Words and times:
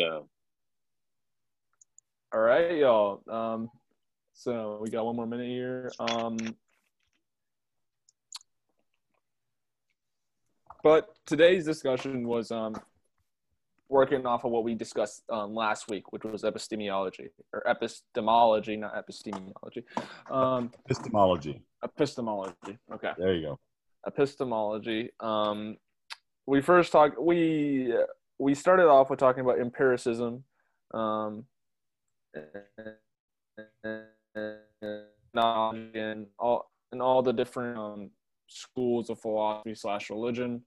go. 0.00 0.28
All 2.32 2.40
right, 2.40 2.76
y'all. 2.76 3.22
Um, 3.28 3.70
so 4.32 4.78
we 4.82 4.88
got 4.90 5.04
one 5.04 5.16
more 5.16 5.26
minute 5.26 5.48
here. 5.48 5.90
Um, 5.98 6.38
but 10.82 11.08
today's 11.26 11.64
discussion 11.64 12.26
was 12.26 12.50
um, 12.50 12.76
working 13.88 14.24
off 14.26 14.44
of 14.44 14.52
what 14.52 14.64
we 14.64 14.74
discussed 14.74 15.22
um, 15.30 15.54
last 15.54 15.88
week, 15.90 16.12
which 16.12 16.24
was 16.24 16.44
epistemology 16.44 17.28
or 17.52 17.62
epistemology, 17.66 18.76
not 18.76 18.96
epistemology. 18.96 19.84
Um, 20.30 20.70
Epistemology. 20.86 21.62
epistemology. 21.84 22.78
Okay. 22.94 23.10
There 23.18 23.34
you 23.34 23.42
go. 23.42 23.58
epistemology. 24.06 25.10
Um, 25.20 25.76
we 26.46 26.62
first 26.62 26.92
talked. 26.92 27.20
We 27.20 27.92
we 28.40 28.54
started 28.54 28.88
off 28.88 29.10
with 29.10 29.18
talking 29.18 29.42
about 29.42 29.60
empiricism, 29.60 30.42
um, 30.94 31.44
knowledge, 35.34 35.94
and 35.94 36.26
all 36.38 36.70
and 36.90 37.02
all 37.02 37.22
the 37.22 37.34
different 37.34 37.78
um, 37.78 38.10
schools 38.48 39.10
of 39.10 39.20
philosophy 39.20 39.74
slash 39.74 40.08
religion. 40.08 40.62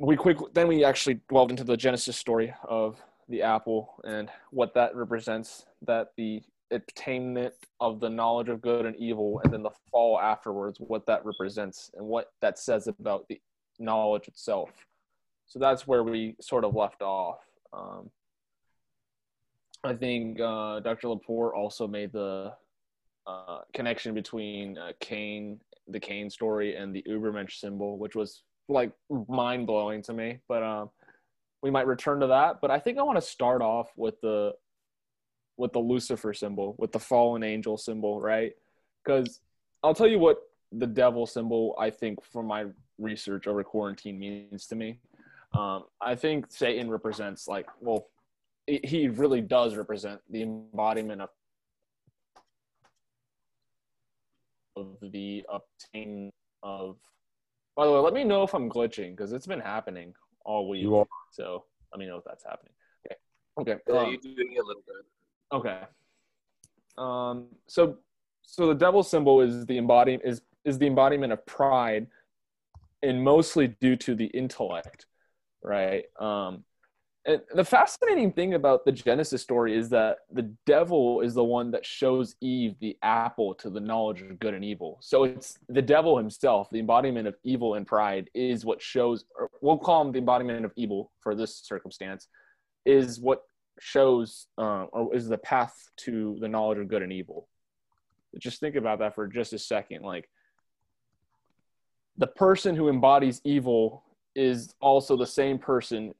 We 0.00 0.16
quick 0.16 0.38
then 0.54 0.66
we 0.66 0.84
actually 0.84 1.20
delved 1.32 1.52
into 1.52 1.64
the 1.64 1.76
genesis 1.76 2.16
story 2.16 2.52
of 2.68 3.00
the 3.28 3.42
apple 3.42 4.00
and 4.04 4.28
what 4.50 4.74
that 4.74 4.94
represents. 4.96 5.66
That 5.86 6.08
the 6.16 6.42
attainment 6.72 7.54
of 7.78 8.00
the 8.00 8.10
knowledge 8.10 8.48
of 8.48 8.60
good 8.60 8.86
and 8.86 8.96
evil 8.96 9.40
and 9.44 9.52
then 9.52 9.62
the 9.62 9.70
fall 9.92 10.18
afterwards 10.18 10.80
what 10.80 11.06
that 11.06 11.24
represents 11.24 11.92
and 11.94 12.04
what 12.04 12.32
that 12.42 12.58
says 12.58 12.88
about 12.88 13.24
the 13.28 13.40
knowledge 13.78 14.26
itself 14.26 14.70
so 15.46 15.58
that's 15.58 15.86
where 15.86 16.02
we 16.02 16.36
sort 16.40 16.64
of 16.64 16.74
left 16.74 17.02
off 17.02 17.38
um, 17.72 18.10
i 19.84 19.94
think 19.94 20.40
uh, 20.40 20.80
dr 20.80 21.06
laporte 21.06 21.54
also 21.54 21.86
made 21.86 22.12
the 22.12 22.52
uh, 23.26 23.58
connection 23.74 24.14
between 24.14 24.78
uh, 24.78 24.92
cain 25.00 25.60
the 25.88 26.00
cain 26.00 26.30
story 26.30 26.76
and 26.76 26.94
the 26.94 27.04
ubermensch 27.08 27.58
symbol 27.58 27.98
which 27.98 28.14
was 28.14 28.42
like 28.68 28.90
mind-blowing 29.28 30.02
to 30.02 30.12
me 30.12 30.38
but 30.48 30.62
um, 30.62 30.90
we 31.62 31.70
might 31.70 31.86
return 31.86 32.20
to 32.20 32.26
that 32.26 32.60
but 32.60 32.70
i 32.70 32.78
think 32.78 32.98
i 32.98 33.02
want 33.02 33.16
to 33.16 33.22
start 33.22 33.62
off 33.62 33.90
with 33.96 34.20
the 34.20 34.52
with 35.56 35.72
the 35.72 35.78
Lucifer 35.78 36.34
symbol, 36.34 36.74
with 36.78 36.92
the 36.92 36.98
fallen 36.98 37.42
angel 37.42 37.76
symbol, 37.76 38.20
right? 38.20 38.52
Because 39.04 39.40
I'll 39.82 39.94
tell 39.94 40.08
you 40.08 40.18
what 40.18 40.38
the 40.72 40.86
devil 40.86 41.26
symbol, 41.26 41.74
I 41.78 41.90
think, 41.90 42.22
from 42.24 42.46
my 42.46 42.66
research 42.98 43.46
over 43.46 43.62
quarantine 43.64 44.18
means 44.18 44.66
to 44.68 44.76
me. 44.76 44.98
Um, 45.56 45.84
I 46.00 46.14
think 46.14 46.46
Satan 46.50 46.90
represents, 46.90 47.48
like, 47.48 47.66
well, 47.80 48.08
he 48.66 49.08
really 49.08 49.40
does 49.40 49.76
represent 49.76 50.20
the 50.30 50.42
embodiment 50.42 51.22
of 51.22 51.28
of 54.76 54.96
the 55.00 55.44
obtain 55.48 56.32
of. 56.62 56.96
By 57.76 57.86
the 57.86 57.92
way, 57.92 57.98
let 57.98 58.12
me 58.12 58.24
know 58.24 58.42
if 58.42 58.54
I'm 58.54 58.68
glitching 58.68 59.16
because 59.16 59.32
it's 59.32 59.46
been 59.46 59.60
happening 59.60 60.14
all 60.44 60.68
week. 60.68 60.82
You 60.82 60.96
are. 60.96 61.06
So 61.30 61.64
let 61.92 61.98
me 61.98 62.06
know 62.06 62.16
if 62.16 62.24
that's 62.24 62.44
happening. 62.44 62.72
Okay. 63.06 63.16
Okay. 63.72 63.80
Yeah, 63.88 64.00
um, 64.00 64.10
you're 64.10 64.34
doing 64.34 64.58
a 64.58 64.64
little 64.64 64.82
bit. 64.86 65.04
Okay. 65.52 65.80
Um, 66.98 67.46
so 67.66 67.98
so 68.42 68.66
the 68.66 68.74
devil 68.74 69.02
symbol 69.02 69.40
is 69.40 69.64
the 69.66 69.76
embody 69.76 70.18
is 70.24 70.42
is 70.64 70.78
the 70.78 70.86
embodiment 70.86 71.32
of 71.32 71.44
pride, 71.46 72.08
and 73.02 73.22
mostly 73.22 73.68
due 73.68 73.96
to 73.96 74.14
the 74.14 74.26
intellect, 74.26 75.06
right? 75.66 76.04
Um, 76.18 76.64
and 77.26 77.40
the 77.52 77.64
fascinating 77.64 78.32
thing 78.32 78.54
about 78.54 78.84
the 78.84 78.92
Genesis 78.92 79.42
story 79.42 79.76
is 79.76 79.88
that 79.90 80.18
the 80.32 80.54
devil 80.64 81.20
is 81.20 81.34
the 81.34 81.42
one 81.42 81.72
that 81.72 81.84
shows 81.84 82.36
Eve 82.40 82.76
the 82.80 82.96
apple 83.02 83.52
to 83.56 83.68
the 83.68 83.80
knowledge 83.80 84.22
of 84.22 84.38
good 84.38 84.54
and 84.54 84.64
evil. 84.64 84.98
So 85.02 85.24
it's 85.24 85.58
the 85.68 85.82
devil 85.82 86.16
himself, 86.16 86.70
the 86.70 86.78
embodiment 86.78 87.26
of 87.26 87.34
evil 87.42 87.74
and 87.74 87.84
pride, 87.84 88.30
is 88.32 88.64
what 88.64 88.80
shows. 88.80 89.24
Or 89.36 89.50
we'll 89.60 89.76
call 89.76 90.02
him 90.02 90.12
the 90.12 90.20
embodiment 90.20 90.64
of 90.64 90.72
evil 90.76 91.10
for 91.20 91.34
this 91.34 91.58
circumstance, 91.58 92.28
is 92.84 93.20
what 93.20 93.42
shows 93.80 94.46
uh, 94.56 94.84
or 94.84 95.14
is 95.14 95.28
the 95.28 95.36
path 95.36 95.90
to 95.96 96.38
the 96.40 96.48
knowledge 96.48 96.78
of 96.78 96.88
good 96.88 97.02
and 97.02 97.12
evil 97.12 97.48
just 98.38 98.60
think 98.60 98.76
about 98.76 98.98
that 98.98 99.14
for 99.14 99.26
just 99.26 99.52
a 99.52 99.58
second 99.58 100.02
like 100.02 100.28
the 102.18 102.26
person 102.26 102.74
who 102.74 102.88
embodies 102.88 103.40
evil 103.44 104.02
is 104.36 104.74
also 104.80 105.16
the 105.16 105.26
same 105.26 105.58
person 105.58 106.14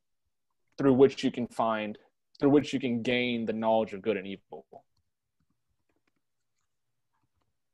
through 0.79 0.95
which 0.95 1.23
you 1.23 1.31
can 1.31 1.47
find 1.47 1.99
through 2.41 2.51
which 2.51 2.73
you 2.73 2.81
can 2.81 3.03
gain 3.03 3.47
the 3.47 3.53
knowledge 3.53 3.93
of 3.93 4.03
good 4.03 4.17
and 4.17 4.27
evil 4.27 4.67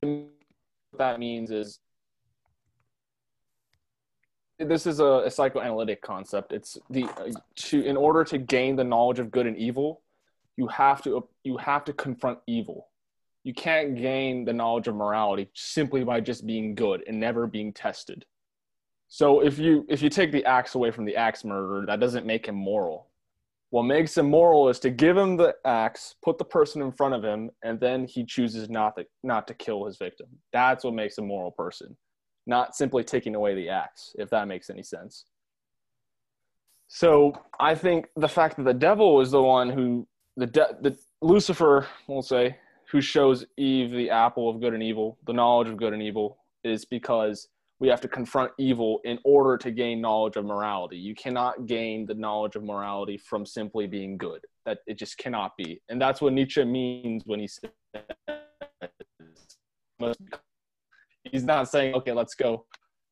what 0.00 0.98
that 0.98 1.18
means 1.18 1.50
is 1.50 1.78
this 4.58 4.86
is 4.86 5.00
a, 5.00 5.22
a 5.26 5.30
psychoanalytic 5.30 6.02
concept. 6.02 6.52
It's 6.52 6.78
the 6.90 7.04
uh, 7.04 7.30
to 7.56 7.82
in 7.82 7.96
order 7.96 8.24
to 8.24 8.38
gain 8.38 8.76
the 8.76 8.84
knowledge 8.84 9.18
of 9.18 9.30
good 9.30 9.46
and 9.46 9.56
evil, 9.56 10.02
you 10.56 10.68
have 10.68 11.02
to 11.02 11.28
you 11.44 11.56
have 11.56 11.84
to 11.86 11.92
confront 11.92 12.38
evil. 12.46 12.88
You 13.44 13.54
can't 13.54 13.96
gain 13.96 14.44
the 14.44 14.52
knowledge 14.52 14.86
of 14.86 14.94
morality 14.94 15.50
simply 15.54 16.04
by 16.04 16.20
just 16.20 16.46
being 16.46 16.74
good 16.74 17.02
and 17.08 17.18
never 17.18 17.46
being 17.46 17.72
tested. 17.72 18.24
So 19.14 19.40
if 19.40 19.58
you 19.58 19.84
if 19.90 20.00
you 20.00 20.08
take 20.08 20.32
the 20.32 20.42
axe 20.46 20.74
away 20.74 20.90
from 20.90 21.04
the 21.04 21.16
axe 21.16 21.44
murderer, 21.44 21.84
that 21.84 22.00
doesn't 22.00 22.24
make 22.24 22.46
him 22.46 22.54
moral. 22.54 23.08
What 23.68 23.82
makes 23.82 24.16
him 24.16 24.30
moral 24.30 24.70
is 24.70 24.78
to 24.78 24.88
give 24.88 25.18
him 25.18 25.36
the 25.36 25.54
axe, 25.66 26.14
put 26.24 26.38
the 26.38 26.46
person 26.46 26.80
in 26.80 26.92
front 26.92 27.12
of 27.12 27.22
him, 27.22 27.50
and 27.62 27.78
then 27.78 28.06
he 28.06 28.24
chooses 28.24 28.70
not 28.70 28.96
to 28.96 29.04
not 29.22 29.46
to 29.48 29.54
kill 29.54 29.84
his 29.84 29.98
victim. 29.98 30.28
That's 30.54 30.82
what 30.82 30.94
makes 30.94 31.18
a 31.18 31.22
moral 31.22 31.50
person 31.50 31.94
not 32.46 32.74
simply 32.74 33.04
taking 33.04 33.34
away 33.34 33.54
the 33.54 33.68
axe, 33.68 34.16
if 34.18 34.30
that 34.30 34.48
makes 34.48 34.70
any 34.70 34.82
sense. 34.82 35.26
So 36.88 37.34
I 37.60 37.74
think 37.74 38.06
the 38.16 38.28
fact 38.28 38.56
that 38.56 38.64
the 38.64 38.72
devil 38.72 39.20
is 39.20 39.30
the 39.30 39.42
one 39.42 39.68
who 39.68 40.08
the 40.38 40.46
de- 40.46 40.76
the 40.80 40.96
Lucifer, 41.20 41.86
we'll 42.06 42.22
say, 42.22 42.56
who 42.90 43.02
shows 43.02 43.44
Eve 43.58 43.90
the 43.90 44.08
apple 44.08 44.48
of 44.48 44.58
good 44.58 44.72
and 44.72 44.82
evil, 44.82 45.18
the 45.26 45.34
knowledge 45.34 45.68
of 45.68 45.76
good 45.76 45.92
and 45.92 46.02
evil, 46.02 46.38
is 46.64 46.86
because 46.86 47.48
we 47.82 47.88
have 47.88 48.00
to 48.00 48.06
confront 48.06 48.52
evil 48.60 49.00
in 49.02 49.18
order 49.24 49.58
to 49.58 49.72
gain 49.72 50.00
knowledge 50.00 50.36
of 50.36 50.44
morality. 50.44 50.96
You 50.96 51.16
cannot 51.16 51.66
gain 51.66 52.06
the 52.06 52.14
knowledge 52.14 52.54
of 52.54 52.62
morality 52.62 53.18
from 53.18 53.44
simply 53.44 53.88
being 53.88 54.16
good. 54.16 54.40
That 54.64 54.78
it 54.86 54.96
just 54.96 55.18
cannot 55.18 55.56
be. 55.58 55.82
And 55.88 56.00
that's 56.00 56.20
what 56.20 56.32
Nietzsche 56.32 56.64
means 56.64 57.24
when 57.26 57.40
he 57.40 57.48
says 57.48 57.72
he's 61.24 61.42
not 61.42 61.68
saying, 61.68 61.94
okay, 61.96 62.12
let's 62.12 62.36
go 62.36 62.66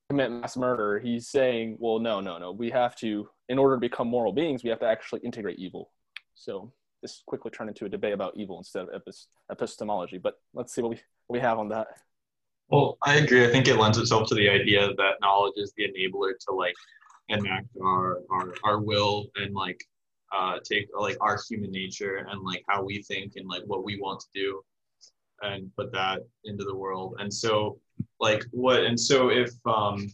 commit 0.09 0.31
mass 0.31 0.57
murder. 0.57 1.01
He's 1.01 1.29
saying, 1.29 1.77
well, 1.81 1.99
no, 1.99 2.21
no, 2.21 2.39
no. 2.39 2.53
We 2.53 2.71
have 2.71 2.95
to, 2.97 3.29
in 3.49 3.59
order 3.59 3.75
to 3.75 3.81
become 3.81 4.07
moral 4.07 4.33
beings, 4.33 4.63
we 4.63 4.71
have 4.71 4.79
to 4.81 4.87
actually 4.87 5.21
integrate 5.25 5.59
evil. 5.59 5.91
So 6.37 6.73
this 7.03 7.25
quickly 7.27 7.51
turned 7.51 7.71
into 7.71 7.87
a 7.87 7.89
debate 7.89 8.13
about 8.13 8.37
evil 8.37 8.59
instead 8.59 8.87
of 8.87 9.03
epistemology. 9.51 10.19
But 10.19 10.35
let's 10.55 10.73
see 10.73 10.83
what 10.83 10.91
we, 10.91 11.01
what 11.27 11.39
we 11.39 11.41
have 11.41 11.59
on 11.59 11.69
that. 11.71 11.89
Well, 12.71 12.99
I 13.03 13.17
agree. 13.17 13.45
I 13.45 13.51
think 13.51 13.67
it 13.67 13.77
lends 13.77 13.99
itself 13.99 14.29
to 14.29 14.35
the 14.35 14.49
idea 14.49 14.87
that 14.95 15.21
knowledge 15.21 15.55
is 15.57 15.73
the 15.77 15.85
enabler 15.85 16.33
to 16.47 16.55
like 16.55 16.75
enact 17.29 17.67
our 17.83 18.21
our, 18.31 18.55
our 18.65 18.81
will 18.81 19.27
and 19.37 19.55
like 19.55 19.83
uh, 20.33 20.59
take 20.65 20.89
like 20.97 21.17
our 21.21 21.39
human 21.49 21.73
nature 21.73 22.27
and 22.31 22.43
like 22.43 22.63
how 22.69 22.85
we 22.85 23.03
think 23.03 23.33
and 23.37 23.49
like 23.49 23.63
what 23.67 23.85
we 23.85 23.99
want 24.01 24.21
to 24.21 24.27
do 24.33 24.63
and 25.43 25.75
put 25.77 25.91
that 25.93 26.21
into 26.45 26.65
the 26.65 26.75
world. 26.75 27.17
And 27.19 27.33
so 27.33 27.79
like 28.21 28.45
what 28.53 28.85
and 28.85 28.99
so 28.99 29.31
if 29.31 29.51
um 29.67 30.09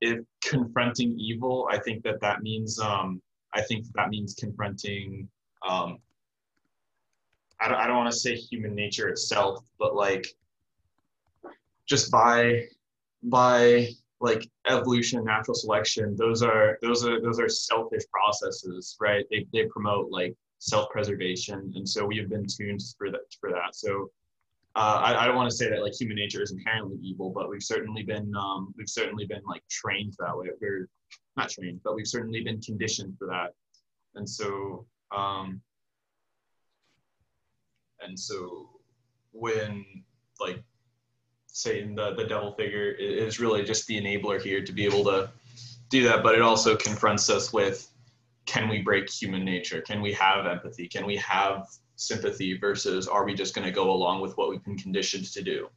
if 0.00 0.20
confronting 0.44 1.18
evil, 1.18 1.66
I 1.70 1.78
think 1.78 2.04
that 2.04 2.20
that 2.20 2.42
means 2.42 2.78
um 2.78 3.20
I 3.52 3.62
think 3.62 3.86
that 3.94 4.10
means 4.10 4.34
confronting 4.34 5.28
um 5.68 5.98
I 7.60 7.68
don't, 7.68 7.78
I 7.78 7.86
don't 7.86 7.96
want 7.96 8.12
to 8.12 8.18
say 8.18 8.36
human 8.36 8.74
nature 8.74 9.08
itself, 9.08 9.64
but 9.78 9.96
like 9.96 10.26
just 11.86 12.10
by 12.10 12.64
by 13.22 13.88
like 14.20 14.48
evolution 14.68 15.18
and 15.18 15.26
natural 15.26 15.54
selection 15.54 16.16
those 16.16 16.42
are 16.42 16.78
those 16.82 17.04
are 17.04 17.20
those 17.20 17.38
are 17.38 17.48
selfish 17.48 18.02
processes 18.10 18.96
right? 19.00 19.24
They, 19.30 19.46
they 19.52 19.66
promote 19.66 20.10
like 20.10 20.34
self-preservation 20.58 21.72
and 21.76 21.88
so 21.88 22.04
we 22.04 22.16
have 22.18 22.28
been 22.28 22.46
tuned 22.46 22.80
for 22.96 23.10
that 23.10 23.20
for 23.40 23.50
that. 23.50 23.74
So 23.74 24.10
uh, 24.74 25.00
I, 25.04 25.22
I, 25.22 25.26
don't 25.26 25.36
want 25.36 25.48
to 25.48 25.56
say 25.56 25.70
that 25.70 25.82
like 25.82 25.94
human 25.94 26.16
nature 26.16 26.42
is 26.42 26.52
inherently 26.52 26.98
evil 27.02 27.30
but 27.30 27.48
we've 27.48 27.62
certainly 27.62 28.02
been 28.02 28.34
um, 28.36 28.74
we've 28.76 28.88
certainly 28.88 29.26
been 29.26 29.42
like 29.46 29.62
trained 29.70 30.14
that 30.18 30.36
way. 30.36 30.48
We're 30.60 30.88
not 31.36 31.50
trained 31.50 31.80
but 31.84 31.94
we've 31.94 32.06
certainly 32.06 32.42
been 32.42 32.60
conditioned 32.60 33.16
for 33.18 33.26
that. 33.28 33.52
And 34.14 34.28
so 34.28 34.86
um, 35.14 35.60
and 38.00 38.18
so 38.18 38.70
when 39.32 39.84
like 40.40 40.62
Satan, 41.56 41.94
the, 41.94 42.12
the 42.14 42.24
devil 42.24 42.52
figure, 42.52 42.90
is 42.90 43.40
really 43.40 43.64
just 43.64 43.86
the 43.86 43.98
enabler 43.98 44.38
here 44.40 44.62
to 44.62 44.72
be 44.72 44.84
able 44.84 45.02
to 45.04 45.30
do 45.88 46.04
that. 46.04 46.22
But 46.22 46.34
it 46.34 46.42
also 46.42 46.76
confronts 46.76 47.30
us 47.30 47.50
with 47.50 47.90
can 48.44 48.68
we 48.68 48.82
break 48.82 49.10
human 49.10 49.42
nature? 49.42 49.80
Can 49.80 50.02
we 50.02 50.12
have 50.12 50.44
empathy? 50.44 50.86
Can 50.86 51.06
we 51.06 51.16
have 51.16 51.66
sympathy 51.96 52.58
versus 52.58 53.08
are 53.08 53.24
we 53.24 53.32
just 53.32 53.54
going 53.54 53.64
to 53.64 53.72
go 53.72 53.90
along 53.90 54.20
with 54.20 54.36
what 54.36 54.50
we've 54.50 54.62
been 54.64 54.76
conditioned 54.76 55.24
to 55.32 55.42
do? 55.42 55.70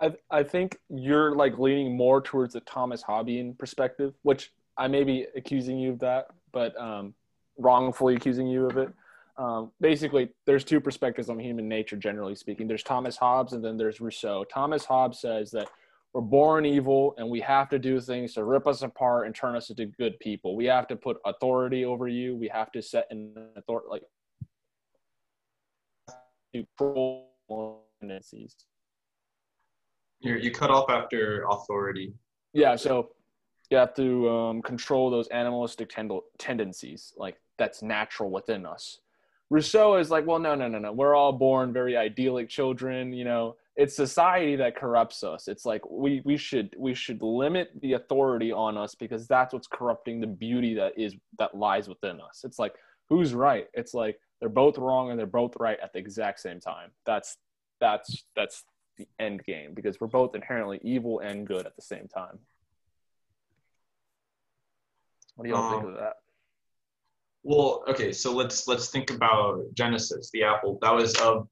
I, 0.00 0.12
I 0.30 0.44
think 0.44 0.78
you're 0.88 1.34
like 1.34 1.58
leaning 1.58 1.96
more 1.96 2.20
towards 2.20 2.54
the 2.54 2.60
Thomas 2.60 3.02
Hobbesian 3.02 3.58
perspective, 3.58 4.14
which 4.22 4.52
I 4.76 4.86
may 4.86 5.02
be 5.02 5.26
accusing 5.34 5.80
you 5.80 5.90
of 5.90 5.98
that, 5.98 6.28
but 6.52 6.80
um, 6.80 7.12
wrongfully 7.58 8.14
accusing 8.14 8.46
you 8.46 8.66
of 8.66 8.76
it. 8.78 8.88
Um, 9.42 9.72
basically, 9.80 10.28
there's 10.46 10.62
two 10.62 10.80
perspectives 10.80 11.28
on 11.28 11.36
human 11.40 11.68
nature, 11.68 11.96
generally 11.96 12.36
speaking. 12.36 12.68
There's 12.68 12.84
Thomas 12.84 13.16
Hobbes 13.16 13.54
and 13.54 13.64
then 13.64 13.76
there's 13.76 14.00
Rousseau. 14.00 14.44
Thomas 14.44 14.84
Hobbes 14.84 15.18
says 15.18 15.50
that 15.50 15.68
we're 16.14 16.20
born 16.20 16.64
evil 16.64 17.14
and 17.18 17.28
we 17.28 17.40
have 17.40 17.68
to 17.70 17.78
do 17.80 18.00
things 18.00 18.34
to 18.34 18.44
rip 18.44 18.68
us 18.68 18.82
apart 18.82 19.26
and 19.26 19.34
turn 19.34 19.56
us 19.56 19.68
into 19.68 19.86
good 19.86 20.16
people. 20.20 20.54
We 20.54 20.66
have 20.66 20.86
to 20.88 20.96
put 20.96 21.16
authority 21.26 21.84
over 21.84 22.06
you. 22.06 22.36
We 22.36 22.46
have 22.48 22.70
to 22.70 22.80
set 22.80 23.08
an 23.10 23.34
authority, 23.56 23.88
like, 23.90 24.02
tendencies. 28.00 28.54
You 30.20 30.36
you 30.36 30.52
cut 30.52 30.70
off 30.70 30.88
after 30.88 31.44
authority. 31.50 32.12
Yeah, 32.52 32.76
so 32.76 33.08
you 33.70 33.76
have 33.76 33.94
to 33.94 34.28
um, 34.28 34.62
control 34.62 35.10
those 35.10 35.26
animalistic 35.28 35.88
tend- 35.88 36.12
tendencies, 36.38 37.12
like 37.16 37.40
that's 37.58 37.82
natural 37.82 38.30
within 38.30 38.66
us. 38.66 39.00
Rousseau 39.52 39.96
is 39.96 40.10
like, 40.10 40.26
well, 40.26 40.38
no, 40.38 40.54
no, 40.54 40.66
no, 40.66 40.78
no. 40.78 40.92
We're 40.92 41.14
all 41.14 41.30
born 41.30 41.74
very 41.74 41.94
idyllic 41.94 42.48
children. 42.48 43.12
You 43.12 43.24
know, 43.24 43.56
it's 43.76 43.94
society 43.94 44.56
that 44.56 44.76
corrupts 44.76 45.22
us. 45.22 45.46
It's 45.46 45.66
like 45.66 45.82
we 45.90 46.22
we 46.24 46.38
should 46.38 46.74
we 46.78 46.94
should 46.94 47.20
limit 47.20 47.70
the 47.82 47.92
authority 47.92 48.50
on 48.50 48.78
us 48.78 48.94
because 48.94 49.28
that's 49.28 49.52
what's 49.52 49.66
corrupting 49.66 50.22
the 50.22 50.26
beauty 50.26 50.72
that 50.76 50.98
is 50.98 51.14
that 51.38 51.54
lies 51.54 51.86
within 51.86 52.18
us. 52.18 52.44
It's 52.44 52.58
like 52.58 52.74
who's 53.10 53.34
right? 53.34 53.66
It's 53.74 53.92
like 53.92 54.18
they're 54.40 54.48
both 54.48 54.78
wrong 54.78 55.10
and 55.10 55.18
they're 55.18 55.26
both 55.26 55.54
right 55.60 55.78
at 55.82 55.92
the 55.92 55.98
exact 55.98 56.40
same 56.40 56.58
time. 56.58 56.90
That's 57.04 57.36
that's 57.78 58.24
that's 58.34 58.64
the 58.96 59.06
end 59.18 59.44
game 59.44 59.74
because 59.74 60.00
we're 60.00 60.06
both 60.06 60.34
inherently 60.34 60.80
evil 60.82 61.20
and 61.20 61.46
good 61.46 61.66
at 61.66 61.76
the 61.76 61.82
same 61.82 62.08
time. 62.08 62.38
What 65.34 65.44
do 65.44 65.50
y'all 65.50 65.62
um, 65.62 65.72
think 65.72 65.92
of 65.92 66.00
that? 66.00 66.14
Well, 67.44 67.84
okay, 67.88 68.12
so 68.12 68.32
let's 68.32 68.68
let's 68.68 68.88
think 68.88 69.10
about 69.10 69.62
Genesis, 69.74 70.30
the 70.32 70.44
apple. 70.44 70.78
That 70.80 70.94
was 70.94 71.14
of 71.20 71.48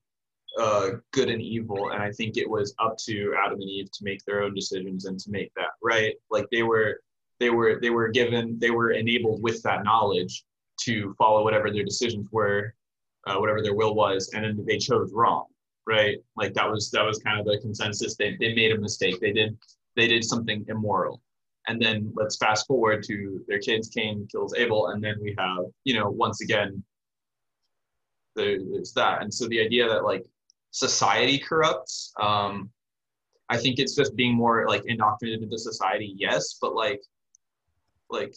uh, 0.58 0.90
good 1.12 1.30
and 1.30 1.42
evil, 1.42 1.90
and 1.90 2.02
I 2.02 2.12
think 2.12 2.36
it 2.36 2.48
was 2.48 2.74
up 2.78 2.96
to 3.06 3.34
Adam 3.44 3.60
and 3.60 3.68
Eve 3.68 3.90
to 3.92 4.04
make 4.04 4.24
their 4.24 4.42
own 4.42 4.54
decisions 4.54 5.06
and 5.06 5.18
to 5.18 5.30
make 5.30 5.52
that 5.54 5.70
right. 5.82 6.14
Like 6.30 6.46
they 6.52 6.62
were, 6.62 7.00
they 7.40 7.50
were, 7.50 7.78
they 7.80 7.90
were 7.90 8.08
given, 8.08 8.58
they 8.58 8.70
were 8.70 8.92
enabled 8.92 9.42
with 9.42 9.62
that 9.62 9.84
knowledge 9.84 10.44
to 10.82 11.14
follow 11.18 11.44
whatever 11.44 11.70
their 11.70 11.84
decisions 11.84 12.28
were, 12.30 12.74
uh, 13.26 13.36
whatever 13.36 13.62
their 13.62 13.74
will 13.74 13.94
was, 13.94 14.30
and 14.34 14.44
then 14.44 14.64
they 14.66 14.78
chose 14.78 15.12
wrong 15.12 15.46
right? 15.90 16.18
Like 16.36 16.54
that 16.54 16.70
was 16.70 16.90
that 16.92 17.04
was 17.04 17.18
kind 17.18 17.40
of 17.40 17.46
the 17.46 17.58
consensus. 17.58 18.16
They 18.16 18.36
they 18.38 18.54
made 18.54 18.72
a 18.72 18.78
mistake. 18.78 19.20
They 19.20 19.32
did 19.32 19.58
they 19.96 20.06
did 20.06 20.24
something 20.24 20.64
immoral. 20.68 21.20
And 21.68 21.80
then 21.80 22.12
let's 22.14 22.36
fast 22.36 22.66
forward 22.66 23.04
to 23.04 23.44
their 23.46 23.58
kids. 23.58 23.88
Cain 23.88 24.26
kills 24.30 24.54
Abel, 24.56 24.88
and 24.88 25.02
then 25.02 25.16
we 25.20 25.34
have 25.38 25.64
you 25.84 25.94
know 25.94 26.08
once 26.08 26.40
again 26.40 26.82
there's 28.36 28.92
that. 28.94 29.22
And 29.22 29.32
so 29.32 29.48
the 29.48 29.60
idea 29.60 29.88
that 29.88 30.04
like 30.04 30.24
society 30.70 31.38
corrupts, 31.38 32.12
um, 32.20 32.70
I 33.48 33.56
think 33.56 33.78
it's 33.78 33.94
just 33.94 34.16
being 34.16 34.34
more 34.34 34.66
like 34.68 34.82
indoctrinated 34.86 35.42
into 35.42 35.58
society. 35.58 36.14
Yes, 36.16 36.56
but 36.60 36.74
like 36.74 37.02
like 38.08 38.34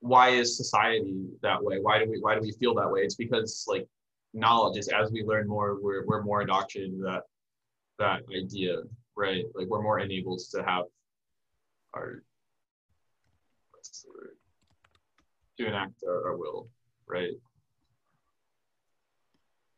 why 0.00 0.30
is 0.30 0.56
society 0.56 1.28
that 1.42 1.62
way? 1.62 1.78
Why 1.80 1.98
do 1.98 2.10
we 2.10 2.18
why 2.20 2.34
do 2.34 2.40
we 2.40 2.52
feel 2.52 2.74
that 2.74 2.90
way? 2.90 3.00
It's 3.00 3.14
because 3.14 3.64
like 3.68 3.86
knowledge 4.34 4.78
is 4.78 4.88
as 4.88 5.10
we 5.10 5.22
learn 5.22 5.46
more, 5.46 5.78
we're, 5.80 6.04
we're 6.06 6.22
more 6.22 6.42
indoctrinated 6.42 7.00
that, 7.02 7.22
that 7.98 8.22
idea, 8.34 8.78
right? 9.16 9.44
Like 9.54 9.68
we're 9.68 9.82
more 9.82 10.00
enabled 10.00 10.40
to 10.52 10.62
have 10.62 10.84
our, 11.94 12.22
what's 13.70 14.02
the 14.02 14.08
word? 14.10 14.36
To 15.58 15.66
enact 15.66 16.02
our, 16.06 16.30
our 16.30 16.36
will, 16.36 16.68
right? 17.06 17.32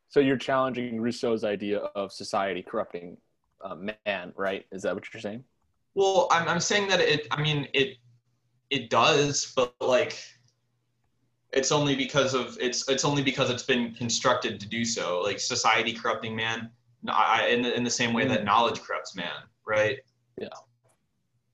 So 0.09 0.21
you're 0.21 0.37
challenging 0.37 1.01
Rousseau's 1.01 1.43
idea 1.43 1.79
of 1.79 2.13
society 2.13 2.63
corrupting 2.63 3.17
uh, 3.65 3.75
man, 3.75 4.33
right? 4.37 4.65
Is 4.71 4.83
that 4.83 4.95
what 4.95 5.13
you're 5.13 5.21
saying? 5.21 5.43
Well, 5.95 6.29
I'm, 6.31 6.49
I'm 6.49 6.61
saying 6.61 6.89
that 6.89 7.01
it, 7.01 7.27
I 7.31 7.43
mean, 7.43 7.69
it, 7.73 7.97
it 8.71 8.91
does, 8.91 9.53
but 9.57 9.75
like, 9.81 10.17
it's 11.55 11.71
only 11.71 11.95
because 11.95 12.35
of 12.35 12.59
it's 12.61 12.89
it's 12.89 13.05
only 13.05 13.23
because 13.23 13.49
it's 13.49 13.63
been 13.63 13.95
constructed 13.95 14.59
to 14.61 14.69
do 14.69 14.85
so 14.85 15.21
like 15.21 15.39
society 15.39 15.93
corrupting 15.93 16.35
man 16.35 16.69
I, 17.09 17.47
in, 17.49 17.63
the, 17.63 17.75
in 17.75 17.85
the 17.85 17.91
same 17.91 18.13
way 18.13 18.27
that 18.27 18.45
knowledge 18.45 18.81
corrupts 18.81 19.15
man 19.15 19.45
right 19.65 19.99
yeah 20.37 20.49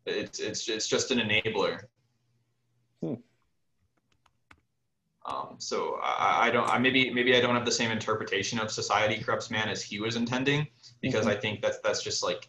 it's 0.06 0.40
it's 0.40 0.68
it's 0.68 0.86
just 0.86 1.10
an 1.10 1.18
enabler 1.18 1.80
hmm. 3.02 3.14
um, 5.26 5.56
so 5.58 5.98
I, 6.02 6.46
I 6.46 6.50
don't 6.50 6.68
I 6.68 6.78
maybe 6.78 7.12
maybe 7.12 7.36
I 7.36 7.40
don't 7.40 7.54
have 7.54 7.64
the 7.64 7.72
same 7.72 7.90
interpretation 7.90 8.58
of 8.58 8.70
society 8.70 9.22
corrupts 9.22 9.50
man 9.50 9.68
as 9.68 9.82
he 9.82 10.00
was 10.00 10.16
intending 10.16 10.66
because 11.00 11.26
mm-hmm. 11.26 11.36
I 11.36 11.40
think 11.40 11.62
that's 11.62 11.78
that's 11.80 12.02
just 12.02 12.22
like 12.22 12.48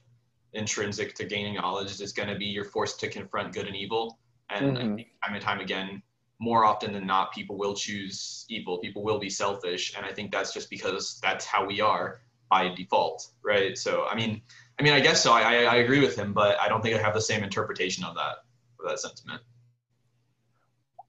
intrinsic 0.54 1.16
to 1.16 1.26
gaining 1.26 1.56
knowledge 1.56 2.00
is 2.02 2.12
going 2.12 2.30
to 2.30 2.36
be 2.36 2.46
you're 2.46 2.66
forced 2.66 3.00
to 3.00 3.10
confront 3.10 3.54
good 3.54 3.68
and 3.68 3.76
evil 3.76 4.20
and 4.50 4.78
mm-hmm. 4.78 4.96
time 5.24 5.34
and 5.34 5.42
time 5.42 5.60
again 5.60 6.02
more 6.42 6.66
often 6.66 6.92
than 6.92 7.06
not, 7.06 7.32
people 7.32 7.56
will 7.56 7.76
choose 7.76 8.46
evil. 8.50 8.80
People 8.80 9.04
will 9.04 9.20
be 9.20 9.30
selfish, 9.30 9.96
and 9.96 10.04
I 10.04 10.12
think 10.12 10.32
that's 10.32 10.52
just 10.52 10.72
because 10.72 11.20
that's 11.22 11.46
how 11.46 11.66
we 11.66 11.80
are 11.80 12.22
by 12.50 12.74
default, 12.74 13.28
right? 13.46 13.78
So, 13.78 14.08
I 14.10 14.16
mean, 14.16 14.42
I 14.82 14.84
mean, 14.84 14.94
I 14.94 15.00
guess 15.00 15.22
so. 15.22 15.32
I, 15.32 15.66
I 15.66 15.76
agree 15.76 16.00
with 16.00 16.16
him, 16.16 16.34
but 16.34 16.60
I 16.60 16.68
don't 16.68 16.82
think 16.82 16.96
I 16.96 17.00
have 17.00 17.14
the 17.14 17.22
same 17.22 17.44
interpretation 17.44 18.04
of 18.04 18.16
that, 18.16 18.38
of 18.80 18.90
that 18.90 19.00
sentiment. 19.00 19.44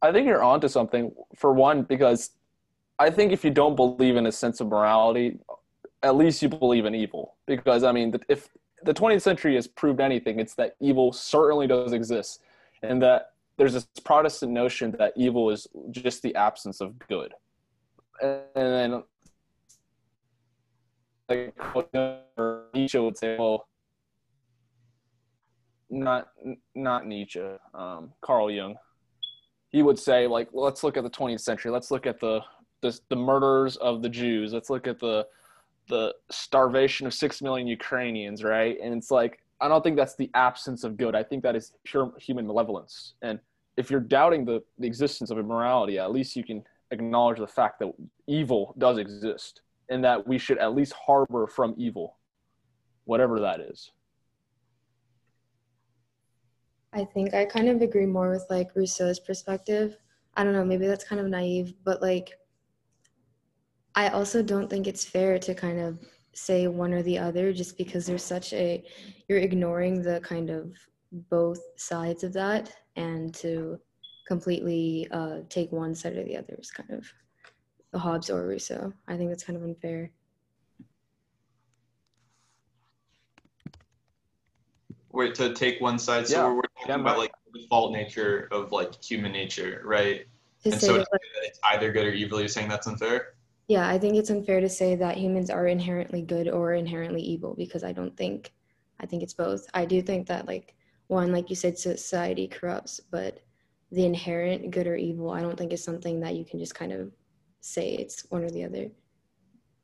I 0.02 0.12
think 0.12 0.26
you're 0.26 0.42
onto 0.42 0.69
something. 0.69 1.10
For 1.34 1.54
one, 1.54 1.84
because 1.84 2.32
I 2.98 3.08
think 3.08 3.32
if 3.32 3.46
you 3.46 3.50
don't 3.50 3.74
believe 3.74 4.16
in 4.16 4.26
a 4.26 4.32
sense 4.32 4.60
of 4.60 4.66
morality, 4.66 5.38
at 6.02 6.16
least 6.16 6.42
you 6.42 6.50
believe 6.50 6.84
in 6.84 6.94
evil. 6.94 7.36
Because 7.46 7.82
I 7.82 7.92
mean, 7.92 8.14
if 8.28 8.50
the 8.82 8.92
20th 8.92 9.22
century 9.22 9.54
has 9.54 9.66
proved 9.66 10.00
anything, 10.00 10.38
it's 10.38 10.52
that 10.56 10.76
evil 10.78 11.10
certainly 11.10 11.66
does 11.66 11.94
exist, 11.94 12.42
and 12.82 13.00
that 13.00 13.30
there's 13.56 13.72
this 13.72 13.86
Protestant 14.04 14.52
notion 14.52 14.90
that 14.98 15.14
evil 15.16 15.48
is 15.48 15.66
just 15.92 16.20
the 16.20 16.35
absence 16.35 16.82
of 16.82 16.99
good, 17.08 17.32
and 18.20 18.42
then 18.54 19.02
like 21.29 21.55
Nietzsche 22.75 22.99
would 22.99 23.17
say, 23.17 23.37
well, 23.38 23.69
not 25.91 26.29
not 26.75 27.07
Nietzsche, 27.07 27.43
um, 27.75 28.12
Carl 28.23 28.50
Jung. 28.50 28.76
He 29.71 29.83
would 29.83 29.99
say 29.99 30.26
like, 30.26 30.49
let's 30.52 30.83
look 30.85 30.97
at 30.97 31.02
the 31.02 31.11
20th 31.11 31.41
century. 31.41 31.71
Let's 31.71 31.91
look 31.91 32.07
at 32.07 32.21
the 32.21 32.41
the, 32.81 32.99
the 33.09 33.17
murders 33.17 33.76
of 33.76 34.02
the 34.02 34.09
Jews. 34.09 34.52
Let's 34.52 34.71
look 34.71 34.87
at 34.87 34.99
the 34.99 35.26
the 35.88 36.14
starvation 36.31 37.07
of 37.07 37.14
six 37.14 37.43
million 37.43 37.67
Ukrainians, 37.67 38.45
right? 38.45 38.76
And 38.83 38.95
it's 38.95 39.11
like 39.11 39.43
I 39.61 39.69
don't 39.69 39.83
think 39.83 39.97
that's 39.97 40.17
the 40.17 40.31
absence 40.35 40.83
of 40.85 40.97
good. 40.97 41.14
I 41.14 41.23
think 41.23 41.43
that 41.45 41.55
is 41.55 41.73
pure 41.85 42.12
human 42.19 42.47
malevolence. 42.47 43.14
And 43.23 43.38
if 43.76 43.91
you're 43.91 44.00
doubting 44.00 44.45
the, 44.45 44.62
the 44.79 44.87
existence 44.87 45.31
of 45.31 45.38
immorality, 45.38 45.99
at 45.99 46.11
least 46.11 46.37
you 46.37 46.45
can 46.45 46.64
acknowledge 46.91 47.38
the 47.38 47.47
fact 47.47 47.79
that 47.79 47.93
evil 48.26 48.75
does 48.76 48.99
exist 48.99 49.62
and 49.92 50.04
that 50.04 50.26
we 50.26 50.38
should 50.38 50.58
at 50.58 50.75
least 50.75 50.94
harbor 50.94 51.46
from 51.46 51.75
evil, 51.76 52.18
whatever 53.04 53.40
that 53.40 53.61
is. 53.61 53.90
I 56.92 57.04
think 57.04 57.34
I 57.34 57.44
kind 57.44 57.68
of 57.68 57.80
agree 57.80 58.06
more 58.06 58.30
with 58.30 58.46
like 58.50 58.75
Rousseau's 58.75 59.20
perspective. 59.20 59.96
I 60.37 60.44
don't 60.44 60.52
know, 60.52 60.64
maybe 60.64 60.87
that's 60.87 61.04
kind 61.04 61.20
of 61.20 61.28
naive, 61.28 61.75
but 61.84 62.02
like 62.02 62.32
I 63.94 64.08
also 64.08 64.42
don't 64.42 64.68
think 64.68 64.87
it's 64.87 65.04
fair 65.04 65.38
to 65.38 65.54
kind 65.54 65.78
of 65.78 65.99
say 66.34 66.66
one 66.66 66.94
or 66.94 67.02
the 67.02 67.18
other 67.18 67.52
just 67.52 67.76
because 67.76 68.06
there's 68.06 68.25
such 68.25 68.52
a 68.54 68.82
you're 69.28 69.38
ignoring 69.38 70.02
the 70.02 70.20
kind 70.20 70.49
of 70.49 70.72
both 71.30 71.61
sides 71.76 72.25
of 72.25 72.32
that 72.32 72.75
and 72.96 73.34
to 73.34 73.78
completely 74.26 75.06
uh, 75.11 75.40
take 75.50 75.70
one 75.72 75.94
side 75.94 76.16
or 76.16 76.25
the 76.25 76.37
other 76.37 76.56
is 76.58 76.70
kind 76.70 76.90
of 76.90 77.06
the 77.92 77.99
Hobbes 77.99 78.30
or 78.30 78.46
Rousseau. 78.46 78.92
I 79.06 79.16
think 79.16 79.30
that's 79.30 79.44
kind 79.44 79.56
of 79.56 79.62
unfair. 79.62 80.11
Wait, 85.12 85.34
to 85.34 85.52
take 85.52 85.78
one 85.80 85.99
side, 85.99 86.26
so 86.26 86.37
yeah. 86.37 86.54
we're, 86.54 86.62
talking 86.62 86.88
yeah, 86.88 86.94
about 86.94 87.18
like 87.18 87.32
the 87.52 87.61
default 87.61 87.92
nature 87.92 88.49
of 88.50 88.72
like 88.72 89.02
human 89.02 89.30
nature, 89.30 89.82
right? 89.84 90.26
To 90.64 90.72
and 90.72 90.80
so 90.80 90.96
like, 90.96 91.06
it's 91.42 91.61
either 91.70 91.92
good 91.92 92.06
or 92.06 92.12
evil. 92.12 92.40
You're 92.40 92.49
saying 92.49 92.68
that's 92.68 92.87
unfair? 92.87 93.34
Yeah, 93.68 93.87
I 93.87 93.99
think 93.99 94.16
it's 94.16 94.30
unfair 94.30 94.61
to 94.61 94.70
say 94.70 94.96
that 94.96 95.18
humans 95.18 95.50
are 95.50 95.66
inherently 95.66 96.22
good 96.22 96.49
or 96.49 96.72
inherently 96.72 97.20
evil 97.20 97.54
because 97.54 97.84
I 97.84 97.92
don't 97.92 98.16
think, 98.16 98.52
I 99.00 99.06
think 99.06 99.22
it's 99.22 99.34
both. 99.34 99.66
I 99.75 99.84
do 99.84 100.00
think 100.00 100.26
that 100.28 100.46
like 100.46 100.75
one, 101.08 101.30
like 101.30 101.50
you 101.50 101.56
said, 101.56 101.78
society 101.78 102.49
corrupts, 102.49 103.00
but 103.11 103.40
the 103.90 104.06
inherent 104.06 104.70
good 104.70 104.87
or 104.87 104.96
evil, 104.96 105.30
I 105.30 105.42
don't 105.42 105.58
think 105.58 105.75
is 105.75 105.84
something 105.84 106.20
that 106.20 106.37
you 106.37 106.44
can 106.46 106.58
just 106.58 106.75
kind 106.75 106.92
of 106.92 107.12
say 107.62 107.95
it's 107.95 108.26
one 108.28 108.45
or 108.45 108.50
the 108.50 108.64
other. 108.64 108.90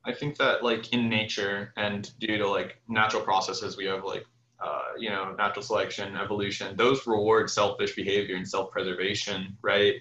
I 0.05 0.13
think 0.13 0.37
that 0.37 0.63
like 0.63 0.93
in 0.93 1.09
nature 1.09 1.73
and 1.77 2.11
due 2.19 2.37
to 2.37 2.49
like 2.49 2.81
natural 2.89 3.23
processes, 3.23 3.77
we 3.77 3.87
have 3.87 4.05
like 4.05 4.27
uh, 4.63 4.93
you 4.99 5.09
know 5.11 5.35
natural 5.39 5.63
selection, 5.63 6.17
evolution. 6.17 6.77
Those 6.77 7.07
reward 7.07 7.49
selfish 7.49 7.95
behavior 7.95 8.37
and 8.37 8.47
self-preservation, 8.47 9.57
right? 9.63 9.95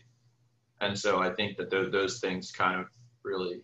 And 0.82 0.98
so 0.98 1.20
I 1.20 1.32
think 1.32 1.58
that 1.58 1.72
th- 1.72 1.92
those 1.92 2.20
things 2.20 2.52
kind 2.52 2.80
of 2.80 2.88
really 3.24 3.62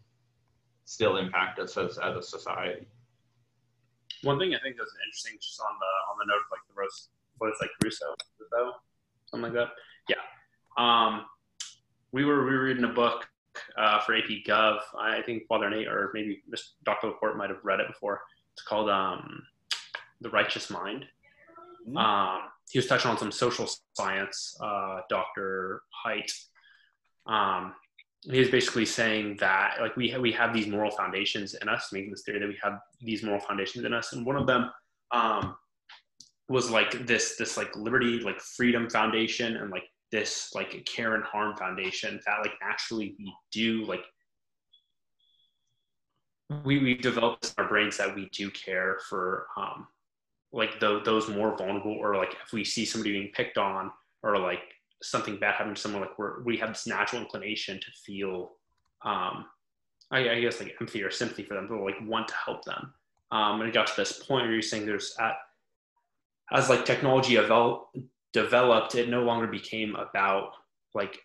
still 0.86 1.18
impact 1.18 1.60
us 1.60 1.78
as, 1.78 1.98
as 1.98 2.18
a 2.18 2.22
society. 2.22 2.88
One 4.24 4.40
thing 4.40 4.54
I 4.56 4.60
think 4.64 4.78
that's 4.78 4.96
interesting, 5.06 5.38
just 5.42 5.60
on 5.60 5.76
the 5.80 6.12
on 6.12 6.18
the 6.20 6.26
note 6.32 6.42
of 6.46 6.52
like 6.52 6.62
the 6.68 6.80
roast, 6.80 7.10
what 7.38 7.50
it's 7.50 7.62
like 7.62 7.72
Rousseau, 7.84 8.16
though, 8.52 8.72
something 9.26 9.54
like 9.54 9.54
that. 9.54 9.70
Yeah. 10.08 10.24
Um, 10.78 11.26
we 12.12 12.26
were 12.26 12.46
we 12.46 12.52
were 12.52 12.64
reading 12.64 12.84
a 12.84 12.94
book 12.94 13.28
uh, 13.78 14.00
for 14.02 14.16
AP 14.16 14.46
Gov. 14.48 14.80
I 14.98 15.22
think 15.22 15.48
Father 15.48 15.70
Nate 15.70 15.88
or 15.88 16.12
maybe 16.14 16.44
Dr. 16.86 17.08
Laporte 17.08 17.38
might 17.38 17.50
have 17.50 17.64
read 17.64 17.80
it 17.80 17.88
before. 17.88 18.22
It's 18.54 18.64
called 18.64 18.90
um, 18.90 19.44
The 20.22 20.30
Righteous 20.30 20.70
Mind. 20.70 21.06
Mm-hmm. 21.88 21.98
Um, 21.98 22.42
he 22.70 22.80
was 22.80 22.88
touching 22.88 23.12
on 23.12 23.18
some 23.18 23.32
social 23.32 23.68
science. 23.94 24.58
Uh, 24.60 25.02
Dr. 25.10 25.82
Haidt. 26.06 26.32
Um, 27.26 27.74
he 28.22 28.40
was 28.40 28.50
basically 28.50 28.86
saying 28.86 29.38
that 29.40 29.78
like 29.82 29.96
we 29.98 30.10
ha- 30.10 30.20
we 30.20 30.32
have 30.32 30.54
these 30.54 30.68
moral 30.68 30.92
foundations 30.92 31.56
in 31.56 31.68
us, 31.68 31.90
making 31.92 32.12
this 32.12 32.24
theory 32.24 32.40
that 32.40 32.48
we 32.48 32.58
have 32.64 32.80
these 33.02 33.22
moral 33.22 33.40
foundations 33.40 33.84
in 33.84 33.94
us, 33.94 34.14
and 34.14 34.26
one 34.26 34.38
of 34.38 34.48
them 34.48 34.72
um, 35.12 35.56
was 36.48 36.70
like 36.70 37.06
this 37.06 37.36
this 37.36 37.58
like 37.58 37.76
liberty 37.76 38.20
like 38.20 38.40
freedom 38.40 38.90
foundation 38.90 39.58
and 39.58 39.72
like 39.72 39.84
this 40.14 40.52
like 40.54 40.86
care 40.86 41.16
and 41.16 41.24
harm 41.24 41.58
foundation 41.58 42.20
that 42.26 42.38
like 42.42 42.54
actually 42.62 43.16
we 43.18 43.34
do 43.52 43.84
like 43.86 44.04
we 46.64 46.78
we 46.78 46.94
developed 46.94 47.46
in 47.46 47.64
our 47.64 47.68
brains 47.68 47.98
that 47.98 48.16
we 48.16 48.30
do 48.30 48.52
care 48.52 49.00
for 49.10 49.48
um 49.58 49.88
like 50.52 50.80
the, 50.80 51.02
those 51.04 51.28
more 51.28 51.58
vulnerable 51.58 51.98
or 52.00 52.16
like 52.16 52.36
if 52.46 52.54
we 52.54 52.64
see 52.64 52.86
somebody 52.86 53.12
being 53.12 53.32
picked 53.34 53.58
on 53.58 53.90
or 54.22 54.38
like 54.38 54.62
something 55.02 55.38
bad 55.38 55.56
happening 55.56 55.74
to 55.74 55.82
someone 55.82 56.02
like 56.02 56.18
we're, 56.20 56.44
we 56.44 56.58
have 56.58 56.70
this 56.70 56.86
natural 56.86 57.20
inclination 57.20 57.80
to 57.80 57.92
feel 58.06 58.52
um 59.04 59.46
I, 60.12 60.30
I 60.30 60.42
guess 60.42 60.60
like 60.60 60.76
empathy 60.80 61.02
or 61.02 61.10
sympathy 61.10 61.42
for 61.42 61.56
them 61.56 61.68
to 61.70 61.84
like 61.84 61.96
want 62.04 62.28
to 62.28 62.36
help 62.36 62.64
them. 62.66 62.94
Um 63.32 63.62
and 63.62 63.68
it 63.68 63.74
got 63.74 63.88
to 63.88 63.94
this 63.98 64.24
point 64.24 64.44
where 64.46 64.54
you're 64.54 64.62
saying 64.62 64.86
there's 64.86 65.16
at 65.20 65.38
as 66.52 66.70
like 66.70 66.86
technology 66.86 67.38
evolved 67.38 67.98
developed, 68.34 68.96
it 68.96 69.10
no 69.10 69.24
longer 69.24 69.48
became 69.48 69.96
about 69.96 70.52
like 70.94 71.20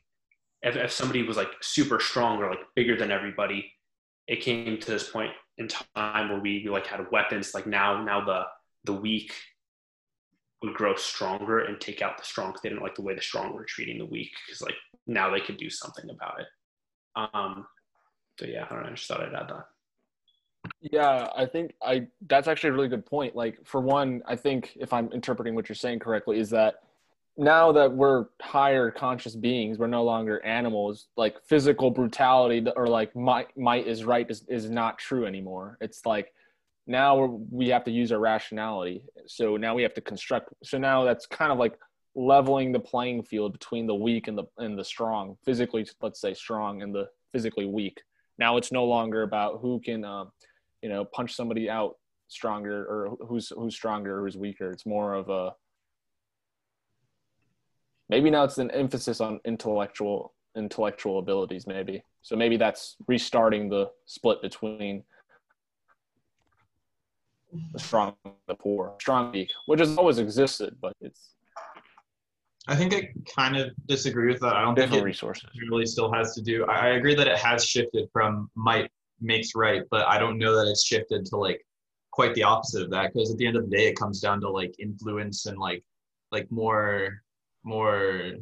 if, 0.63 0.77
if 0.77 0.93
somebody 0.93 1.23
was 1.23 1.37
like 1.37 1.51
super 1.61 2.01
strong 2.01 2.39
or 2.39 2.51
like 2.51 2.61
bigger 2.75 2.97
than 2.97 3.11
everybody, 3.11 3.73
it 4.27 4.41
came 4.41 4.79
to 4.79 4.91
this 4.91 5.09
point 5.09 5.31
in 5.57 5.69
time 5.69 6.29
where 6.29 6.41
we, 6.41 6.63
we 6.65 6.71
like 6.71 6.87
had 6.87 7.11
weapons. 7.11 7.55
Like 7.55 7.67
now, 7.67 8.03
now 8.03 8.25
the 8.25 8.43
the 8.85 8.93
weak 8.93 9.33
would 10.63 10.75
grow 10.75 10.95
stronger 10.97 11.61
and 11.61 11.81
take 11.81 12.03
out 12.03 12.19
the 12.19 12.25
strong. 12.25 12.55
They 12.63 12.69
didn't 12.69 12.83
like 12.83 12.95
the 12.95 13.03
way 13.03 13.15
the 13.15 13.23
strong 13.23 13.53
were 13.55 13.65
treating 13.65 13.99
the 13.99 14.07
weak 14.07 14.31
because 14.47 14.61
like 14.61 14.75
now 15.07 15.31
they 15.31 15.41
could 15.41 15.57
do 15.57 15.71
something 15.71 16.11
about 16.11 16.41
it. 16.41 16.47
Um, 17.17 17.67
so 18.39 18.47
yeah, 18.47 18.67
I 18.69 18.75
don't 18.75 18.83
know. 18.83 18.91
I 18.91 18.95
just 18.95 19.07
thought 19.07 19.21
I'd 19.21 19.35
add 19.35 19.49
that. 19.49 19.65
Yeah, 20.81 21.29
I 21.37 21.47
think 21.47 21.75
I 21.83 22.09
that's 22.27 22.49
actually 22.49 22.71
a 22.71 22.73
really 22.73 22.89
good 22.89 23.07
point. 23.07 23.37
Like 23.37 23.59
for 23.65 23.81
one, 23.81 24.23
I 24.27 24.37
think 24.37 24.77
if 24.77 24.93
I'm 24.93 25.11
interpreting 25.13 25.55
what 25.55 25.69
you're 25.69 25.77
saying 25.77 26.01
correctly, 26.01 26.39
is 26.39 26.51
that 26.51 26.83
now 27.39 27.71
that 27.71 27.93
we're 27.93 28.27
higher 28.43 28.91
conscious 28.91 29.37
beings, 29.37 29.79
we're 29.79 29.87
no 29.87 30.03
longer 30.03 30.45
animals. 30.45 31.07
Like 31.17 31.37
physical 31.47 31.91
brutality 31.91 32.67
or 32.77 32.89
like 32.89 33.15
might 33.15 33.57
might 33.57 33.87
is 33.87 34.05
right 34.05 34.29
is, 34.29 34.45
is 34.49 34.69
not 34.69 34.99
true 34.99 35.25
anymore. 35.25 35.79
It's 35.81 36.05
like 36.05 36.35
now 36.89 37.41
we 37.51 37.69
have 37.69 37.85
to 37.85 37.93
use 37.93 38.11
our 38.11 38.19
rationality. 38.19 39.05
So 39.27 39.57
now 39.57 39.75
we 39.77 39.83
have 39.83 39.95
to 39.95 40.01
construct. 40.01 40.53
So 40.65 40.79
now 40.79 41.05
that's 41.05 41.27
kind 41.27 41.53
of 41.53 41.59
like 41.59 41.79
leveling 42.17 42.73
the 42.73 42.81
playing 42.81 43.23
field 43.23 43.53
between 43.53 43.87
the 43.87 43.95
weak 43.95 44.27
and 44.27 44.37
the 44.37 44.45
and 44.59 44.77
the 44.77 44.85
strong. 44.85 45.37
Physically, 45.45 45.87
let's 46.03 46.21
say 46.21 46.35
strong 46.35 46.83
and 46.83 46.93
the 46.93 47.09
physically 47.31 47.67
weak. 47.67 48.03
Now 48.39 48.57
it's 48.57 48.73
no 48.73 48.85
longer 48.85 49.23
about 49.23 49.61
who 49.61 49.81
can, 49.81 50.05
um, 50.05 50.33
you 50.83 50.89
know, 50.89 51.05
punch 51.05 51.37
somebody 51.37 51.71
out 51.71 51.99
stronger 52.27 52.85
or 52.85 53.17
who's 53.29 53.51
who's 53.51 53.77
stronger 53.77 54.19
or 54.19 54.23
who's 54.23 54.37
weaker. 54.37 54.73
It's 54.73 54.87
more 54.87 55.15
of 55.15 55.29
a 55.29 55.53
maybe 58.09 58.31
now 58.31 58.45
it's 58.45 58.59
an 58.59 58.71
emphasis 58.71 59.21
on 59.21 59.41
intellectual 59.45 60.35
intellectual 60.57 61.19
abilities 61.19 61.67
maybe 61.67 62.03
so 62.23 62.35
maybe 62.35 62.57
that's 62.57 62.97
restarting 63.07 63.69
the 63.69 63.89
split 64.07 64.41
between 64.43 65.03
the 67.73 67.79
strong 67.79 68.15
and 68.25 68.35
the 68.47 68.55
poor 68.55 68.95
strong 69.01 69.33
weak 69.33 69.51
which 69.67 69.81
has 69.81 69.97
always 69.97 70.19
existed 70.19 70.75
but 70.81 70.93
it's 71.01 71.35
I 72.71 72.77
think 72.77 72.95
I 72.95 73.09
kind 73.35 73.57
of 73.57 73.71
disagree 73.87 74.31
with 74.31 74.43
that. 74.43 74.55
I 74.55 74.61
don't 74.61 74.75
think 74.77 74.93
it 74.93 75.03
resources 75.03 75.49
really 75.71 75.87
still 75.87 76.13
has 76.13 76.35
to 76.35 76.43
do. 76.43 76.67
I 76.67 76.75
I 76.75 76.89
agree 76.89 77.15
that 77.15 77.27
it 77.27 77.39
has 77.39 77.65
shifted 77.65 78.11
from 78.13 78.51
might 78.55 78.91
makes 79.21 79.55
right, 79.55 79.83
but 79.91 80.07
I 80.07 80.19
don't 80.19 80.39
know 80.39 80.55
that 80.55 80.71
it's 80.71 80.85
shifted 80.85 81.25
to 81.27 81.37
like 81.37 81.65
quite 82.11 82.35
the 82.35 82.43
opposite 82.43 82.83
of 82.83 82.91
that. 82.91 83.13
Because 83.13 83.31
at 83.31 83.39
the 83.39 83.47
end 83.47 83.57
of 83.57 83.69
the 83.69 83.77
day, 83.77 83.87
it 83.87 83.99
comes 83.99 84.21
down 84.21 84.41
to 84.43 84.51
like 84.51 84.75
influence 84.79 85.47
and 85.47 85.57
like 85.57 85.83
like 86.31 86.51
more 86.51 87.23
more 87.65 88.33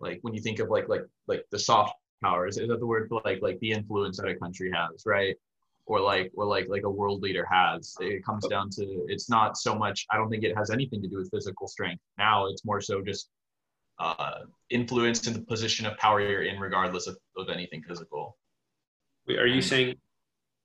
like 0.00 0.18
when 0.22 0.34
you 0.34 0.40
think 0.40 0.58
of 0.58 0.68
like 0.68 0.88
like 0.88 1.04
like 1.26 1.44
the 1.50 1.58
soft 1.58 1.94
powers 2.22 2.58
is 2.58 2.68
that 2.68 2.78
the 2.78 2.86
word 2.86 3.08
for 3.08 3.20
like 3.24 3.40
like 3.42 3.58
the 3.60 3.72
influence 3.72 4.18
that 4.18 4.28
a 4.28 4.34
country 4.36 4.70
has 4.74 5.04
right? 5.06 5.36
Or 5.86 6.00
like 6.00 6.30
or 6.34 6.44
like 6.44 6.68
like 6.68 6.84
a 6.84 6.90
world 6.90 7.22
leader 7.22 7.46
has. 7.50 7.94
It 8.00 8.24
comes 8.24 8.46
down 8.46 8.70
to 8.70 9.04
it's 9.08 9.28
not 9.28 9.56
so 9.56 9.74
much 9.74 10.06
i 10.10 10.16
don't 10.16 10.30
think 10.30 10.44
it 10.44 10.56
has 10.56 10.70
anything 10.70 11.02
to 11.02 11.08
do 11.08 11.16
with 11.16 11.30
physical 11.30 11.66
strength. 11.66 12.02
Now 12.18 12.46
it's 12.46 12.64
more 12.64 12.80
so 12.80 13.02
just 13.02 13.28
uh 13.98 14.40
influence 14.70 15.26
in 15.26 15.34
the 15.34 15.42
position 15.42 15.86
of 15.86 15.96
power 15.98 16.20
you're 16.20 16.44
in 16.44 16.58
regardless 16.58 17.06
of, 17.06 17.16
of 17.36 17.48
anything 17.48 17.82
physical. 17.82 18.36
Wait, 19.26 19.38
are 19.38 19.46
you 19.46 19.62
saying 19.62 19.96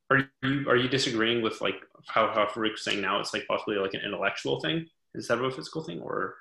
are 0.09 0.29
you 0.41 0.69
are 0.69 0.75
you 0.75 0.87
disagreeing 0.87 1.41
with 1.41 1.59
like 1.61 1.75
how 2.07 2.31
how 2.33 2.47
Farouk's 2.47 2.83
saying 2.83 3.01
now 3.01 3.19
it's 3.19 3.33
like 3.33 3.45
possibly 3.47 3.75
like 3.77 3.93
an 3.93 4.01
intellectual 4.05 4.59
thing 4.59 4.85
instead 5.15 5.37
of 5.39 5.45
a 5.45 5.51
physical 5.51 5.83
thing 5.83 5.99
or 5.99 6.35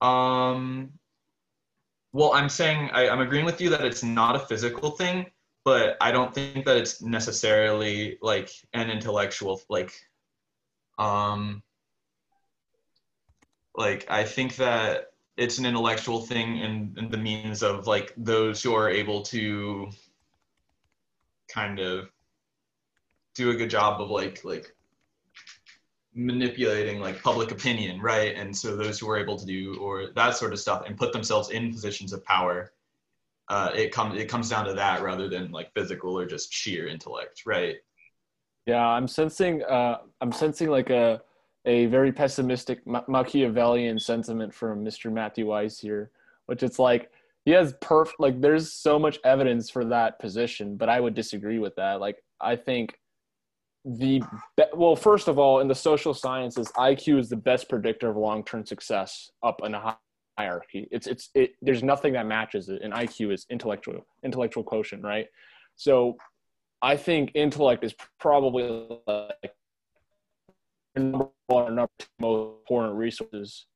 Um, 0.00 0.92
well, 2.12 2.32
I'm 2.32 2.48
saying 2.48 2.90
I, 2.92 3.08
I'm 3.08 3.20
agreeing 3.20 3.44
with 3.44 3.60
you 3.60 3.70
that 3.70 3.84
it's 3.84 4.02
not 4.02 4.36
a 4.36 4.40
physical 4.40 4.92
thing, 4.92 5.26
but 5.64 5.96
I 6.00 6.10
don't 6.10 6.34
think 6.34 6.64
that 6.64 6.76
it's 6.76 7.02
necessarily 7.02 8.18
like 8.22 8.50
an 8.72 8.90
intellectual 8.90 9.60
like. 9.68 9.92
Um, 10.98 11.62
like 13.76 14.06
I 14.10 14.24
think 14.24 14.56
that 14.56 15.12
it's 15.36 15.58
an 15.58 15.66
intellectual 15.66 16.20
thing 16.20 16.58
in, 16.58 16.96
in 16.98 17.10
the 17.10 17.16
means 17.16 17.62
of 17.62 17.86
like 17.86 18.12
those 18.16 18.60
who 18.60 18.74
are 18.74 18.90
able 18.90 19.22
to 19.22 19.88
kind 21.48 21.78
of 21.78 22.10
do 23.36 23.50
a 23.50 23.54
good 23.54 23.70
job 23.70 24.00
of 24.00 24.10
like 24.10 24.44
like 24.44 24.74
manipulating 26.14 27.00
like 27.00 27.22
public 27.22 27.50
opinion, 27.50 28.00
right? 28.00 28.34
And 28.36 28.56
so 28.56 28.76
those 28.76 28.98
who 28.98 29.08
are 29.10 29.18
able 29.18 29.38
to 29.38 29.46
do 29.46 29.76
or 29.80 30.08
that 30.14 30.36
sort 30.36 30.52
of 30.52 30.60
stuff 30.60 30.84
and 30.86 30.96
put 30.96 31.12
themselves 31.12 31.50
in 31.50 31.72
positions 31.72 32.12
of 32.12 32.24
power, 32.24 32.72
uh, 33.48 33.70
it 33.74 33.92
comes 33.92 34.20
it 34.20 34.28
comes 34.28 34.48
down 34.48 34.66
to 34.66 34.74
that 34.74 35.02
rather 35.02 35.28
than 35.28 35.50
like 35.50 35.72
physical 35.74 36.18
or 36.18 36.26
just 36.26 36.52
sheer 36.52 36.86
intellect, 36.88 37.42
right? 37.46 37.76
yeah 38.68 38.86
i'm 38.86 39.08
sensing 39.08 39.62
uh 39.64 39.96
i'm 40.20 40.30
sensing 40.30 40.68
like 40.68 40.90
a 40.90 41.20
a 41.64 41.86
very 41.86 42.12
pessimistic 42.12 42.86
Ma- 42.86 43.02
machiavellian 43.08 43.98
sentiment 43.98 44.54
from 44.54 44.84
mr 44.84 45.10
matthew 45.10 45.46
weiss 45.46 45.80
here 45.80 46.10
which 46.46 46.62
it's 46.62 46.78
like 46.78 47.10
he 47.44 47.50
has 47.50 47.72
perf 47.74 48.10
like 48.18 48.40
there's 48.40 48.72
so 48.72 48.98
much 48.98 49.18
evidence 49.24 49.70
for 49.70 49.86
that 49.86 50.18
position 50.18 50.76
but 50.76 50.88
i 50.88 51.00
would 51.00 51.14
disagree 51.14 51.58
with 51.58 51.74
that 51.76 51.98
like 51.98 52.22
i 52.40 52.54
think 52.54 52.98
the 53.96 54.22
be- 54.56 54.64
well 54.74 54.94
first 54.94 55.28
of 55.28 55.38
all 55.38 55.60
in 55.60 55.68
the 55.68 55.74
social 55.74 56.12
sciences 56.12 56.70
iq 56.76 57.18
is 57.18 57.28
the 57.28 57.36
best 57.36 57.68
predictor 57.68 58.10
of 58.10 58.16
long-term 58.16 58.66
success 58.66 59.30
up 59.42 59.60
in 59.64 59.74
a 59.74 59.96
hierarchy. 60.36 60.86
It's 60.90 61.06
it's 61.06 61.30
it 61.34 61.54
there's 61.62 61.82
nothing 61.82 62.12
that 62.12 62.26
matches 62.26 62.68
it 62.68 62.82
and 62.82 62.92
iq 62.92 63.32
is 63.32 63.46
intellectual 63.50 64.06
intellectual 64.22 64.62
quotient 64.62 65.02
right? 65.02 65.26
So 65.76 66.16
i 66.80 66.96
think 66.96 67.32
intellect 67.34 67.82
is 67.82 67.94
probably 68.20 68.88
like 69.06 69.52
number 70.96 71.28
one 71.46 71.64
or 71.64 71.70
number 71.70 71.90
two 71.98 72.08
most 72.20 72.58
important 72.60 72.96
resources. 72.96 73.66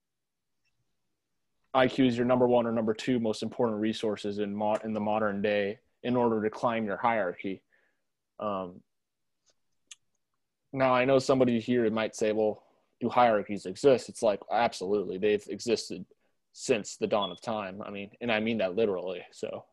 Iq 1.75 2.07
is 2.07 2.17
your 2.17 2.27
number 2.27 2.47
one 2.47 2.67
or 2.67 2.73
number 2.73 2.93
two 2.93 3.19
most 3.19 3.43
important 3.43 3.81
resources 3.81 4.39
in 4.39 4.55
mo- 4.55 4.79
in 4.85 4.93
the 4.93 5.01
modern 5.01 5.41
day 5.41 5.79
in 6.03 6.17
order 6.17 6.43
to 6.43 6.51
climb 6.51 6.85
your 6.85 6.99
hierarchy. 6.99 7.63
Um, 8.41 8.81
now 10.73 10.95
I 10.95 11.05
know 11.05 11.19
somebody 11.19 11.61
here 11.61 11.89
might 11.91 12.17
say, 12.17 12.33
well, 12.33 12.63
do 13.01 13.09
hierarchies 13.09 13.67
exist? 13.67 14.09
It's 14.09 14.23
like 14.23 14.41
absolutely 14.51 15.19
they've 15.19 15.45
existed 15.49 16.05
since 16.53 16.97
the 16.97 17.07
dawn 17.07 17.31
of 17.31 17.41
time. 17.41 17.83
I 17.85 17.91
mean, 17.91 18.11
and 18.21 18.31
I 18.31 18.41
mean 18.41 18.59
that 18.59 18.77
literally. 18.77 19.23
So, 19.33 19.65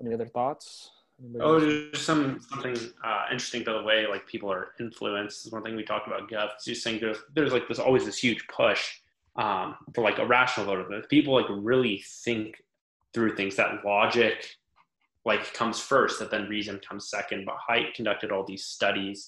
any 0.00 0.14
other 0.14 0.26
thoughts? 0.26 0.90
Anybody 1.20 1.44
Oh, 1.44 1.54
else? 1.54 1.62
there's 1.62 2.00
some 2.00 2.40
something 2.50 2.76
uh, 3.04 3.24
interesting 3.30 3.64
to 3.64 3.72
the 3.72 3.82
way 3.82 4.06
like 4.06 4.26
people 4.26 4.50
are 4.52 4.72
influenced. 4.80 5.46
Is 5.46 5.52
one 5.52 5.62
thing 5.62 5.76
we 5.76 5.84
talked 5.84 6.06
about, 6.06 6.30
Gov. 6.30 6.56
Is 6.58 6.64
just 6.64 6.82
saying 6.82 7.00
there's 7.00 7.18
there's 7.34 7.52
like 7.52 7.68
this 7.68 7.78
always 7.78 8.04
this 8.04 8.18
huge 8.18 8.46
push 8.48 8.98
um, 9.36 9.76
for 9.94 10.02
like 10.02 10.18
a 10.18 10.26
rational 10.26 10.66
voter. 10.66 10.86
That 10.90 11.08
people 11.08 11.34
like 11.34 11.46
really 11.48 12.04
think 12.24 12.62
through 13.14 13.36
things. 13.36 13.56
That 13.56 13.84
logic 13.84 14.56
like 15.28 15.54
comes 15.54 15.78
first, 15.78 16.18
that 16.18 16.30
then 16.32 16.48
reason 16.48 16.80
comes 16.88 17.10
second. 17.10 17.44
But 17.46 17.58
Haidt 17.68 17.94
conducted 17.94 18.32
all 18.32 18.44
these 18.44 18.64
studies 18.64 19.18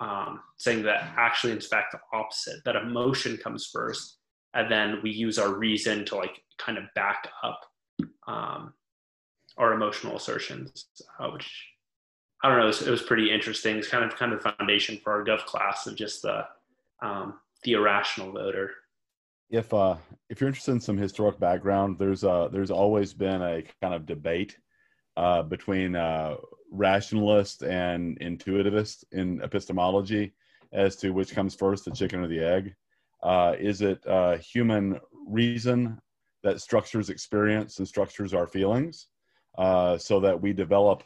um, 0.00 0.40
saying 0.58 0.82
that 0.84 1.00
actually, 1.16 1.52
in 1.52 1.60
fact, 1.60 1.92
the 1.92 2.00
opposite. 2.18 2.58
That 2.64 2.76
emotion 2.76 3.36
comes 3.44 3.66
first, 3.66 4.18
and 4.54 4.70
then 4.70 5.00
we 5.02 5.10
use 5.10 5.38
our 5.38 5.52
reason 5.66 6.04
to 6.06 6.16
like 6.22 6.36
kind 6.64 6.78
of 6.78 6.84
back 6.94 7.20
up 7.42 7.60
um, 8.28 8.72
our 9.56 9.72
emotional 9.72 10.16
assertions, 10.16 10.86
uh, 11.18 11.28
which 11.34 11.50
I 12.44 12.48
don't 12.48 12.58
know. 12.58 12.64
It 12.64 12.74
was, 12.74 12.82
it 12.86 12.90
was 12.90 13.02
pretty 13.02 13.32
interesting. 13.36 13.76
It's 13.76 13.88
kind 13.88 14.04
of 14.04 14.16
kind 14.16 14.32
of 14.32 14.42
foundation 14.42 15.00
for 15.02 15.10
our 15.14 15.24
gov 15.24 15.44
class 15.46 15.88
of 15.88 15.96
just 15.96 16.22
the 16.22 16.44
um, 17.02 17.34
the 17.64 17.72
irrational 17.72 18.30
voter. 18.32 18.70
if 19.50 19.72
uh 19.72 19.96
if 20.30 20.40
you're 20.40 20.48
interested 20.48 20.72
in 20.72 20.80
some 20.80 20.96
historic 20.96 21.38
background 21.40 21.98
there's 21.98 22.22
uh 22.22 22.48
there's 22.52 22.70
always 22.70 23.14
been 23.14 23.40
a 23.42 23.62
kind 23.82 23.94
of 23.94 24.06
debate 24.06 24.56
uh 25.18 25.42
between 25.42 25.96
uh 25.96 26.36
rationalist 26.70 27.62
and 27.62 28.18
intuitivist 28.20 29.04
in 29.12 29.42
epistemology 29.42 30.32
as 30.72 30.96
to 30.96 31.10
which 31.10 31.34
comes 31.34 31.54
first 31.54 31.84
the 31.84 31.90
chicken 31.90 32.20
or 32.22 32.28
the 32.28 32.38
egg. 32.56 32.74
Uh 33.22 33.54
is 33.58 33.82
it 33.82 34.00
uh 34.06 34.36
human 34.38 34.98
reason 35.26 36.00
that 36.44 36.60
structures 36.60 37.10
experience 37.10 37.78
and 37.78 37.88
structures 37.88 38.32
our 38.32 38.46
feelings 38.46 39.08
uh 39.58 39.98
so 39.98 40.20
that 40.20 40.40
we 40.40 40.52
develop 40.52 41.02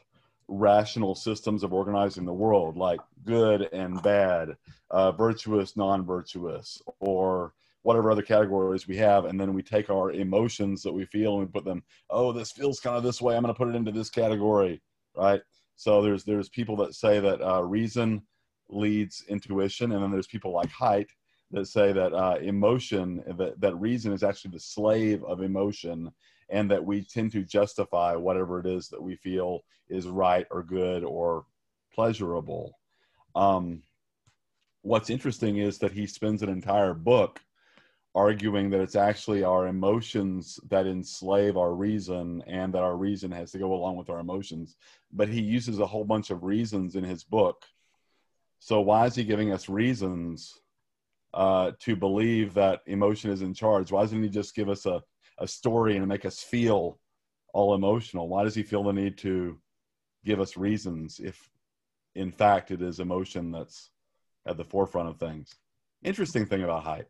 rational 0.49 1.15
systems 1.15 1.63
of 1.63 1.73
organizing 1.73 2.27
the 2.27 2.33
world 2.45 2.77
like 2.77 3.01
good 3.25 3.69
and 3.73 4.03
bad 4.03 4.55
uh 4.91 5.11
virtuous 5.11 5.77
non-virtuous 5.77 6.83
or 7.01 7.55
whatever 7.83 8.11
other 8.11 8.23
categories 8.23 8.87
we 8.87 8.97
have 8.97 9.25
and 9.25 9.41
then 9.41 9.53
we 9.53 9.63
take 9.63 9.91
our 9.91 10.13
emotions 10.13 10.83
that 10.83 10.93
we 10.93 11.05
feel 11.05 11.33
and 11.33 11.41
we 11.41 11.47
put 11.47 11.65
them 11.65 11.83
oh 12.11 12.33
this 12.33 12.53
feels 12.53 12.81
kind 12.81 12.97
of 12.97 13.03
this 13.03 13.21
way 13.21 13.35
i'm 13.35 13.43
going 13.43 13.53
to 13.53 13.59
put 13.59 13.69
it 13.69 13.75
into 13.75 13.93
this 13.93 14.11
category 14.11 14.81
right? 15.17 15.41
So 15.77 16.03
there's 16.03 16.25
there's 16.25 16.49
people 16.49 16.77
that 16.77 16.95
say 16.95 17.21
that 17.21 17.41
uh, 17.41 17.63
reason 17.63 18.23
leads 18.69 19.25
intuition 19.29 19.93
and 19.93 20.03
then 20.03 20.11
there's 20.11 20.27
people 20.27 20.53
like 20.53 20.71
Haidt 20.71 21.09
that 21.51 21.67
say 21.67 21.93
that 21.93 22.15
uh, 22.15 22.39
emotion 22.41 23.23
that, 23.37 23.61
that 23.61 23.75
reason 23.77 24.13
is 24.13 24.23
actually 24.23 24.53
the 24.53 24.61
slave 24.61 25.23
of 25.25 25.43
emotion 25.43 26.11
and 26.49 26.71
that 26.71 26.85
we 26.85 27.03
tend 27.03 27.33
to 27.33 27.43
justify 27.43 28.15
whatever 28.15 28.61
it 28.61 28.67
is 28.67 28.89
that 28.89 29.03
we 29.03 29.17
feel 29.17 29.61
is 29.89 30.07
right 30.07 30.47
or 30.51 30.63
good 30.63 31.05
or 31.05 31.45
pleasurable. 31.95 32.79
Um, 33.35 33.83
what's 34.83 35.11
interesting 35.11 35.59
is 35.59 35.79
that 35.79 35.93
he 35.93 36.07
spends 36.07 36.43
an 36.43 36.49
entire 36.49 36.95
book 36.95 37.41
arguing 38.15 38.69
that 38.71 38.81
it's 38.81 38.97
actually 38.97 39.43
our 39.43 39.69
emotions 39.69 40.61
that 40.69 40.87
enslave 40.87 41.57
our 41.57 41.75
reason 41.75 42.43
and 42.47 42.75
that 42.75 42.83
our 42.83 42.97
reason 42.97 43.31
has 43.31 43.51
to 43.53 43.59
go 43.59 43.73
along 43.73 43.97
with 43.97 44.11
our 44.11 44.21
emotions. 44.21 44.77
But 45.13 45.29
he 45.29 45.41
uses 45.41 45.79
a 45.79 45.87
whole 45.87 46.05
bunch 46.05 46.31
of 46.31 46.45
reasons 46.45 46.95
in 46.95 47.05
his 47.05 47.25
book. 47.25 47.65
So 48.59 48.81
why 48.81 49.07
is 49.07 49.15
he 49.15 49.25
giving 49.25 49.53
us 49.53 49.69
reasons 49.69 50.61
uh, 51.33 51.73
to 51.81 51.97
believe 51.97 52.53
that 52.55 52.83
emotion 52.87 53.31
is 53.31 53.43
in 53.43 53.55
charge? 53.55 53.91
Why 53.91 54.03
doesn't 54.03 54.23
he 54.23 54.29
just 54.29 54.55
give 54.55 54.69
us 54.69 54.85
a, 54.85 55.03
a 55.39 55.49
story 55.49 55.97
and 55.97 56.07
make 56.07 56.27
us 56.27 56.41
feel 56.41 57.01
all 57.55 57.75
emotional? 57.75 58.29
Why 58.29 58.45
does 58.45 58.55
he 58.55 58.63
feel 58.63 58.85
the 58.85 58.93
need 58.93 59.17
to 59.19 59.59
give 60.25 60.39
us 60.39 60.57
reasons 60.57 61.19
if 61.19 61.49
in 62.15 62.31
fact 62.31 62.71
it 62.71 62.83
is 62.83 63.01
emotion 63.01 63.51
that's 63.51 63.91
at 64.47 64.59
the 64.59 64.65
forefront 64.65 65.09
of 65.09 65.19
things? 65.19 65.55
Interesting 66.05 66.45
thing 66.45 66.63
about 66.63 66.85
Haidt. 66.85 67.07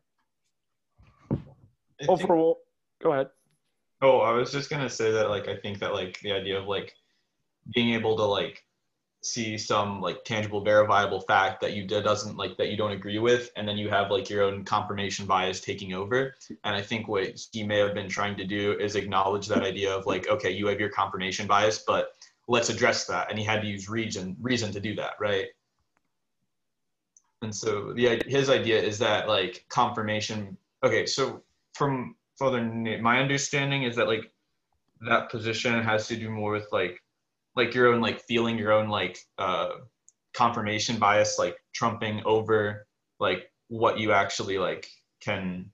I 2.03 2.07
think- 2.07 2.23
Overall, 2.25 2.59
go 3.01 3.13
ahead. 3.13 3.29
Oh, 4.01 4.19
I 4.19 4.33
was 4.33 4.51
just 4.51 4.69
gonna 4.69 4.91
say 4.91 5.13
that 5.13 5.31
like 5.31 5.47
I 5.49 5.57
think 5.57 5.79
that 5.79 5.93
like 5.93 6.19
the 6.21 6.33
idea 6.33 6.59
of 6.59 6.67
like 6.67 6.93
being 7.73 7.95
able 7.95 8.17
to 8.17 8.25
like 8.25 8.65
see 9.25 9.57
some 9.57 10.01
like 10.01 10.25
tangible 10.25 10.65
verifiable 10.65 11.21
fact 11.21 11.61
that 11.61 11.75
you 11.75 11.87
doesn't 11.87 12.37
like 12.37 12.57
that 12.57 12.71
you 12.71 12.77
don't 12.77 12.91
agree 12.91 13.21
with 13.21 13.53
and 13.55 13.69
then 13.69 13.77
you 13.79 13.89
have 13.89 14.11
like 14.11 14.29
your 14.29 14.43
own 14.43 14.65
confirmation 14.65 15.27
bias 15.27 15.61
taking 15.61 15.93
over. 15.95 16.35
And 16.65 16.75
i 16.75 16.83
think 16.83 17.07
what 17.07 17.41
he 17.53 17.63
may 17.63 17.79
have 17.79 17.95
been 17.95 18.09
trying 18.09 18.37
to 18.39 18.45
do 18.45 18.73
is 18.81 18.97
acknowledge 18.97 19.47
that 19.47 19.63
idea 19.63 19.95
of 19.95 20.07
like 20.07 20.27
okay 20.29 20.51
you 20.51 20.67
have 20.67 20.81
your 20.81 20.89
confirmation 20.89 21.47
bias 21.47 21.85
but 21.87 22.09
let's 22.49 22.69
address 22.71 23.05
that. 23.07 23.31
And 23.31 23.39
he 23.39 23.45
had 23.45 23.61
to 23.63 23.69
use 23.69 23.89
reason 23.89 24.37
reason 24.41 24.73
to 24.73 24.81
do 24.81 24.97
that 24.97 25.13
right? 25.21 25.47
And 27.43 27.55
so 27.55 27.93
the 27.93 28.21
his 28.27 28.51
idea 28.51 28.83
is 28.83 28.99
that 28.99 29.29
like 29.29 29.65
confirmation 29.69 30.57
okay 30.83 31.07
so 31.07 31.45
from 31.75 32.17
Father 32.39 32.63
Nate, 32.63 33.01
my 33.01 33.19
understanding 33.21 33.83
is 33.85 33.97
that 33.97 34.09
like 34.09 34.31
that 35.09 35.31
position 35.31 35.83
has 35.83 36.07
to 36.09 36.17
do 36.17 36.31
more 36.31 36.53
with 36.53 36.67
like 36.73 36.99
like 37.57 37.75
your 37.75 37.93
own 37.93 38.01
like 38.01 38.21
feeling 38.23 38.59
your 38.59 38.73
own 38.73 38.89
like 38.89 39.19
uh 39.39 39.71
confirmation 40.35 40.97
bias 40.97 41.39
like 41.39 41.57
trumping 41.75 42.23
over 42.25 42.87
like 43.21 43.51
what 43.69 43.99
you 43.99 44.13
actually 44.13 44.59
like 44.59 44.87
can 45.21 45.71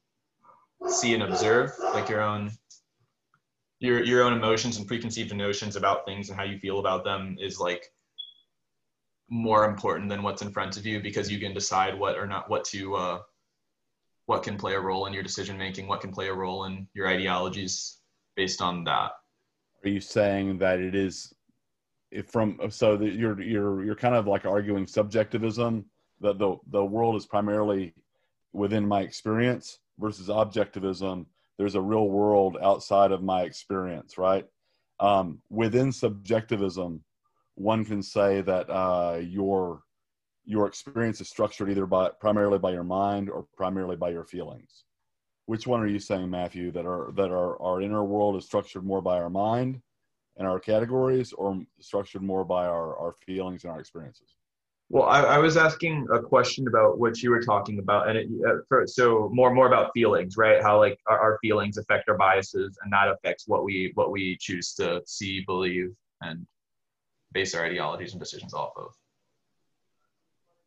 see 0.87 1.15
and 1.15 1.23
observe 1.23 1.71
like 1.95 2.09
your 2.09 2.23
own 2.23 2.51
your 3.81 4.03
your 4.03 4.23
own 4.23 4.33
emotions 4.33 4.79
and 4.79 4.87
preconceived 4.87 5.35
notions 5.35 5.77
about 5.77 6.05
things 6.05 6.29
and 6.29 6.39
how 6.39 6.45
you 6.45 6.59
feel 6.59 6.81
about 6.81 7.05
them 7.05 7.37
is 7.41 7.61
like 7.61 7.85
more 9.31 9.65
important 9.65 10.09
than 10.09 10.23
what's 10.23 10.43
in 10.43 10.51
front 10.51 10.77
of 10.77 10.87
you 10.87 11.01
because 11.01 11.31
you 11.31 11.39
can 11.39 11.53
decide 11.53 11.99
what 11.99 12.17
or 12.17 12.27
not 12.27 12.49
what 12.51 12.65
to 12.65 12.97
uh 12.97 13.19
what 14.29 14.43
can 14.43 14.59
play 14.59 14.75
a 14.75 14.81
role 14.81 15.07
in 15.07 15.15
your 15.15 15.23
decision 15.23 15.57
making 15.57 15.89
what 15.89 16.03
can 16.03 16.13
play 16.13 16.29
a 16.29 16.35
role 16.35 16.67
in 16.67 16.87
your 16.93 17.09
ideologies 17.09 18.01
based 18.37 18.61
on 18.61 18.85
that? 18.85 19.13
Are 19.83 19.89
you 19.89 20.01
saying 20.01 20.59
that 20.59 20.81
it 20.81 20.95
is 20.95 21.33
from 22.27 22.59
so 22.69 22.99
that 22.99 23.15
you're 23.15 23.41
you're 23.41 23.83
you're 23.83 23.95
kind 23.95 24.15
of 24.15 24.27
like 24.27 24.45
arguing 24.45 24.87
subjectivism 24.87 25.87
that 26.21 26.39
the 26.39 26.57
the 26.71 26.85
world 26.85 27.17
is 27.17 27.25
primarily 27.25 27.95
within 28.53 28.87
my 28.87 29.01
experience 29.01 29.79
versus 29.99 30.29
objectivism. 30.29 31.25
There's 31.57 31.75
a 31.75 31.81
real 31.81 32.09
world 32.09 32.59
outside 32.63 33.13
of 33.13 33.23
my 33.23 33.43
experience 33.43 34.19
right? 34.19 34.47
Um, 35.01 35.41
within 35.49 35.91
subjectivism 35.91 37.03
one 37.55 37.83
can 37.83 38.03
say 38.03 38.43
that 38.43 38.69
uh, 38.69 39.21
your 39.23 39.83
your 40.49 40.67
experience 40.67 41.21
is 41.21 41.29
structured 41.29 41.71
either 41.71 41.85
by 41.85 42.09
primarily 42.21 42.59
by 42.59 42.73
your 42.73 42.83
mind 42.83 43.29
or 43.29 43.47
primarily 43.57 43.97
by 43.97 44.09
your 44.09 44.25
feelings 44.25 44.85
which 45.47 45.67
one 45.67 45.81
are 45.81 45.87
you 45.87 45.99
saying 45.99 46.29
matthew 46.29 46.73
that 46.73 46.87
are 46.87 47.13
that 47.15 47.31
our, 47.31 47.61
our 47.61 47.83
inner 47.83 48.03
world 48.03 48.35
is 48.35 48.45
structured 48.45 48.85
more 48.85 49.03
by 49.03 49.19
our 49.19 49.31
mind 49.31 49.81
and 50.39 50.49
our 50.49 50.59
categories 50.59 51.33
or 51.35 51.61
structured 51.81 52.23
more 52.23 52.45
by 52.45 52.67
our, 52.67 52.97
our 52.97 53.15
feelings 53.27 53.65
and 53.65 53.73
our 53.73 53.81
experiences 53.81 54.37
Well, 54.89 55.05
I, 55.05 55.21
I 55.37 55.39
was 55.39 55.59
asking 55.59 56.07
a 56.11 56.21
question 56.23 56.67
about 56.67 56.99
what 56.99 57.23
you 57.23 57.31
were 57.31 57.43
talking 57.43 57.79
about, 57.79 58.09
and 58.09 58.17
it, 58.17 58.29
uh, 58.49 58.61
for, 58.69 58.87
so 58.87 59.29
more 59.39 59.53
more 59.53 59.67
about 59.67 59.91
feelings, 59.93 60.39
right? 60.39 60.63
How 60.63 60.79
like 60.85 60.99
our, 61.11 61.19
our 61.19 61.39
feelings 61.43 61.77
affect 61.77 62.09
our 62.09 62.17
biases, 62.17 62.79
and 62.83 62.91
that 62.97 63.09
affects 63.15 63.45
what 63.47 63.65
we 63.65 63.93
what 63.99 64.11
we 64.11 64.39
choose 64.41 64.73
to 64.81 65.03
see, 65.05 65.45
believe, 65.47 65.91
and 66.23 66.47
base 67.33 67.55
our 67.55 67.67
ideologies 67.67 68.13
and 68.13 68.21
decisions 68.21 68.55
off 68.55 68.73
of. 68.77 68.95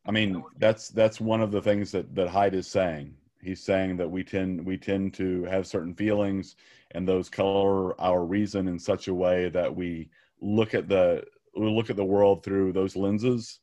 I 0.05 0.11
mean 0.11 0.43
that's 0.57 0.89
that's 0.89 1.21
one 1.21 1.41
of 1.41 1.51
the 1.51 1.61
things 1.61 1.91
that 1.91 2.13
that 2.15 2.29
Haidt 2.29 2.53
is 2.53 2.67
saying. 2.67 3.15
He's 3.41 3.63
saying 3.63 3.97
that 3.97 4.09
we 4.09 4.23
tend 4.23 4.65
we 4.65 4.77
tend 4.77 5.13
to 5.15 5.43
have 5.45 5.67
certain 5.67 5.93
feelings 5.95 6.55
and 6.91 7.07
those 7.07 7.29
color 7.29 7.99
our 7.99 8.25
reason 8.25 8.67
in 8.67 8.77
such 8.79 9.07
a 9.07 9.13
way 9.13 9.49
that 9.49 9.75
we 9.75 10.09
look 10.41 10.73
at 10.73 10.87
the 10.87 11.23
we 11.55 11.67
look 11.67 11.89
at 11.89 11.95
the 11.95 12.05
world 12.05 12.43
through 12.43 12.73
those 12.73 12.95
lenses 12.95 13.59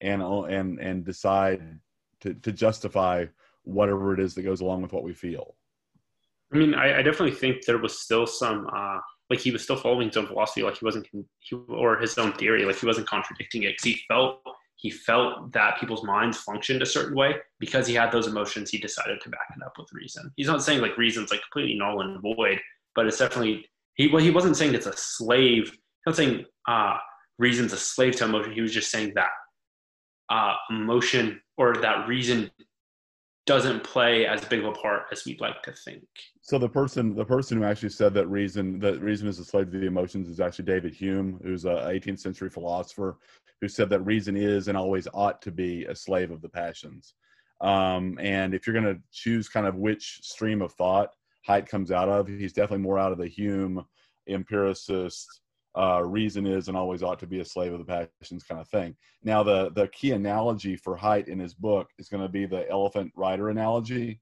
and 0.00 0.22
and 0.22 0.78
and 0.78 1.04
decide 1.04 1.78
to, 2.20 2.34
to 2.34 2.52
justify 2.52 3.26
whatever 3.62 4.14
it 4.14 4.20
is 4.20 4.34
that 4.34 4.42
goes 4.42 4.60
along 4.60 4.82
with 4.82 4.92
what 4.92 5.04
we 5.04 5.12
feel. 5.12 5.54
I 6.52 6.56
mean, 6.56 6.74
I, 6.74 6.98
I 6.98 7.02
definitely 7.02 7.32
think 7.32 7.64
there 7.64 7.78
was 7.78 7.98
still 7.98 8.26
some 8.26 8.68
uh, 8.72 8.98
like 9.30 9.40
he 9.40 9.50
was 9.50 9.62
still 9.62 9.76
following 9.76 10.08
his 10.08 10.16
own 10.16 10.26
philosophy, 10.26 10.62
like 10.62 10.78
he 10.78 10.84
wasn't 10.84 11.06
he, 11.10 11.56
or 11.68 11.98
his 11.98 12.16
own 12.18 12.32
theory, 12.32 12.64
like 12.64 12.76
he 12.76 12.86
wasn't 12.86 13.08
contradicting 13.08 13.64
it 13.64 13.72
because 13.72 13.84
he 13.84 14.00
felt 14.08 14.40
he 14.76 14.90
felt 14.90 15.52
that 15.52 15.78
people's 15.78 16.04
minds 16.04 16.38
functioned 16.38 16.82
a 16.82 16.86
certain 16.86 17.16
way 17.16 17.36
because 17.58 17.86
he 17.86 17.94
had 17.94 18.12
those 18.12 18.26
emotions. 18.26 18.70
He 18.70 18.78
decided 18.78 19.20
to 19.20 19.30
back 19.30 19.46
it 19.56 19.62
up 19.64 19.72
with 19.78 19.88
reason. 19.92 20.30
He's 20.36 20.46
not 20.46 20.62
saying 20.62 20.80
like 20.80 20.98
reason's 20.98 21.30
like 21.30 21.40
completely 21.40 21.78
null 21.78 22.00
and 22.00 22.20
void, 22.20 22.60
but 22.94 23.06
it's 23.06 23.18
definitely 23.18 23.66
he. 23.94 24.08
Well, 24.08 24.22
he 24.22 24.30
wasn't 24.30 24.56
saying 24.56 24.74
it's 24.74 24.86
a 24.86 24.96
slave. 24.96 25.70
He's 25.70 26.06
not 26.06 26.16
saying 26.16 26.44
uh, 26.68 26.96
reason's 27.38 27.72
a 27.72 27.78
slave 27.78 28.16
to 28.16 28.24
emotion. 28.24 28.52
He 28.52 28.60
was 28.60 28.72
just 28.72 28.90
saying 28.90 29.12
that 29.14 29.30
uh, 30.30 30.54
emotion 30.70 31.40
or 31.56 31.76
that 31.76 32.08
reason 32.08 32.50
doesn't 33.46 33.84
play 33.84 34.26
as 34.26 34.42
big 34.46 34.60
of 34.60 34.66
a 34.66 34.72
part 34.72 35.02
as 35.12 35.24
we'd 35.26 35.40
like 35.40 35.62
to 35.62 35.72
think. 35.72 36.02
So 36.40 36.58
the 36.58 36.68
person, 36.68 37.14
the 37.14 37.24
person 37.24 37.58
who 37.58 37.64
actually 37.64 37.90
said 37.90 38.14
that 38.14 38.26
reason, 38.28 38.78
that 38.80 39.00
reason 39.02 39.28
is 39.28 39.38
a 39.38 39.44
slave 39.44 39.70
to 39.70 39.78
the 39.78 39.86
emotions, 39.86 40.28
is 40.28 40.40
actually 40.40 40.64
David 40.64 40.94
Hume, 40.94 41.38
who's 41.42 41.66
a 41.66 41.68
18th 41.68 42.20
century 42.20 42.48
philosopher, 42.48 43.18
who 43.60 43.68
said 43.68 43.90
that 43.90 44.00
reason 44.00 44.36
is 44.36 44.68
and 44.68 44.76
always 44.76 45.08
ought 45.14 45.40
to 45.42 45.50
be 45.50 45.84
a 45.84 45.94
slave 45.94 46.30
of 46.30 46.42
the 46.42 46.48
passions. 46.48 47.14
Um, 47.60 48.18
and 48.20 48.54
if 48.54 48.66
you're 48.66 48.78
going 48.78 48.94
to 48.94 49.00
choose 49.12 49.48
kind 49.48 49.66
of 49.66 49.76
which 49.76 50.20
stream 50.22 50.60
of 50.60 50.72
thought 50.72 51.10
Haidt 51.48 51.68
comes 51.68 51.90
out 51.90 52.08
of, 52.08 52.26
he's 52.26 52.52
definitely 52.52 52.82
more 52.82 52.98
out 52.98 53.12
of 53.12 53.18
the 53.18 53.28
Hume 53.28 53.84
empiricist 54.28 55.40
uh, 55.76 56.02
reason 56.04 56.46
is 56.46 56.68
and 56.68 56.76
always 56.76 57.02
ought 57.02 57.18
to 57.18 57.26
be 57.26 57.40
a 57.40 57.44
slave 57.44 57.72
of 57.72 57.84
the 57.84 58.08
passions 58.22 58.44
kind 58.44 58.60
of 58.60 58.68
thing. 58.68 58.96
Now, 59.22 59.42
the 59.42 59.70
the 59.74 59.88
key 59.88 60.12
analogy 60.12 60.76
for 60.76 60.96
Haidt 60.96 61.28
in 61.28 61.38
his 61.38 61.54
book 61.54 61.88
is 61.98 62.08
going 62.08 62.22
to 62.22 62.28
be 62.28 62.46
the 62.46 62.68
elephant 62.70 63.12
rider 63.16 63.50
analogy, 63.50 64.20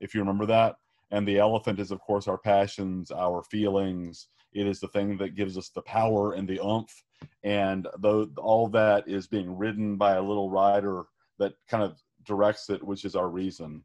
if 0.00 0.14
you 0.14 0.20
remember 0.20 0.46
that. 0.46 0.76
And 1.10 1.26
the 1.26 1.38
elephant 1.38 1.80
is, 1.80 1.90
of 1.90 2.00
course, 2.00 2.28
our 2.28 2.38
passions, 2.38 3.10
our 3.10 3.42
feelings. 3.42 4.28
It 4.52 4.66
is 4.66 4.80
the 4.80 4.88
thing 4.88 5.16
that 5.18 5.34
gives 5.34 5.56
us 5.56 5.70
the 5.70 5.82
power 5.82 6.34
and 6.34 6.46
the 6.46 6.60
oomph. 6.60 7.02
And 7.42 7.86
though 7.98 8.28
all 8.36 8.68
that 8.68 9.08
is 9.08 9.26
being 9.26 9.56
ridden 9.56 9.96
by 9.96 10.16
a 10.16 10.22
little 10.22 10.50
rider 10.50 11.04
that 11.38 11.54
kind 11.68 11.82
of 11.82 11.98
directs 12.24 12.70
it, 12.70 12.82
which 12.82 13.04
is 13.04 13.16
our 13.16 13.28
reason. 13.28 13.82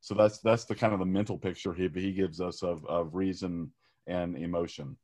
So 0.00 0.14
that's 0.14 0.38
that's 0.38 0.64
the 0.64 0.74
kind 0.74 0.92
of 0.92 0.98
the 0.98 1.06
mental 1.06 1.38
picture 1.38 1.72
he 1.72 1.88
he 1.94 2.12
gives 2.12 2.40
us 2.40 2.62
of 2.62 2.84
of 2.86 3.14
reason 3.14 3.72
and 4.06 4.36
emotion. 4.36 4.96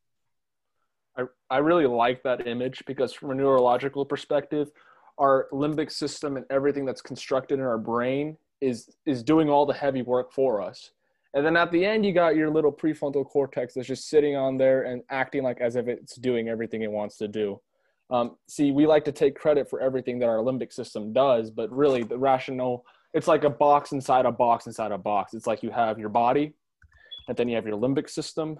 I, 1.17 1.25
I 1.51 1.59
really 1.59 1.87
like 1.87 2.23
that 2.23 2.47
image 2.47 2.83
because 2.87 3.12
from 3.12 3.31
a 3.31 3.35
neurological 3.35 4.05
perspective, 4.05 4.71
our 5.19 5.49
limbic 5.53 5.91
system 5.91 6.37
and 6.37 6.47
everything 6.51 6.85
that's 6.85 7.03
constructed 7.03 7.59
in 7.59 7.64
our 7.64 7.79
brain 7.79 8.37
is 8.61 8.88
is 9.07 9.23
doing 9.23 9.49
all 9.49 9.67
the 9.67 9.75
heavy 9.75 10.03
work 10.03 10.33
for 10.33 10.61
us. 10.61 10.91
And 11.35 11.45
then 11.45 11.57
at 11.57 11.71
the 11.71 11.85
end, 11.85 12.07
you 12.07 12.12
got 12.12 12.37
your 12.37 12.51
little 12.51 12.73
prefrontal 12.73 13.25
cortex 13.27 13.75
that's 13.75 13.87
just 13.87 14.09
sitting 14.09 14.35
on 14.35 14.57
there 14.57 14.85
and 14.85 15.03
acting 15.11 15.43
like 15.43 15.61
as 15.61 15.77
if 15.77 15.87
it's 15.87 16.17
doing 16.17 16.49
everything 16.49 16.83
it 16.83 16.91
wants 16.91 17.19
to 17.19 17.29
do. 17.29 17.61
Um, 18.11 18.37
see, 18.49 18.71
we 18.71 18.87
like 18.87 19.05
to 19.05 19.12
take 19.12 19.35
credit 19.35 19.68
for 19.68 19.81
everything 19.81 20.18
that 20.21 20.29
our 20.29 20.38
limbic 20.38 20.73
system 20.73 21.12
does, 21.12 21.51
but 21.51 21.71
really 21.71 22.03
the 22.03 22.18
rational, 22.18 22.85
it's 23.12 23.29
like 23.29 23.44
a 23.44 23.51
box 23.51 23.92
inside 23.92 24.25
a 24.25 24.33
box 24.33 24.66
inside 24.66 24.92
a 24.92 24.99
box. 24.99 25.35
It's 25.35 25.47
like 25.47 25.62
you 25.62 25.71
have 25.71 25.99
your 25.99 26.09
body, 26.09 26.55
and 27.29 27.37
then 27.37 27.49
you 27.49 27.57
have 27.57 27.66
your 27.66 27.77
limbic 27.77 28.09
system, 28.09 28.59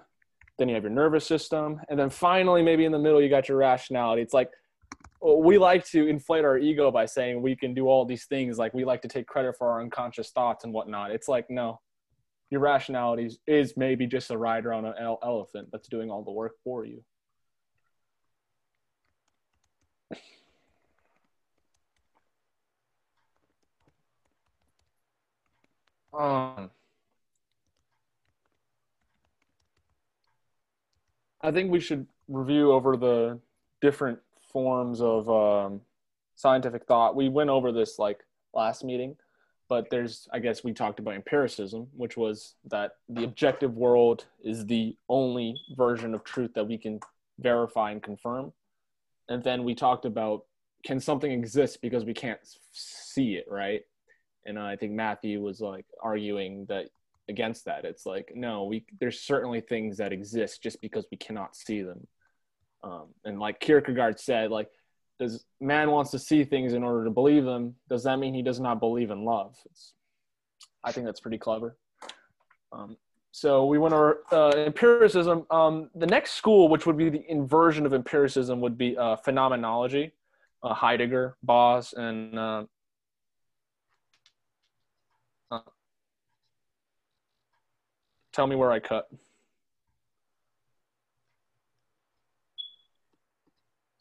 then 0.57 0.69
you 0.69 0.75
have 0.75 0.83
your 0.83 0.91
nervous 0.91 1.25
system, 1.25 1.81
and 1.89 1.99
then 1.99 2.09
finally, 2.09 2.61
maybe 2.61 2.85
in 2.85 2.91
the 2.91 2.99
middle, 2.99 3.21
you 3.21 3.29
got 3.29 3.49
your 3.49 3.57
rationality. 3.57 4.21
It's 4.21 4.33
like 4.33 4.51
we 5.21 5.57
like 5.57 5.85
to 5.85 6.07
inflate 6.07 6.45
our 6.45 6.57
ego 6.57 6.91
by 6.91 7.05
saying 7.05 7.41
we 7.41 7.55
can 7.55 7.73
do 7.73 7.87
all 7.87 8.05
these 8.05 8.25
things. 8.25 8.57
Like 8.57 8.73
we 8.73 8.85
like 8.85 9.01
to 9.01 9.07
take 9.07 9.27
credit 9.27 9.55
for 9.57 9.69
our 9.69 9.81
unconscious 9.81 10.29
thoughts 10.29 10.63
and 10.63 10.73
whatnot. 10.73 11.11
It's 11.11 11.27
like, 11.27 11.49
no, 11.49 11.81
your 12.49 12.61
rationality 12.61 13.29
is 13.47 13.73
maybe 13.75 14.07
just 14.07 14.31
a 14.31 14.37
rider 14.37 14.71
on 14.73 14.85
an 14.85 14.93
elephant 15.23 15.69
that's 15.71 15.87
doing 15.89 16.09
all 16.09 16.23
the 16.23 16.31
work 16.31 16.53
for 16.63 16.85
you. 16.85 17.03
Um, 26.11 26.71
I 31.41 31.51
think 31.51 31.71
we 31.71 31.79
should 31.79 32.07
review 32.27 32.71
over 32.71 32.97
the 32.97 33.39
different 33.81 34.19
forms 34.51 35.01
of 35.01 35.29
um, 35.29 35.81
scientific 36.35 36.85
thought. 36.85 37.15
We 37.15 37.29
went 37.29 37.49
over 37.49 37.71
this 37.71 37.99
like 37.99 38.25
last 38.53 38.83
meeting, 38.83 39.15
but 39.69 39.89
there's, 39.89 40.27
I 40.33 40.39
guess, 40.39 40.63
we 40.63 40.73
talked 40.73 40.99
about 40.99 41.13
empiricism, 41.13 41.87
which 41.95 42.17
was 42.17 42.55
that 42.65 42.93
the 43.07 43.23
objective 43.23 43.75
world 43.77 44.25
is 44.43 44.65
the 44.65 44.97
only 45.07 45.55
version 45.77 46.13
of 46.13 46.23
truth 46.23 46.53
that 46.55 46.67
we 46.67 46.77
can 46.77 46.99
verify 47.39 47.91
and 47.91 48.03
confirm. 48.03 48.51
And 49.29 49.43
then 49.43 49.63
we 49.63 49.75
talked 49.75 50.05
about 50.05 50.45
can 50.85 50.99
something 50.99 51.31
exist 51.31 51.81
because 51.81 52.05
we 52.05 52.13
can't 52.13 52.39
see 52.71 53.35
it, 53.35 53.45
right? 53.49 53.81
And 54.45 54.57
I 54.57 54.75
think 54.75 54.93
Matthew 54.93 55.41
was 55.41 55.59
like 55.59 55.85
arguing 56.01 56.65
that 56.69 56.85
against 57.27 57.65
that. 57.65 57.85
It's 57.85 58.05
like 58.05 58.31
no, 58.35 58.65
we 58.65 58.85
there's 58.99 59.21
certainly 59.21 59.61
things 59.61 59.97
that 59.97 60.11
exist 60.11 60.63
just 60.63 60.81
because 60.81 61.05
we 61.11 61.17
cannot 61.17 61.55
see 61.55 61.81
them. 61.81 62.07
Um, 62.83 63.07
and 63.25 63.39
like 63.39 63.59
Kierkegaard 63.59 64.19
said, 64.19 64.51
like 64.51 64.69
does 65.19 65.45
man 65.59 65.91
wants 65.91 66.11
to 66.11 66.19
see 66.19 66.45
things 66.45 66.73
in 66.73 66.83
order 66.83 67.03
to 67.03 67.11
believe 67.11 67.43
them? 67.43 67.75
Does 67.89 68.03
that 68.03 68.19
mean 68.19 68.33
he 68.33 68.41
does 68.41 68.59
not 68.59 68.79
believe 68.79 69.11
in 69.11 69.25
love? 69.25 69.55
It's, 69.65 69.93
I 70.83 70.93
think 70.93 71.05
that's 71.05 71.19
pretty 71.19 71.37
clever. 71.37 71.77
Um, 72.71 72.95
so 73.31 73.65
we 73.65 73.77
went 73.77 73.93
over 73.93 74.23
uh, 74.31 74.49
empiricism. 74.51 75.45
Um, 75.51 75.89
the 75.95 76.07
next 76.07 76.33
school, 76.33 76.67
which 76.67 76.85
would 76.85 76.97
be 76.97 77.09
the 77.09 77.23
inversion 77.29 77.85
of 77.85 77.93
empiricism, 77.93 78.61
would 78.61 78.77
be 78.77 78.97
uh, 78.97 79.15
phenomenology. 79.17 80.13
Uh, 80.61 80.73
Heidegger, 80.73 81.37
Bose, 81.41 81.93
and 81.93 82.37
uh, 82.37 82.63
Tell 88.39 88.47
me 88.47 88.55
where 88.55 88.71
I 88.71 88.79
cut. 88.79 89.09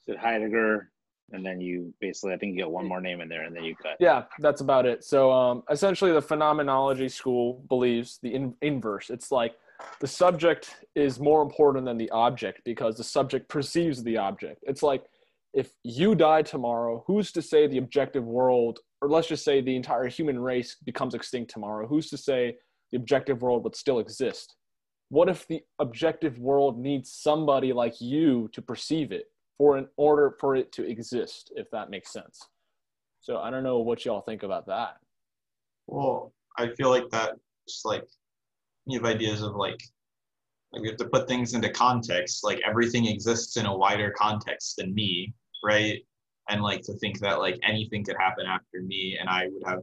Said 0.07 0.17
Heidegger, 0.17 0.91
and 1.33 1.45
then 1.45 1.61
you 1.61 1.93
basically, 2.01 2.33
I 2.33 2.39
think 2.39 2.53
you 2.53 2.59
get 2.59 2.71
one 2.71 2.87
more 2.87 3.01
name 3.01 3.21
in 3.21 3.29
there, 3.29 3.45
and 3.45 3.55
then 3.55 3.65
you 3.65 3.75
cut. 3.77 3.97
Yeah, 4.01 4.25
that's 4.39 4.61
about 4.61 4.87
it. 4.87 5.05
So 5.05 5.31
um, 5.31 5.63
essentially, 5.71 6.13
the 6.13 6.23
phenomenology 6.23 7.09
school 7.09 7.65
believes 7.69 8.19
the 8.23 8.35
in- 8.35 8.55
inverse. 8.63 9.11
It's 9.11 9.31
like 9.31 9.55
the 10.01 10.07
subject 10.07 10.77
is 10.95 11.21
more 11.21 11.43
important 11.43 11.85
than 11.85 11.99
the 11.99 12.11
object 12.11 12.63
because 12.65 12.97
the 12.97 13.05
subject 13.05 13.49
perceives 13.49 14.03
the 14.03 14.17
object. 14.17 14.65
It's 14.67 14.83
like 14.83 15.05
if 15.55 15.73
you 15.85 16.15
die 16.15 16.43
tomorrow, 16.43 17.05
who's 17.07 17.33
to 17.33 17.43
say 17.43 17.67
the 17.67 17.79
objective 17.79 18.25
world, 18.25 18.81
or 19.01 19.09
let's 19.09 19.29
just 19.29 19.45
say 19.45 19.61
the 19.61 19.77
entire 19.77 20.09
human 20.09 20.39
race 20.39 20.77
becomes 20.85 21.15
extinct 21.15 21.51
tomorrow? 21.51 21.87
Who's 21.87 22.11
to 22.11 22.17
say 22.17 22.57
the 22.91 22.97
objective 22.97 23.43
world 23.43 23.65
would 23.65 23.77
still 23.77 23.99
exist. 23.99 24.55
What 25.11 25.29
if 25.29 25.47
the 25.47 25.63
objective 25.79 26.39
world 26.39 26.79
needs 26.79 27.13
somebody 27.13 27.73
like 27.73 28.01
you 28.01 28.49
to 28.53 28.63
perceive 28.63 29.13
it 29.13 29.27
for 29.59 29.77
in 29.77 29.87
order 29.97 30.37
for 30.41 30.57
it 30.57 30.73
to 30.73 30.89
exist, 30.89 31.53
if 31.57 31.71
that 31.73 31.91
makes 31.91 32.13
sense? 32.13 32.49
So 33.21 33.39
I 33.39 33.51
don't 33.51 33.65
know 33.65 33.81
what 33.81 34.05
y'all 34.05 34.23
think 34.23 34.45
about 34.45 34.67
that. 34.67 34.97
Well, 35.87 36.33
I 36.57 36.69
feel 36.71 36.91
like 36.91 37.09
that 37.11 37.35
just 37.69 37.85
like 37.85 38.05
you 38.87 38.99
have 38.99 39.07
ideas 39.07 39.43
of 39.43 39.55
like 39.57 39.83
like 40.73 40.83
we 40.83 40.89
have 40.89 40.99
to 40.99 41.09
put 41.09 41.29
things 41.29 41.55
into 41.55 41.71
context. 41.71 42.45
Like 42.45 42.61
everything 42.67 43.07
exists 43.07 43.57
in 43.57 43.67
a 43.67 43.77
wider 43.77 44.11
context 44.17 44.77
than 44.77 44.95
me, 44.95 45.35
right? 45.65 46.03
And 46.49 46.63
like 46.63 46.83
to 46.83 46.95
think 46.95 47.21
that 47.21 47.39
like 47.39 47.59
anything 47.63 48.05
could 48.05 48.17
happen 48.19 48.47
after 48.47 48.83
me 48.83 49.17
and 49.21 49.29
I 49.29 49.49
would 49.51 49.63
have 49.67 49.83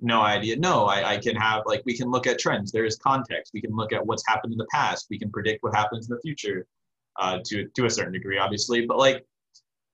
no 0.00 0.22
idea. 0.22 0.56
No, 0.56 0.86
I, 0.86 1.14
I 1.14 1.18
can 1.18 1.36
have 1.36 1.62
like 1.66 1.82
we 1.84 1.96
can 1.96 2.10
look 2.10 2.26
at 2.26 2.38
trends. 2.38 2.72
There 2.72 2.84
is 2.84 2.96
context. 2.96 3.52
We 3.54 3.60
can 3.60 3.74
look 3.74 3.92
at 3.92 4.04
what's 4.04 4.26
happened 4.26 4.52
in 4.52 4.58
the 4.58 4.66
past. 4.72 5.06
We 5.10 5.18
can 5.18 5.30
predict 5.30 5.62
what 5.62 5.74
happens 5.74 6.08
in 6.08 6.16
the 6.16 6.20
future, 6.20 6.66
uh, 7.18 7.38
to 7.46 7.68
to 7.68 7.86
a 7.86 7.90
certain 7.90 8.12
degree, 8.12 8.38
obviously. 8.38 8.86
But 8.86 8.98
like, 8.98 9.24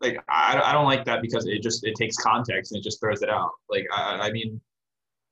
like 0.00 0.18
I, 0.28 0.60
I 0.64 0.72
don't 0.72 0.84
like 0.84 1.04
that 1.06 1.22
because 1.22 1.46
it 1.46 1.62
just 1.62 1.84
it 1.84 1.94
takes 1.94 2.16
context 2.16 2.72
and 2.72 2.80
it 2.80 2.84
just 2.84 3.00
throws 3.00 3.22
it 3.22 3.30
out. 3.30 3.50
Like 3.68 3.86
I, 3.94 4.28
I 4.28 4.32
mean, 4.32 4.60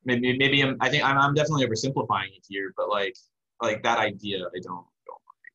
maybe 0.05 0.37
maybe 0.37 0.63
I'm, 0.63 0.77
I 0.81 0.89
think 0.89 1.05
I'm, 1.05 1.19
I'm 1.19 1.35
definitely 1.35 1.67
oversimplifying 1.67 2.37
it 2.37 2.45
here, 2.49 2.73
but 2.77 2.89
like 2.89 3.15
like 3.63 3.83
that 3.83 3.99
idea 3.99 4.39
I 4.39 4.61
don't 4.63 4.85
don't 5.07 5.23
like. 5.27 5.47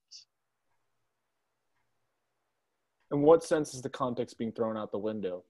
In 3.11 3.21
what 3.21 3.43
sense 3.43 3.73
is 3.73 3.81
the 3.81 3.89
context 3.89 4.37
being 4.37 4.51
thrown 4.51 4.77
out 4.77 4.91
the 4.91 4.99
window? 4.99 5.43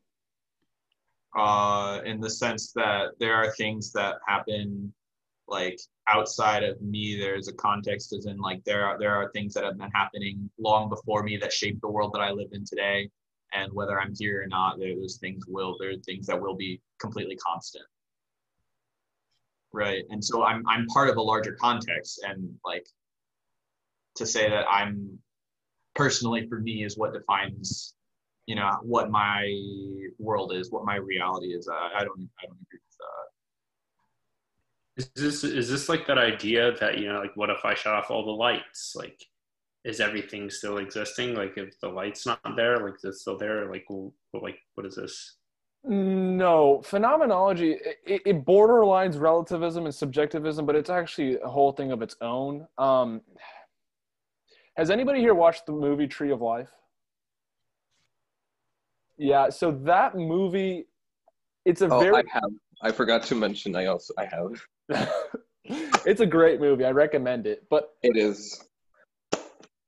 uh, 1.36 2.02
in 2.06 2.20
the 2.20 2.30
sense 2.30 2.72
that 2.74 3.12
there 3.20 3.36
are 3.36 3.52
things 3.54 3.92
that 3.94 4.16
happen 4.28 4.94
like 5.48 5.80
outside 6.12 6.64
of 6.64 6.82
me 6.82 7.18
there's 7.20 7.48
a 7.48 7.54
context 7.54 8.14
as 8.14 8.26
in 8.26 8.38
like 8.38 8.64
there 8.66 8.86
are 8.86 9.00
there 9.00 9.16
are 9.16 9.32
things 9.32 9.54
that 9.54 9.64
have 9.64 9.78
been 9.78 9.92
happening 9.94 10.50
long 10.60 10.90
before 10.90 11.24
me 11.24 11.38
that 11.38 11.54
shape 11.54 11.80
the 11.82 11.90
world 11.90 12.12
that 12.14 12.22
i 12.22 12.32
live 12.32 12.50
in 12.52 12.66
today 12.66 13.10
and 13.54 13.72
whether 13.74 14.00
i'm 14.00 14.14
here 14.18 14.44
or 14.44 14.48
not 14.48 14.80
those 14.80 15.18
things 15.18 15.46
will 15.48 15.76
there 15.80 15.92
are 15.92 15.98
things 16.06 16.28
that 16.28 16.40
will 16.40 16.56
be 16.56 16.82
completely 17.00 17.36
constant 17.36 17.86
right 19.74 20.04
and 20.10 20.24
so 20.24 20.44
i'm 20.44 20.64
i'm 20.68 20.86
part 20.88 21.10
of 21.10 21.18
a 21.18 21.22
larger 21.22 21.54
context 21.60 22.22
and 22.28 22.50
like 22.66 22.86
to 24.16 24.26
say 24.26 24.50
that 24.50 24.66
i'm 24.70 25.18
personally 25.96 26.48
for 26.48 26.60
me 26.60 26.84
is 26.84 26.98
what 26.98 27.14
defines 27.14 27.94
you 28.52 28.56
know 28.56 28.70
what 28.82 29.10
my 29.10 29.48
world 30.20 30.54
is, 30.54 30.72
what 30.72 30.86
my 30.86 30.96
reality 30.96 31.48
is. 31.48 31.68
Uh, 31.68 31.90
I 31.96 32.04
don't 32.04 32.30
I 32.42 32.48
don't 32.48 32.58
agree. 32.68 32.80
Is 34.98 35.10
this 35.16 35.44
is 35.44 35.70
this 35.70 35.88
like 35.90 36.06
that 36.08 36.18
idea 36.18 36.74
that 36.80 36.98
you 36.98 37.08
know 37.08 37.20
like 37.20 37.36
what 37.36 37.50
if 37.50 37.64
I 37.64 37.74
shut 37.74 37.94
off 37.94 38.12
all 38.12 38.26
the 38.26 38.32
lights? 38.32 38.94
Like, 38.96 39.22
is 39.86 40.00
everything 40.00 40.50
still 40.50 40.80
existing? 40.80 41.34
Like 41.34 41.58
if 41.58 41.80
the 41.80 41.88
light's 41.88 42.26
not 42.26 42.42
there, 42.56 42.78
like 42.78 42.96
is 42.96 43.04
it 43.06 43.14
still 43.16 43.38
there? 43.38 43.72
Like 43.72 43.86
like 44.34 44.60
what 44.76 44.86
is 44.86 44.96
this? 44.96 45.38
No, 45.84 46.82
phenomenology 46.84 47.72
it, 48.06 48.22
it 48.26 48.46
borderlines 48.46 49.20
relativism 49.20 49.86
and 49.86 49.96
subjectivism, 49.96 50.66
but 50.66 50.76
it's 50.76 50.92
actually 50.92 51.40
a 51.40 51.48
whole 51.48 51.72
thing 51.72 51.92
of 51.92 52.02
its 52.02 52.16
own. 52.22 52.68
Um, 52.78 53.22
has 54.78 54.92
anybody 54.92 55.20
here 55.20 55.34
watched 55.34 55.66
the 55.66 55.72
movie 55.72 56.08
Tree 56.08 56.32
of 56.32 56.42
Life? 56.42 56.70
Yeah, 59.18 59.50
so 59.50 59.72
that 59.84 60.16
movie, 60.16 60.88
it's 61.66 61.82
a 61.82 61.88
Oh, 61.88 62.00
very 62.00 62.18
I 62.18 62.24
have. 62.32 62.52
I 62.82 62.92
forgot 62.92 63.24
to 63.24 63.36
mention. 63.36 63.76
I 63.76 63.86
also 63.86 64.14
I 64.18 64.26
have. 64.26 64.62
it's 66.06 66.22
a 66.22 66.26
great 66.26 66.60
movie. 66.60 66.86
I 66.86 66.92
recommend 66.92 67.48
it. 67.48 67.66
But 67.70 67.90
It 68.04 68.18
is. 68.18 68.64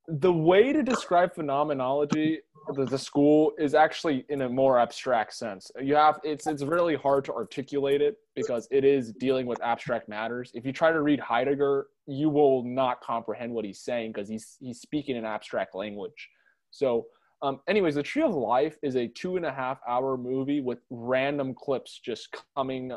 the 0.07 0.31
way 0.33 0.73
to 0.73 0.83
describe 0.83 1.33
phenomenology, 1.33 2.39
the, 2.75 2.85
the 2.85 2.97
school, 2.97 3.53
is 3.57 3.73
actually 3.73 4.25
in 4.29 4.41
a 4.41 4.49
more 4.49 4.79
abstract 4.79 5.33
sense. 5.33 5.71
You 5.81 5.95
have 5.95 6.19
it's 6.23 6.47
it's 6.47 6.63
really 6.63 6.95
hard 6.95 7.25
to 7.25 7.33
articulate 7.33 8.01
it 8.01 8.17
because 8.35 8.67
it 8.71 8.83
is 8.83 9.11
dealing 9.13 9.45
with 9.45 9.61
abstract 9.61 10.07
matters. 10.09 10.51
If 10.53 10.65
you 10.65 10.71
try 10.73 10.91
to 10.91 11.01
read 11.01 11.19
Heidegger, 11.19 11.87
you 12.07 12.29
will 12.29 12.63
not 12.63 13.01
comprehend 13.01 13.53
what 13.53 13.65
he's 13.65 13.79
saying 13.79 14.11
because 14.13 14.29
he's 14.29 14.57
he's 14.59 14.79
speaking 14.79 15.15
in 15.15 15.25
abstract 15.25 15.75
language. 15.75 16.29
So. 16.71 17.05
Um, 17.41 17.59
anyways, 17.67 17.95
The 17.95 18.03
Tree 18.03 18.21
of 18.21 18.33
Life 18.33 18.77
is 18.81 18.95
a 18.95 19.05
two 19.09 19.35
and 19.35 19.45
a 19.45 19.51
half 19.51 19.81
hour 19.85 20.15
movie 20.15 20.61
with 20.61 20.79
random 20.89 21.53
clips 21.53 21.99
just 21.99 22.33
coming 22.55 22.93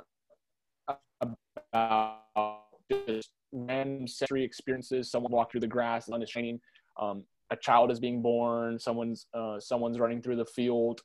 about 1.76 2.62
just 2.90 3.30
random 3.52 4.06
sensory 4.06 4.44
experiences. 4.44 5.10
Someone 5.10 5.32
walked 5.32 5.52
through 5.52 5.60
the 5.60 5.66
grass, 5.66 6.06
sun 6.06 6.22
is 6.22 6.30
shining. 6.30 6.60
Um, 7.00 7.24
a 7.50 7.56
child 7.56 7.90
is 7.90 8.00
being 8.00 8.22
born. 8.22 8.78
Someone's 8.78 9.26
uh, 9.34 9.60
someone's 9.60 9.98
running 9.98 10.22
through 10.22 10.36
the 10.36 10.46
field, 10.46 11.00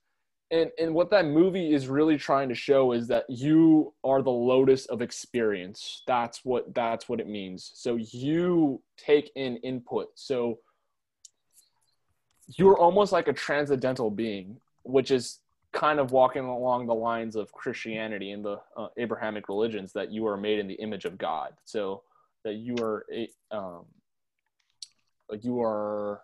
and 0.49 0.71
and 0.79 0.93
what 0.93 1.11
that 1.11 1.25
movie 1.25 1.73
is 1.73 1.87
really 1.87 2.17
trying 2.17 2.49
to 2.49 2.55
show 2.55 2.93
is 2.93 3.07
that 3.07 3.25
you 3.29 3.93
are 4.03 4.21
the 4.21 4.31
lotus 4.31 4.85
of 4.87 5.01
experience. 5.01 6.03
That's 6.07 6.43
what 6.43 6.73
that's 6.73 7.07
what 7.07 7.19
it 7.19 7.27
means. 7.27 7.71
So 7.75 7.97
you 7.97 8.81
take 8.97 9.31
in 9.35 9.57
input. 9.57 10.07
So 10.15 10.59
you're 12.57 12.77
almost 12.77 13.11
like 13.11 13.27
a 13.27 13.33
transcendental 13.33 14.09
being, 14.09 14.59
which 14.83 15.11
is 15.11 15.39
kind 15.73 15.99
of 15.99 16.11
walking 16.11 16.43
along 16.43 16.87
the 16.87 16.93
lines 16.93 17.35
of 17.35 17.51
Christianity 17.51 18.31
and 18.31 18.43
the 18.43 18.59
uh, 18.75 18.87
Abrahamic 18.97 19.47
religions 19.47 19.93
that 19.93 20.11
you 20.11 20.27
are 20.27 20.37
made 20.37 20.59
in 20.59 20.67
the 20.67 20.75
image 20.75 21.05
of 21.05 21.17
God. 21.17 21.53
So 21.65 22.03
that 22.43 22.55
you 22.55 22.75
are 22.81 23.05
um, 23.51 23.85
you 25.41 25.61
are 25.61 26.21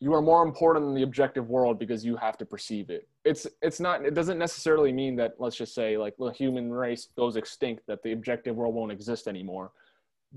you 0.00 0.12
are 0.14 0.20
more 0.20 0.42
important 0.42 0.84
than 0.84 0.94
the 0.94 1.02
objective 1.02 1.48
world 1.48 1.78
because 1.78 2.04
you 2.04 2.16
have 2.16 2.36
to 2.38 2.44
perceive 2.44 2.90
it. 2.90 3.08
It's 3.24 3.46
it's 3.60 3.78
not 3.78 4.04
it 4.04 4.14
doesn't 4.14 4.38
necessarily 4.38 4.92
mean 4.92 5.14
that 5.16 5.34
let's 5.38 5.56
just 5.56 5.74
say 5.74 5.96
like 5.96 6.16
the 6.18 6.30
human 6.30 6.72
race 6.72 7.08
goes 7.16 7.36
extinct 7.36 7.86
that 7.86 8.02
the 8.02 8.12
objective 8.12 8.56
world 8.56 8.74
won't 8.74 8.90
exist 8.90 9.28
anymore. 9.28 9.70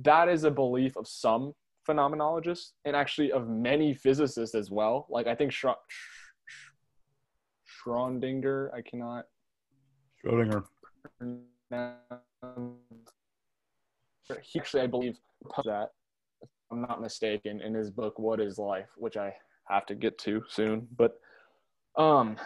That 0.01 0.29
is 0.29 0.43
a 0.43 0.51
belief 0.51 0.95
of 0.97 1.07
some 1.07 1.55
phenomenologists 1.87 2.73
and 2.83 2.95
actually 2.95 3.31
of 3.31 3.47
many 3.49 3.95
physicists 3.95 4.53
as 4.53 4.69
well. 4.69 5.07
Like 5.09 5.25
I 5.25 5.33
think 5.33 5.51
Schro- 5.51 5.75
Schrödinger, 7.85 8.73
I 8.73 8.81
cannot 8.81 9.25
Schrodinger. 10.23 10.63
he 14.41 14.59
actually, 14.59 14.83
I 14.83 14.87
believe, 14.87 15.17
that, 15.65 15.91
if 16.41 16.49
I'm 16.71 16.81
not 16.81 17.01
mistaken, 17.01 17.61
in 17.61 17.73
his 17.73 17.91
book 17.91 18.17
"What 18.17 18.39
Is 18.39 18.57
Life," 18.57 18.89
which 18.97 19.17
I 19.17 19.35
have 19.67 19.85
to 19.87 19.95
get 19.95 20.17
to 20.19 20.43
soon. 20.47 20.87
But 20.97 21.19
um, 21.97 22.37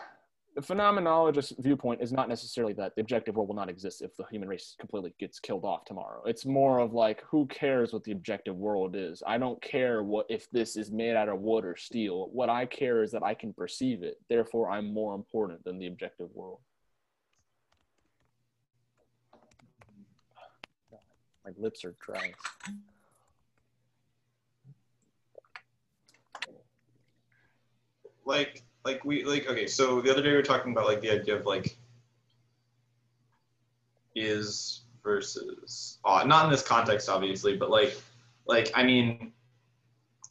the 0.59 0.75
phenomenologist 0.75 1.53
viewpoint 1.59 2.01
is 2.01 2.11
not 2.11 2.27
necessarily 2.27 2.73
that 2.73 2.93
the 2.95 3.01
objective 3.01 3.35
world 3.35 3.47
will 3.47 3.55
not 3.55 3.69
exist 3.69 4.01
if 4.01 4.13
the 4.17 4.25
human 4.29 4.49
race 4.49 4.75
completely 4.77 5.13
gets 5.17 5.39
killed 5.39 5.63
off 5.63 5.85
tomorrow. 5.85 6.21
It's 6.25 6.45
more 6.45 6.79
of 6.79 6.91
like, 6.91 7.23
who 7.23 7.45
cares 7.45 7.93
what 7.93 8.03
the 8.03 8.11
objective 8.11 8.57
world 8.57 8.93
is? 8.93 9.23
I 9.25 9.37
don't 9.37 9.61
care 9.61 10.03
what 10.03 10.25
if 10.27 10.51
this 10.51 10.75
is 10.75 10.91
made 10.91 11.15
out 11.15 11.29
of 11.29 11.39
wood 11.39 11.63
or 11.63 11.77
steel. 11.77 12.29
What 12.33 12.49
I 12.49 12.65
care 12.65 13.03
is 13.03 13.11
that 13.11 13.23
I 13.23 13.35
can 13.35 13.53
perceive 13.53 14.03
it. 14.03 14.17
Therefore, 14.27 14.69
I'm 14.69 14.93
more 14.93 15.15
important 15.15 15.63
than 15.63 15.79
the 15.79 15.87
objective 15.87 16.27
world. 16.33 16.59
My 21.45 21.51
lips 21.57 21.85
are 21.85 21.95
dry. 22.05 22.33
like 28.25 28.63
like 28.89 29.05
we 29.05 29.23
like 29.23 29.47
okay 29.47 29.67
so 29.67 30.01
the 30.01 30.11
other 30.11 30.21
day 30.21 30.29
we 30.29 30.35
were 30.35 30.41
talking 30.41 30.71
about 30.71 30.85
like 30.85 31.01
the 31.01 31.11
idea 31.11 31.35
of 31.35 31.45
like 31.45 31.77
is 34.15 34.81
versus 35.03 35.99
not 36.05 36.45
in 36.45 36.51
this 36.51 36.63
context 36.63 37.07
obviously 37.07 37.55
but 37.55 37.69
like 37.69 37.95
like 38.47 38.71
i 38.75 38.83
mean 38.83 39.31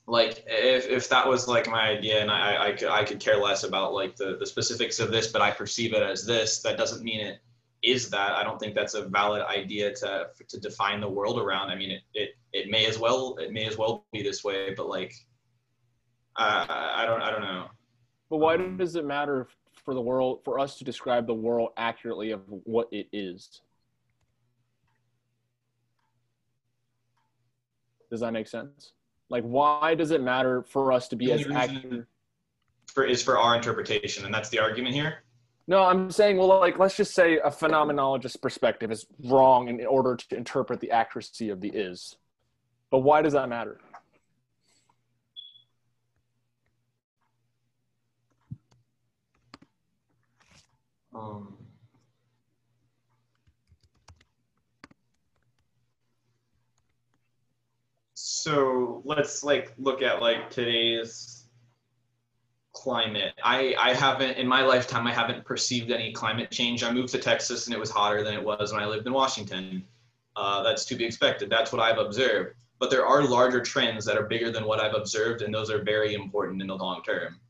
like 0.06 0.44
if, 0.46 0.86
if 0.86 1.08
that 1.08 1.26
was 1.26 1.46
like 1.46 1.68
my 1.68 1.88
idea 1.88 2.20
and 2.20 2.30
I, 2.30 2.68
I 2.68 2.72
could 2.72 2.88
i 2.88 3.04
could 3.04 3.20
care 3.20 3.36
less 3.36 3.64
about 3.64 3.94
like 3.94 4.16
the, 4.16 4.36
the 4.38 4.46
specifics 4.46 4.98
of 4.98 5.10
this 5.10 5.28
but 5.28 5.40
i 5.40 5.50
perceive 5.50 5.92
it 5.94 6.02
as 6.02 6.26
this 6.26 6.60
that 6.62 6.76
doesn't 6.76 7.04
mean 7.04 7.20
it 7.20 7.40
is 7.80 8.10
that. 8.10 8.32
I 8.32 8.42
don't 8.42 8.58
think 8.58 8.74
that's 8.74 8.94
a 8.94 9.04
valid 9.06 9.42
idea 9.42 9.94
to 9.96 10.30
to 10.48 10.58
define 10.58 11.00
the 11.00 11.08
world 11.08 11.38
around. 11.38 11.70
I 11.70 11.76
mean 11.76 11.92
it 11.92 12.02
it, 12.12 12.30
it 12.52 12.70
may 12.70 12.86
as 12.86 12.98
well 12.98 13.36
it 13.36 13.52
may 13.52 13.66
as 13.66 13.78
well 13.78 14.04
be 14.12 14.20
this 14.20 14.42
way 14.42 14.74
but 14.76 14.88
like 14.88 15.14
uh, 16.36 16.66
i 16.68 17.04
don't 17.06 17.22
i 17.22 17.30
don't 17.30 17.42
know 17.42 17.68
But 18.30 18.38
why 18.38 18.54
Um, 18.54 18.76
does 18.76 18.94
it 18.96 19.04
matter 19.04 19.48
for 19.84 19.94
the 19.94 20.00
world 20.00 20.42
for 20.44 20.58
us 20.58 20.76
to 20.78 20.84
describe 20.84 21.26
the 21.26 21.34
world 21.34 21.70
accurately 21.76 22.30
of 22.30 22.42
what 22.48 22.88
it 22.92 23.08
is? 23.12 23.62
Does 28.10 28.20
that 28.20 28.32
make 28.32 28.48
sense? 28.48 28.92
Like, 29.30 29.44
why 29.44 29.94
does 29.94 30.10
it 30.10 30.22
matter 30.22 30.62
for 30.62 30.92
us 30.92 31.08
to 31.08 31.16
be 31.16 31.32
as 31.32 31.46
accurate? 31.46 32.06
for 32.86 33.04
is 33.04 33.22
for 33.22 33.38
our 33.38 33.54
interpretation 33.54 34.24
and 34.24 34.32
that's 34.32 34.48
the 34.48 34.58
argument 34.58 34.94
here 34.94 35.22
No, 35.66 35.84
I'm 35.84 36.10
saying, 36.10 36.38
well, 36.38 36.48
like, 36.48 36.78
let's 36.78 36.96
just 36.96 37.14
say 37.14 37.36
a 37.36 37.50
phenomenologist 37.50 38.40
perspective 38.40 38.90
is 38.90 39.06
wrong 39.24 39.68
in 39.68 39.84
order 39.84 40.16
to 40.16 40.36
interpret 40.36 40.80
the 40.80 40.90
accuracy 40.90 41.50
of 41.50 41.60
the 41.60 41.68
is. 41.68 42.16
But 42.90 43.00
why 43.00 43.20
does 43.20 43.34
that 43.34 43.50
matter? 43.50 43.78
Um 51.18 51.56
so 58.14 59.02
let's 59.04 59.42
like 59.42 59.72
look 59.78 60.02
at 60.02 60.20
like 60.20 60.50
today's 60.50 61.46
climate. 62.72 63.34
I 63.42 63.74
i 63.78 63.94
haven't 63.94 64.36
in 64.36 64.46
my 64.46 64.62
lifetime 64.62 65.06
i 65.06 65.12
haven't 65.12 65.44
perceived 65.44 65.90
any 65.90 66.12
climate 66.12 66.50
change. 66.50 66.82
I 66.82 66.92
moved 66.92 67.10
to 67.10 67.18
texas 67.18 67.66
and 67.66 67.74
it 67.74 67.80
was 67.80 67.90
hotter 67.90 68.22
than 68.22 68.34
it 68.34 68.44
was 68.44 68.72
when 68.72 68.82
i 68.82 68.86
lived 68.86 69.06
in 69.06 69.12
washington. 69.12 69.84
Uh, 70.36 70.62
that's 70.62 70.84
to 70.84 70.94
be 70.94 71.04
expected. 71.04 71.50
That's 71.50 71.72
what 71.72 71.82
i've 71.82 71.98
observed. 71.98 72.54
But 72.78 72.90
there 72.90 73.04
are 73.04 73.22
larger 73.24 73.60
trends 73.60 74.04
that 74.04 74.16
are 74.16 74.26
bigger 74.26 74.52
than 74.52 74.64
what 74.64 74.78
i've 74.80 74.94
observed 74.94 75.42
and 75.42 75.52
those 75.52 75.70
are 75.70 75.82
very 75.82 76.14
important 76.14 76.62
in 76.62 76.68
the 76.68 76.76
long 76.76 77.02
term. 77.02 77.40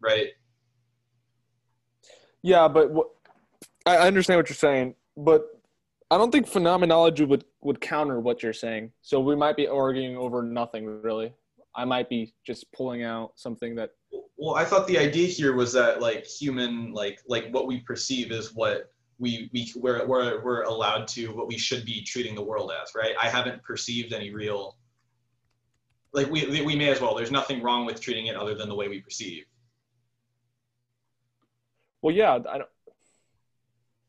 Right 0.00 0.28
Yeah, 2.42 2.68
but 2.68 2.90
what, 2.90 3.08
I 3.86 3.98
understand 3.98 4.38
what 4.38 4.48
you're 4.48 4.56
saying, 4.56 4.94
but 5.16 5.46
I 6.10 6.18
don't 6.18 6.32
think 6.32 6.46
phenomenology 6.46 7.24
would, 7.24 7.44
would 7.62 7.80
counter 7.80 8.20
what 8.20 8.42
you're 8.42 8.52
saying. 8.52 8.92
So 9.02 9.20
we 9.20 9.36
might 9.36 9.56
be 9.56 9.66
arguing 9.66 10.16
over 10.16 10.42
nothing, 10.42 10.86
really. 11.02 11.32
I 11.74 11.84
might 11.84 12.08
be 12.08 12.34
just 12.44 12.70
pulling 12.72 13.04
out 13.04 13.32
something 13.36 13.74
that. 13.76 13.90
well 14.36 14.56
i 14.56 14.64
thought 14.64 14.86
the 14.88 14.98
idea 14.98 15.28
here 15.28 15.54
was 15.54 15.72
that 15.72 16.00
like 16.00 16.26
human 16.26 16.92
like 16.92 17.20
like 17.28 17.48
what 17.52 17.66
we 17.68 17.80
perceive 17.80 18.32
is 18.32 18.54
what 18.54 18.90
we 19.18 19.48
we 19.52 19.72
we're, 19.76 20.04
we're, 20.06 20.42
we're 20.42 20.62
allowed 20.62 21.06
to 21.06 21.28
what 21.28 21.46
we 21.46 21.56
should 21.56 21.84
be 21.84 22.02
treating 22.02 22.34
the 22.34 22.42
world 22.42 22.72
as 22.82 22.90
right 22.96 23.14
i 23.22 23.28
haven't 23.28 23.62
perceived 23.62 24.12
any 24.12 24.30
real 24.34 24.76
like 26.12 26.28
we 26.30 26.46
we 26.64 26.74
may 26.74 26.88
as 26.88 27.00
well 27.00 27.14
there's 27.14 27.30
nothing 27.30 27.62
wrong 27.62 27.86
with 27.86 28.00
treating 28.00 28.26
it 28.26 28.36
other 28.36 28.54
than 28.54 28.68
the 28.68 28.74
way 28.74 28.88
we 28.88 29.00
perceive 29.00 29.44
Well, 32.02 32.14
yeah, 32.14 32.38
I 32.48 32.58
don't. 32.58 32.68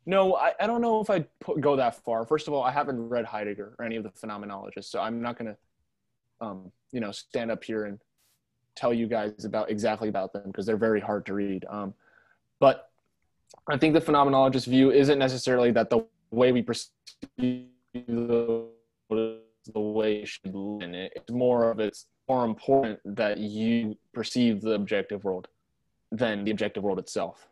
No, 0.05 0.35
I, 0.35 0.53
I 0.59 0.65
don't 0.65 0.81
know 0.81 0.99
if 0.99 1.09
I'd 1.09 1.27
put, 1.39 1.61
go 1.61 1.75
that 1.75 2.03
far. 2.03 2.25
First 2.25 2.47
of 2.47 2.53
all, 2.53 2.63
I 2.63 2.71
haven't 2.71 3.09
read 3.09 3.25
Heidegger 3.25 3.75
or 3.77 3.85
any 3.85 3.97
of 3.97 4.03
the 4.03 4.09
phenomenologists, 4.09 4.85
so 4.85 4.99
I'm 4.99 5.21
not 5.21 5.37
going 5.37 5.53
to, 5.53 6.45
um, 6.45 6.71
you 6.91 6.99
know, 6.99 7.11
stand 7.11 7.51
up 7.51 7.63
here 7.63 7.85
and 7.85 7.99
tell 8.75 8.93
you 8.93 9.07
guys 9.07 9.45
about 9.45 9.69
exactly 9.69 10.09
about 10.09 10.33
them 10.33 10.43
because 10.47 10.65
they're 10.65 10.77
very 10.77 10.99
hard 10.99 11.25
to 11.27 11.33
read. 11.33 11.65
Um, 11.69 11.93
but 12.59 12.89
I 13.69 13.77
think 13.77 13.93
the 13.93 14.01
phenomenologist 14.01 14.65
view 14.65 14.91
isn't 14.91 15.19
necessarily 15.19 15.71
that 15.71 15.89
the 15.89 16.05
way 16.31 16.51
we 16.51 16.61
perceive 16.63 17.67
the 18.07 18.67
the 19.73 19.79
way 19.79 20.21
it 20.21 20.27
should 20.27 20.53
it. 20.55 21.13
It's 21.15 21.31
more 21.31 21.69
of 21.69 21.79
it's 21.79 22.07
more 22.27 22.45
important 22.45 22.99
that 23.05 23.37
you 23.37 23.97
perceive 24.13 24.61
the 24.61 24.71
objective 24.71 25.23
world 25.23 25.47
than 26.11 26.43
the 26.43 26.51
objective 26.51 26.83
world 26.83 26.99
itself. 26.99 27.47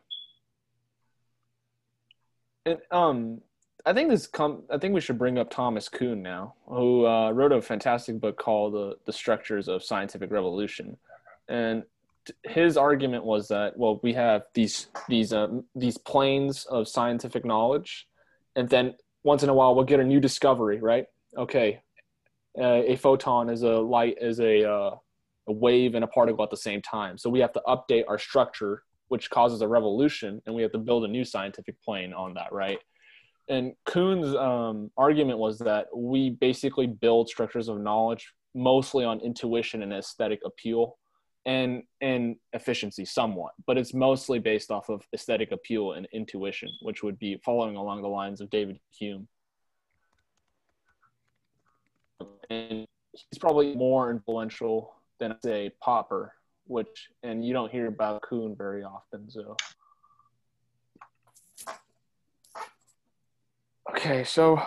And 2.66 2.78
um, 2.90 3.40
I 3.86 3.92
think 3.92 4.10
this 4.10 4.26
com- 4.26 4.64
I 4.70 4.78
think 4.78 4.94
we 4.94 5.00
should 5.00 5.18
bring 5.18 5.38
up 5.38 5.50
Thomas 5.50 5.88
Kuhn 5.88 6.22
now, 6.22 6.54
who 6.66 7.06
uh, 7.06 7.30
wrote 7.30 7.52
a 7.52 7.62
fantastic 7.62 8.20
book 8.20 8.38
called 8.38 8.74
the 8.74 8.96
the 9.06 9.12
Structures 9.12 9.68
of 9.68 9.82
Scientific 9.82 10.30
Revolution, 10.30 10.96
and 11.48 11.84
his 12.44 12.76
argument 12.76 13.24
was 13.24 13.48
that 13.48 13.76
well 13.76 13.98
we 14.02 14.12
have 14.12 14.42
these 14.54 14.88
these 15.08 15.32
um, 15.32 15.64
these 15.74 15.96
planes 15.96 16.66
of 16.66 16.88
scientific 16.88 17.44
knowledge, 17.44 18.06
and 18.56 18.68
then 18.68 18.94
once 19.22 19.42
in 19.42 19.48
a 19.48 19.54
while 19.54 19.74
we'll 19.74 19.84
get 19.84 20.00
a 20.00 20.04
new 20.04 20.20
discovery, 20.20 20.80
right? 20.80 21.06
Okay, 21.36 21.80
uh, 22.58 22.82
a 22.86 22.96
photon 22.96 23.48
is 23.48 23.62
a 23.62 23.78
light 23.78 24.16
is 24.20 24.40
a 24.40 24.70
uh, 24.70 24.94
a 25.48 25.52
wave 25.52 25.94
and 25.94 26.04
a 26.04 26.08
particle 26.08 26.44
at 26.44 26.50
the 26.50 26.56
same 26.56 26.82
time, 26.82 27.16
so 27.16 27.30
we 27.30 27.40
have 27.40 27.52
to 27.52 27.62
update 27.66 28.04
our 28.08 28.18
structure, 28.18 28.82
which 29.10 29.30
causes 29.30 29.60
a 29.60 29.68
revolution, 29.68 30.40
and 30.46 30.54
we 30.54 30.62
have 30.62 30.72
to 30.72 30.78
build 30.78 31.04
a 31.04 31.08
new 31.08 31.24
scientific 31.24 31.80
plane 31.82 32.12
on 32.12 32.34
that, 32.34 32.52
right? 32.52 32.78
and 33.50 33.72
Kuhn's 33.84 34.34
um, 34.36 34.90
argument 34.96 35.38
was 35.38 35.58
that 35.58 35.88
we 35.94 36.30
basically 36.30 36.86
build 36.86 37.28
structures 37.28 37.68
of 37.68 37.80
knowledge 37.80 38.32
mostly 38.54 39.04
on 39.04 39.20
intuition 39.20 39.82
and 39.82 39.92
aesthetic 39.92 40.40
appeal 40.44 40.96
and 41.46 41.82
and 42.00 42.36
efficiency 42.52 43.04
somewhat 43.04 43.52
but 43.66 43.78
it's 43.78 43.94
mostly 43.94 44.38
based 44.38 44.70
off 44.70 44.90
of 44.90 45.02
aesthetic 45.14 45.52
appeal 45.52 45.92
and 45.92 46.06
intuition 46.12 46.68
which 46.82 47.02
would 47.02 47.18
be 47.18 47.40
following 47.44 47.76
along 47.76 48.02
the 48.02 48.08
lines 48.08 48.42
of 48.42 48.50
david 48.50 48.78
hume 48.90 49.26
and 52.50 52.86
he's 53.12 53.38
probably 53.38 53.74
more 53.74 54.10
influential 54.10 54.94
than 55.18 55.34
say 55.42 55.70
popper 55.80 56.34
which 56.70 57.08
and 57.22 57.44
you 57.44 57.52
don't 57.52 57.70
hear 57.70 57.88
about 57.88 58.22
kuhn 58.22 58.54
very 58.56 58.84
often 58.84 59.28
so. 59.28 59.56
Okay, 63.90 64.22
so. 64.24 64.62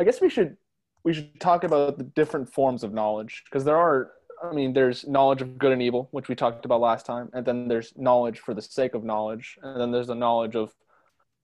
I 0.00 0.04
guess 0.04 0.20
we 0.20 0.30
should 0.30 0.56
we 1.02 1.12
should 1.12 1.40
talk 1.40 1.64
about 1.64 1.98
the 1.98 2.04
different 2.04 2.52
forms 2.52 2.84
of 2.84 2.92
knowledge 2.92 3.42
because 3.44 3.64
there 3.64 3.76
are 3.76 4.12
I 4.42 4.52
mean 4.52 4.72
there's 4.72 5.06
knowledge 5.06 5.42
of 5.42 5.58
good 5.58 5.72
and 5.72 5.82
evil 5.82 6.08
which 6.10 6.28
we 6.28 6.34
talked 6.34 6.64
about 6.64 6.80
last 6.80 7.06
time 7.06 7.30
and 7.32 7.44
then 7.44 7.68
there's 7.68 7.92
knowledge 7.96 8.40
for 8.40 8.54
the 8.54 8.62
sake 8.62 8.94
of 8.94 9.04
knowledge 9.04 9.58
and 9.62 9.80
then 9.80 9.90
there's 9.90 10.10
a 10.10 10.14
knowledge 10.14 10.54
of 10.56 10.74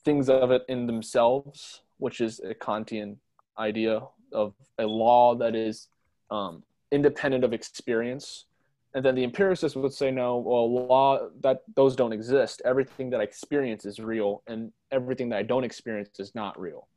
things 0.04 0.28
of 0.28 0.50
it 0.50 0.62
in 0.68 0.86
themselves 0.86 1.82
which 1.98 2.20
is 2.20 2.40
a 2.40 2.54
Kantian 2.54 3.16
idea 3.58 4.00
of 4.32 4.54
a 4.78 4.86
law 4.86 5.34
that 5.36 5.54
is 5.54 5.88
um, 6.30 6.62
independent 6.90 7.44
of 7.44 7.52
experience. 7.52 8.46
And 8.94 9.04
then 9.04 9.14
the 9.14 9.24
empiricist 9.24 9.74
would 9.76 9.92
say 9.92 10.10
no 10.10 10.36
well 10.38 10.72
law 10.72 11.28
that 11.40 11.62
those 11.74 11.96
don't 11.96 12.12
exist. 12.12 12.62
Everything 12.64 13.10
that 13.10 13.20
i 13.20 13.24
experience 13.24 13.84
is 13.84 13.98
real 13.98 14.42
and 14.46 14.72
everything 14.92 15.28
that 15.30 15.38
i 15.38 15.42
don't 15.42 15.64
experience 15.64 16.20
is 16.20 16.34
not 16.34 16.58
real. 16.60 16.88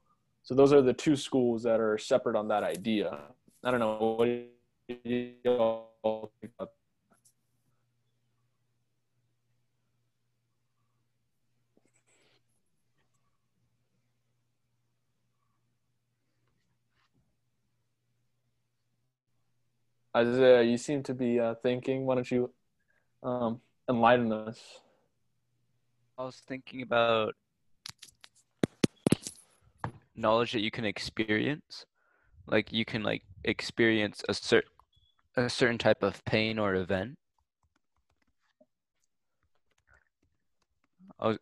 So 0.43 0.53
those 0.53 0.71
are 0.73 0.81
the 0.81 0.93
two 0.93 1.15
schools 1.15 1.63
that 1.63 1.79
are 1.79 1.97
separate 1.97 2.35
on 2.35 2.47
that 2.49 2.63
idea. 2.63 3.17
I 3.63 3.71
don't 3.71 3.79
know 3.79 4.15
what 4.17 4.25
do 4.25 4.45
Isaiah, 20.15 20.63
you 20.63 20.77
seem 20.77 21.03
to 21.03 21.13
be 21.13 21.39
uh, 21.39 21.55
thinking. 21.55 22.05
Why 22.05 22.15
don't 22.15 22.31
you 22.31 22.49
um, 23.21 23.59
enlighten 23.89 24.31
us? 24.31 24.79
I 26.17 26.23
was 26.23 26.41
thinking 26.47 26.81
about 26.81 27.35
knowledge 30.15 30.53
that 30.53 30.61
you 30.61 30.71
can 30.71 30.85
experience. 30.85 31.85
Like 32.47 32.71
you 32.71 32.85
can 32.85 33.03
like 33.03 33.23
experience 33.43 34.23
a 34.29 34.33
certain 34.33 34.71
a 35.37 35.49
certain 35.49 35.77
type 35.77 36.03
of 36.03 36.23
pain 36.25 36.57
or 36.57 36.75
event. 36.75 37.15
I 41.19 41.27
was 41.27 41.37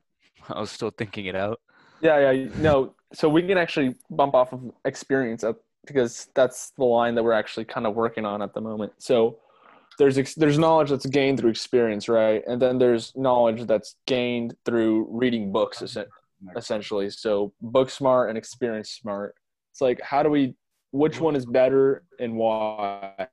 I 0.50 0.60
was 0.60 0.72
still 0.72 0.92
thinking 0.92 1.26
it 1.26 1.36
out. 1.36 1.60
Yeah, 2.02 2.32
yeah. 2.32 2.50
No, 2.58 2.94
so 3.14 3.30
we 3.30 3.42
can 3.42 3.58
actually 3.58 3.96
bump 4.10 4.36
off 4.36 4.54
of 4.54 4.72
experience 4.84 5.44
up 5.44 5.58
because 5.88 6.28
that's 6.36 6.72
the 6.78 6.84
line 6.84 7.16
that 7.16 7.24
we're 7.24 7.32
actually 7.32 7.66
kind 7.66 7.88
of 7.88 7.96
working 7.96 8.26
on 8.26 8.42
at 8.42 8.54
the 8.54 8.62
moment. 8.62 8.94
So 8.98 9.40
there's 9.98 10.18
ex- 10.18 10.36
there's 10.36 10.60
knowledge 10.60 10.90
that's 10.90 11.06
gained 11.06 11.40
through 11.40 11.52
experience, 11.52 12.10
right? 12.10 12.44
And 12.48 12.62
then 12.62 12.78
there's 12.78 13.14
knowledge 13.16 13.66
that's 13.66 13.96
gained 14.06 14.56
through 14.66 15.08
reading 15.10 15.52
books, 15.52 15.82
es- 15.82 15.98
essentially. 16.56 17.10
So 17.10 17.54
book 17.62 17.90
smart 17.90 18.30
and 18.30 18.38
experience 18.38 18.90
smart. 18.92 19.36
It's 19.72 19.82
like 19.82 20.02
how 20.02 20.22
do 20.22 20.30
we? 20.30 20.56
Which 20.92 21.20
one 21.20 21.36
is 21.36 21.46
better 21.46 22.04
and 22.20 22.36
why? 22.36 23.28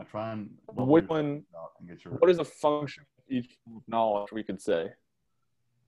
I 0.00 0.04
try 0.04 0.32
and 0.32 0.48
Which 0.74 1.08
one? 1.08 1.44
and 1.78 1.88
get 1.88 2.04
your 2.04 2.14
What 2.14 2.30
is 2.30 2.38
a 2.38 2.44
function 2.44 3.04
of 3.18 3.24
each 3.32 3.58
knowledge? 3.86 4.32
We 4.32 4.42
could 4.42 4.60
say. 4.60 4.92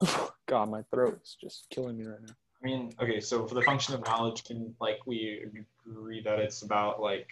God, 0.46 0.68
my 0.70 0.82
throat 0.92 1.20
is 1.22 1.36
just 1.40 1.66
killing 1.70 1.96
me 1.96 2.04
right 2.04 2.20
now. 2.20 2.34
I 2.62 2.66
mean, 2.66 2.92
okay, 3.00 3.20
so 3.20 3.46
for 3.46 3.54
the 3.54 3.62
function 3.62 3.94
of 3.94 4.04
knowledge, 4.04 4.44
can 4.44 4.74
like 4.80 4.98
we 5.06 5.44
agree 5.86 6.22
that 6.22 6.38
it's 6.38 6.62
about 6.62 7.00
like 7.00 7.28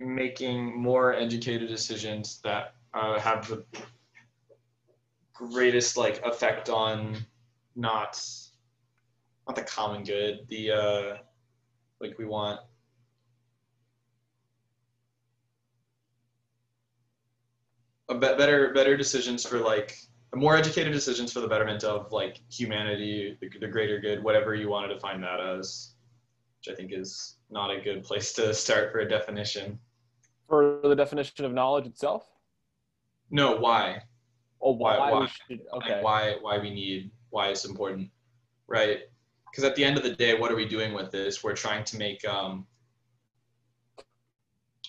making 0.00 0.76
more 0.76 1.14
educated 1.14 1.68
decisions 1.68 2.40
that 2.42 2.74
uh, 2.94 3.20
have 3.20 3.48
the 3.48 3.64
greatest 5.32 5.96
like 5.96 6.20
effect 6.24 6.68
on 6.68 7.16
not 7.76 8.20
not 9.46 9.56
the 9.56 9.62
common 9.62 10.02
good, 10.02 10.40
the 10.48 10.72
uh, 10.72 11.16
like 12.00 12.18
we 12.18 12.24
want 12.24 12.60
a 12.60 12.60
be- 12.60 12.66
better 18.14 18.72
better 18.72 18.96
decisions 18.96 19.44
for 19.44 19.58
like 19.58 19.98
more 20.34 20.56
educated 20.56 20.92
decisions 20.92 21.32
for 21.32 21.40
the 21.40 21.48
betterment 21.48 21.84
of 21.84 22.10
like 22.12 22.40
humanity, 22.50 23.36
the, 23.40 23.50
the 23.60 23.68
greater 23.68 24.00
good, 24.00 24.22
whatever 24.22 24.54
you 24.54 24.68
want 24.68 24.88
to 24.88 24.94
define 24.94 25.20
that 25.20 25.40
as, 25.40 25.94
which 26.58 26.72
I 26.72 26.76
think 26.76 26.92
is 26.92 27.36
not 27.50 27.70
a 27.70 27.80
good 27.80 28.02
place 28.02 28.32
to 28.34 28.54
start 28.54 28.92
for 28.92 29.00
a 29.00 29.08
definition. 29.08 29.78
For 30.48 30.80
the 30.82 30.94
definition 30.94 31.44
of 31.44 31.52
knowledge 31.52 31.86
itself. 31.86 32.26
No, 33.30 33.56
why? 33.56 34.02
Oh, 34.60 34.72
why? 34.72 34.98
Why- 34.98 35.12
we 35.12 35.18
why? 35.18 35.26
should, 35.48 35.60
okay. 35.74 36.00
why 36.02 36.36
why 36.40 36.58
we 36.58 36.70
need 36.70 37.10
why 37.30 37.48
it's 37.48 37.64
important, 37.64 38.10
right? 38.68 39.00
Because 39.50 39.64
at 39.64 39.74
the 39.76 39.84
end 39.84 39.98
of 39.98 40.02
the 40.02 40.14
day, 40.14 40.38
what 40.38 40.50
are 40.50 40.56
we 40.56 40.66
doing 40.66 40.94
with 40.94 41.10
this? 41.10 41.44
We're 41.44 41.54
trying 41.54 41.84
to 41.84 41.98
make 41.98 42.26
um, 42.26 42.66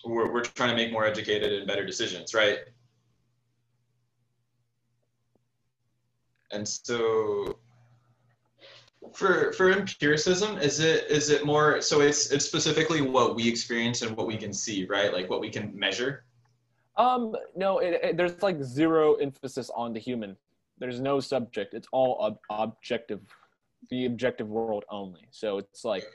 we're 0.05 0.31
we're 0.31 0.43
trying 0.43 0.69
to 0.69 0.75
make 0.75 0.91
more 0.91 1.05
educated 1.05 1.51
and 1.53 1.67
better 1.67 1.85
decisions, 1.85 2.33
right? 2.33 2.59
And 6.53 6.67
so 6.67 7.57
for 9.13 9.51
for 9.53 9.71
empiricism, 9.71 10.57
is 10.59 10.79
it 10.79 11.09
is 11.09 11.29
it 11.29 11.45
more 11.45 11.81
so 11.81 12.01
it's 12.01 12.31
it's 12.31 12.45
specifically 12.45 13.01
what 13.01 13.35
we 13.35 13.47
experience 13.47 14.01
and 14.01 14.15
what 14.15 14.27
we 14.27 14.37
can 14.37 14.53
see, 14.53 14.85
right? 14.85 15.11
Like 15.11 15.29
what 15.29 15.41
we 15.41 15.49
can 15.49 15.77
measure. 15.77 16.25
Um, 16.95 17.35
no, 17.55 17.79
it, 17.79 17.99
it, 18.03 18.17
there's 18.17 18.41
like 18.43 18.61
zero 18.63 19.15
emphasis 19.15 19.71
on 19.75 19.93
the 19.93 19.99
human. 19.99 20.37
There's 20.77 20.99
no 20.99 21.19
subject. 21.19 21.73
It's 21.73 21.87
all 21.91 22.17
ob- 22.21 22.39
objective, 22.49 23.21
the 23.89 24.05
objective 24.05 24.47
world 24.47 24.85
only. 24.89 25.27
So 25.31 25.57
it's 25.57 25.83
like, 25.83 26.05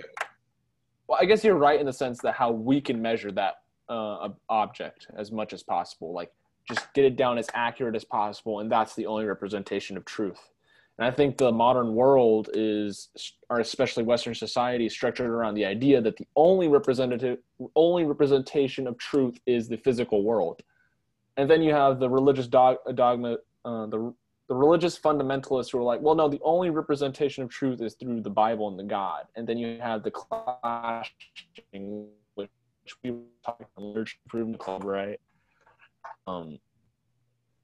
well, 1.09 1.19
I 1.21 1.25
guess 1.25 1.43
you're 1.43 1.57
right 1.57 1.81
in 1.81 1.87
the 1.87 1.93
sense 1.93 2.21
that 2.21 2.35
how 2.35 2.53
we 2.53 2.81
can 2.81 3.03
measure 3.03 3.33
that 3.33 3.55
uh, 3.89 4.29
object 4.49 5.09
as 5.17 5.33
much 5.33 5.53
as 5.53 5.65
possible. 5.65 6.13
Like, 6.13 6.31
just 6.69 6.93
get 6.95 7.05
it 7.05 7.17
down 7.17 7.39
as 7.39 7.49
accurate 7.55 7.97
as 7.97 8.05
possible, 8.05 8.61
and 8.61 8.71
that's 8.71 8.95
the 8.95 9.07
only 9.07 9.25
representation 9.25 9.97
of 9.97 10.05
truth. 10.05 10.51
And 10.99 11.07
I 11.07 11.11
think 11.13 11.39
the 11.39 11.53
modern 11.53 11.95
world 11.95 12.51
is, 12.55 13.09
or 13.49 13.61
especially 13.61 14.03
Western 14.03 14.35
society, 14.35 14.89
structured 14.89 15.31
around 15.31 15.55
the 15.55 15.65
idea 15.65 16.01
that 16.01 16.17
the 16.17 16.27
only 16.35 16.67
representative, 16.67 17.39
only 17.77 18.05
representation 18.05 18.87
of 18.87 18.99
truth 18.99 19.39
is 19.47 19.69
the 19.69 19.77
physical 19.77 20.25
world. 20.25 20.63
And 21.37 21.49
then 21.49 21.63
you 21.63 21.73
have 21.73 22.01
the 22.01 22.11
religious 22.11 22.49
dog, 22.49 22.79
dogma, 22.95 23.39
uh, 23.65 23.87
the 23.87 24.13
the 24.49 24.55
religious 24.55 24.99
fundamentalists 24.99 25.71
who 25.71 25.79
are 25.79 25.83
like, 25.83 26.01
well, 26.01 26.15
no, 26.15 26.27
the 26.27 26.41
only 26.43 26.71
representation 26.71 27.45
of 27.45 27.51
truth 27.51 27.83
is 27.83 27.95
through 27.95 28.23
the 28.23 28.31
Bible 28.31 28.67
and 28.69 28.79
the 28.79 28.83
God. 28.83 29.27
And 29.37 29.47
then 29.47 29.59
you 29.59 29.79
have 29.81 30.03
the 30.03 30.11
clashing, 30.11 31.13
which 32.35 32.49
we 33.05 33.13
talking 33.45 33.67
about 33.77 34.85
right? 34.85 35.21
Um, 36.27 36.59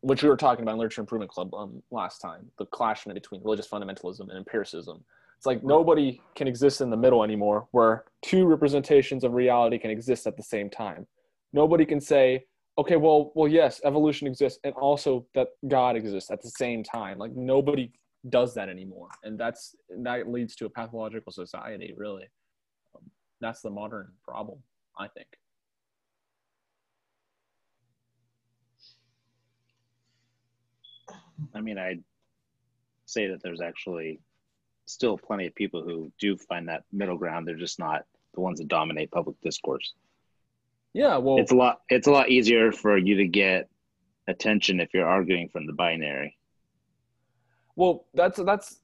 which 0.05 0.23
we 0.23 0.29
were 0.29 0.37
talking 0.37 0.63
about 0.63 0.73
in 0.73 0.79
Literature 0.79 1.01
Improvement 1.01 1.31
Club 1.31 1.55
um, 1.55 1.83
last 1.91 2.19
time, 2.19 2.47
the 2.59 2.67
clash 2.67 3.07
in 3.07 3.15
between 3.15 3.43
religious 3.43 3.67
fundamentalism 3.67 4.21
and 4.21 4.37
empiricism. 4.37 5.03
It's 5.39 5.47
like 5.47 5.65
nobody 5.65 6.21
can 6.35 6.47
exist 6.47 6.83
in 6.83 6.91
the 6.91 6.97
middle 6.97 7.25
anymore, 7.25 7.69
where 7.71 8.05
two 8.23 8.45
representations 8.45 9.25
of 9.25 9.33
reality 9.33 9.79
can 9.79 9.91
exist 9.91 10.27
at 10.27 10.37
the 10.37 10.43
same 10.43 10.69
time. 10.69 11.07
Nobody 11.55 11.87
can 11.87 12.01
say, 12.01 12.45
okay, 12.77 12.97
well, 12.97 13.33
well, 13.35 13.49
yes, 13.49 13.81
evolution 13.85 14.27
exists, 14.27 14.59
and 14.63 14.75
also 14.75 15.27
that 15.35 15.49
God 15.69 15.97
exists 15.97 16.31
at 16.31 16.43
the 16.43 16.51
same 16.51 16.85
time. 16.85 17.19
Like 17.19 17.33
nobody 17.33 17.91
does 18.29 18.55
that 18.55 18.69
anymore, 18.69 19.09
and 19.23 19.39
that's 19.39 19.75
that 20.03 20.29
leads 20.29 20.55
to 20.57 20.67
a 20.67 20.71
pathological 20.71 21.33
society. 21.33 21.95
Really, 21.97 22.25
um, 22.95 23.11
that's 23.41 23.63
the 23.63 23.71
modern 23.71 24.13
problem, 24.23 24.59
I 24.99 25.09
think. 25.09 25.29
I 31.55 31.61
mean, 31.61 31.79
I'd 31.79 32.03
say 33.07 33.29
that 33.29 33.43
there's 33.43 33.61
actually 33.61 34.21
still 34.87 35.17
plenty 35.17 35.47
of 35.47 35.55
people 35.55 35.83
who 35.83 36.13
do 36.19 36.37
find 36.37 36.69
that 36.69 36.85
middle 36.93 37.17
ground. 37.17 37.47
They're 37.47 37.57
just 37.57 37.79
not 37.79 38.05
the 38.35 38.41
ones 38.41 38.59
that 38.59 38.69
dominate 38.69 39.11
public 39.11 39.37
discourse. 39.43 39.95
Yeah, 40.93 41.17
well, 41.17 41.39
It's 41.39 41.51
a 41.51 41.57
lot. 41.57 41.81
It's 41.89 42.07
a 42.07 42.11
lot 42.11 42.29
easier 42.29 42.71
for 42.71 42.97
you 42.97 43.17
to 43.17 43.27
get 43.27 43.69
attention 44.29 44.81
if 44.81 44.91
you're 44.95 45.07
arguing 45.09 45.49
from 45.49 45.67
the 45.67 45.73
binary. 45.73 46.37
Well, 47.77 48.07
that's 48.15 48.39
that's 48.45 48.81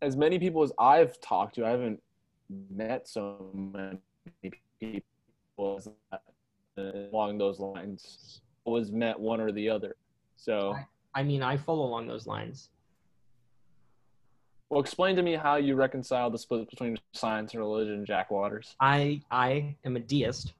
as 0.00 0.16
many 0.16 0.38
people 0.38 0.62
as 0.62 0.72
I've 0.78 1.20
talked 1.20 1.54
to. 1.56 1.64
I 1.64 1.70
haven't 1.70 2.02
met 2.70 3.08
so 3.08 3.50
many 3.54 4.00
people 4.80 5.76
as 5.78 5.88
that, 6.10 6.22
uh, 6.76 7.08
along 7.12 7.38
those 7.38 7.60
lines. 7.60 8.40
Was 8.64 8.92
met 8.92 9.18
one 9.18 9.40
or 9.40 9.50
the 9.50 9.68
other. 9.68 9.96
So, 10.36 10.76
I 11.14 11.22
mean, 11.22 11.42
I 11.42 11.56
fall 11.56 11.84
along 11.86 12.08
those 12.08 12.26
lines. 12.26 12.70
well, 14.70 14.80
explain 14.80 15.16
to 15.16 15.22
me 15.22 15.34
how 15.34 15.56
you 15.56 15.74
reconcile 15.74 16.30
the 16.30 16.38
split 16.38 16.68
between 16.70 16.96
science 17.12 17.52
and 17.52 17.60
religion, 17.60 18.06
Jack 18.06 18.30
Waters. 18.30 18.74
I 18.80 19.20
I 19.30 19.76
am 19.84 19.96
a 19.96 20.00
deist. 20.00 20.54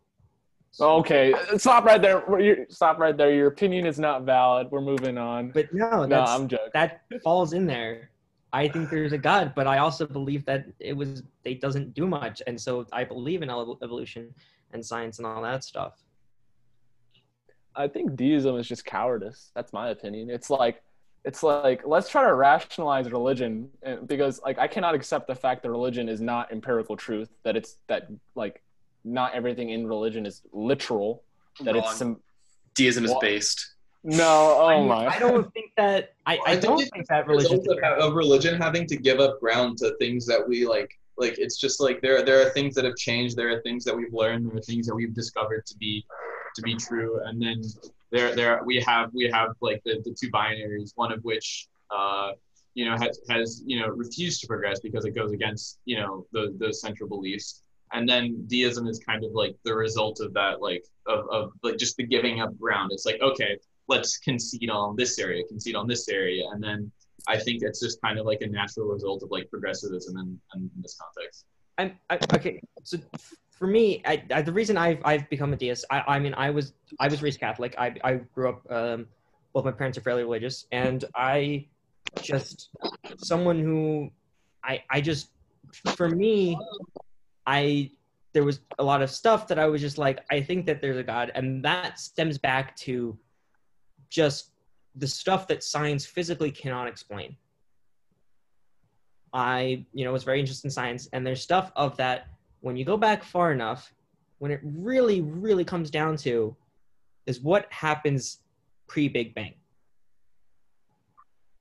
Okay, 0.80 1.34
stop 1.58 1.84
right 1.84 2.00
there. 2.00 2.66
Stop 2.70 2.98
right 2.98 3.16
there. 3.16 3.32
Your 3.32 3.48
opinion 3.48 3.86
is 3.86 3.98
not 3.98 4.22
valid. 4.24 4.70
We're 4.70 4.80
moving 4.80 5.18
on. 5.18 5.50
But 5.50 5.72
no, 5.72 5.90
no, 5.90 6.06
that's, 6.06 6.30
I'm 6.30 6.48
joking. 6.48 6.70
that 6.72 7.02
falls 7.22 7.52
in 7.52 7.66
there. 7.66 8.10
I 8.54 8.68
think 8.68 8.90
there's 8.90 9.12
a 9.12 9.18
God, 9.18 9.54
but 9.54 9.66
I 9.66 9.78
also 9.78 10.06
believe 10.06 10.44
that 10.44 10.66
it 10.78 10.94
was 10.94 11.22
it 11.44 11.60
doesn't 11.60 11.94
do 11.94 12.06
much, 12.06 12.42
and 12.46 12.60
so 12.60 12.86
I 12.92 13.04
believe 13.04 13.42
in 13.42 13.50
evolution 13.50 14.34
and 14.72 14.84
science 14.84 15.18
and 15.18 15.26
all 15.26 15.42
that 15.42 15.64
stuff. 15.64 16.02
I 17.74 17.88
think 17.88 18.16
deism 18.16 18.56
is 18.56 18.68
just 18.68 18.84
cowardice. 18.84 19.50
That's 19.54 19.72
my 19.72 19.88
opinion. 19.90 20.30
It's 20.30 20.50
like 20.50 20.82
it's 21.24 21.42
like 21.42 21.82
let's 21.86 22.08
try 22.08 22.24
to 22.24 22.34
rationalize 22.34 23.10
religion 23.10 23.68
eh, 23.82 23.96
because 24.06 24.40
like 24.42 24.58
I 24.58 24.66
cannot 24.66 24.94
accept 24.94 25.26
the 25.26 25.34
fact 25.34 25.62
that 25.62 25.70
religion 25.70 26.08
is 26.08 26.20
not 26.20 26.52
empirical 26.52 26.96
truth. 26.96 27.28
That 27.44 27.56
it's 27.56 27.76
that 27.88 28.08
like 28.34 28.62
not 29.04 29.34
everything 29.34 29.70
in 29.70 29.86
religion 29.86 30.26
is 30.26 30.42
literal. 30.52 31.22
That 31.60 31.74
Wrong. 31.74 31.84
it's 31.84 31.96
some 31.96 32.20
Deism 32.74 33.04
is 33.04 33.10
What? 33.10 33.20
based. 33.20 33.74
no. 34.02 34.56
Oh 34.58 34.66
I, 34.66 34.78
mean, 34.78 34.88
my. 34.88 35.06
I 35.06 35.18
don't 35.18 35.52
think 35.52 35.72
that 35.76 36.14
I, 36.26 36.36
I, 36.36 36.40
I 36.52 36.56
don't 36.56 36.80
it's 36.80 36.90
think 36.90 37.06
that 37.08 37.26
religion. 37.26 37.60
of, 37.70 37.98
of 37.98 38.14
religion 38.14 38.60
having 38.60 38.86
to 38.86 38.96
give 38.96 39.20
up 39.20 39.38
ground 39.40 39.78
to 39.78 39.94
things 39.98 40.26
that 40.26 40.46
we 40.46 40.66
like 40.66 40.90
like 41.18 41.38
it's 41.38 41.58
just 41.58 41.80
like 41.80 42.00
there 42.00 42.24
there 42.24 42.44
are 42.44 42.50
things 42.50 42.74
that 42.74 42.84
have 42.84 42.96
changed 42.96 43.36
there 43.36 43.50
are 43.50 43.60
things 43.62 43.84
that 43.84 43.94
we've 43.94 44.12
learned 44.14 44.48
there 44.48 44.56
are 44.56 44.62
things 44.62 44.86
that 44.86 44.94
we've 44.94 45.14
discovered 45.14 45.64
to 45.66 45.76
be 45.76 46.04
to 46.54 46.62
be 46.62 46.74
true. 46.74 47.20
And 47.24 47.40
then 47.40 47.62
there 48.10 48.34
there 48.34 48.62
we 48.64 48.80
have 48.80 49.10
we 49.12 49.30
have 49.30 49.50
like 49.60 49.82
the, 49.84 50.02
the 50.04 50.14
two 50.18 50.30
binaries 50.30 50.92
one 50.96 51.12
of 51.12 51.20
which 51.22 51.68
uh 51.90 52.32
you 52.74 52.84
know 52.84 52.96
has 52.96 53.20
has 53.28 53.62
you 53.66 53.80
know 53.80 53.88
refused 53.88 54.40
to 54.42 54.46
progress 54.46 54.80
because 54.80 55.04
it 55.04 55.14
goes 55.14 55.32
against 55.32 55.78
you 55.84 55.96
know 55.96 56.26
the 56.32 56.54
those 56.58 56.80
central 56.80 57.08
beliefs. 57.08 57.62
And 57.94 58.08
then 58.08 58.46
deism 58.46 58.86
is 58.86 58.98
kind 59.00 59.22
of 59.22 59.32
like 59.32 59.54
the 59.66 59.74
result 59.74 60.20
of 60.20 60.32
that 60.32 60.62
like 60.62 60.84
of, 61.06 61.28
of 61.30 61.52
like 61.62 61.76
just 61.76 61.96
the 61.96 62.04
giving 62.04 62.40
up 62.40 62.58
ground. 62.58 62.90
It's 62.92 63.06
like 63.06 63.20
okay 63.20 63.58
let's 63.88 64.18
concede 64.18 64.70
on 64.70 64.96
this 64.96 65.18
area 65.18 65.42
concede 65.44 65.74
on 65.74 65.86
this 65.86 66.08
area. 66.08 66.44
And 66.52 66.62
then 66.62 66.90
I 67.28 67.38
think 67.38 67.62
it's 67.62 67.80
just 67.80 68.00
kind 68.02 68.18
of 68.18 68.26
like 68.26 68.40
a 68.40 68.46
natural 68.46 68.86
result 68.86 69.22
of 69.22 69.30
like 69.30 69.48
progressivism 69.50 70.16
in, 70.16 70.40
in 70.54 70.70
this 70.80 70.96
context. 71.00 71.44
I'm, 71.78 71.98
I, 72.10 72.18
okay, 72.34 72.60
so 72.82 72.98
for 73.52 73.66
me, 73.66 74.02
I, 74.04 74.22
I, 74.32 74.42
the 74.42 74.52
reason 74.52 74.76
I've 74.76 75.00
I've 75.04 75.28
become 75.28 75.52
a 75.52 75.56
deist, 75.56 75.84
I, 75.90 76.02
I 76.06 76.18
mean, 76.18 76.34
I 76.34 76.50
was 76.50 76.72
I 76.98 77.08
was 77.08 77.22
raised 77.22 77.40
Catholic. 77.40 77.74
I 77.78 77.94
I 78.02 78.14
grew 78.34 78.48
up. 78.48 78.70
Um, 78.70 79.06
both 79.52 79.64
my 79.64 79.72
parents 79.72 79.98
are 79.98 80.00
fairly 80.00 80.22
religious, 80.22 80.66
and 80.72 81.04
I 81.14 81.66
just 82.22 82.70
someone 83.18 83.58
who 83.58 84.10
I 84.64 84.82
I 84.90 85.00
just 85.00 85.28
for 85.96 86.08
me, 86.08 86.56
I 87.46 87.90
there 88.32 88.44
was 88.44 88.60
a 88.78 88.84
lot 88.84 89.02
of 89.02 89.10
stuff 89.10 89.46
that 89.48 89.58
I 89.58 89.66
was 89.66 89.80
just 89.80 89.98
like, 89.98 90.20
I 90.30 90.40
think 90.40 90.64
that 90.66 90.80
there's 90.80 90.96
a 90.96 91.02
God, 91.02 91.30
and 91.34 91.62
that 91.64 91.98
stems 91.98 92.38
back 92.38 92.74
to 92.76 93.18
just 94.08 94.52
the 94.96 95.06
stuff 95.06 95.46
that 95.48 95.62
science 95.62 96.04
physically 96.06 96.50
cannot 96.50 96.88
explain. 96.88 97.36
I, 99.34 99.86
you 99.92 100.04
know, 100.04 100.12
was 100.12 100.24
very 100.24 100.40
interested 100.40 100.66
in 100.66 100.70
science, 100.70 101.08
and 101.12 101.26
there's 101.26 101.42
stuff 101.42 101.72
of 101.76 101.96
that 101.98 102.26
when 102.62 102.76
you 102.76 102.84
go 102.84 102.96
back 102.96 103.22
far 103.22 103.52
enough, 103.52 103.92
when 104.38 104.50
it 104.50 104.60
really, 104.62 105.20
really 105.20 105.64
comes 105.64 105.90
down 105.90 106.16
to 106.16 106.56
is 107.26 107.40
what 107.40 107.66
happens 107.70 108.38
pre 108.88 109.08
Big 109.08 109.34
Bang. 109.34 109.54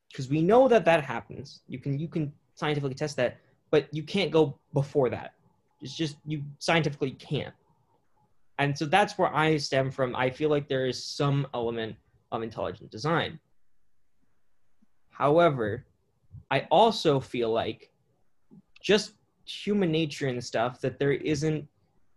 Because 0.10 0.30
we 0.30 0.42
know 0.42 0.68
that 0.68 0.86
that 0.86 1.04
happens. 1.04 1.62
You 1.68 1.80
can 1.80 2.00
you 2.00 2.08
can 2.08 2.32
scientifically 2.56 2.96
test 2.96 3.18
that, 3.18 3.38
but 3.72 3.88
you 3.92 4.04
can't 4.04 4.32
go 4.32 4.58
before 4.74 5.10
that. 5.10 5.34
It's 5.82 5.96
just 5.96 6.18
you 6.26 6.44
scientifically 6.60 7.12
can't. 7.12 7.54
And 8.60 8.78
so 8.78 8.86
that's 8.86 9.18
where 9.18 9.34
I 9.36 9.58
stem 9.58 9.90
from. 9.90 10.16
I 10.16 10.30
feel 10.30 10.50
like 10.50 10.68
there 10.68 10.86
is 10.86 11.04
some 11.04 11.48
element 11.54 11.96
of 12.32 12.44
intelligent 12.44 12.92
design. 12.92 13.40
However, 15.10 15.86
I 16.52 16.68
also 16.70 17.20
feel 17.20 17.52
like 17.52 17.90
just 18.82 19.14
human 19.52 19.92
nature 19.92 20.28
and 20.28 20.44
stuff 20.44 20.82
that 20.82 21.00
there 21.00 21.12
isn't 21.12 21.68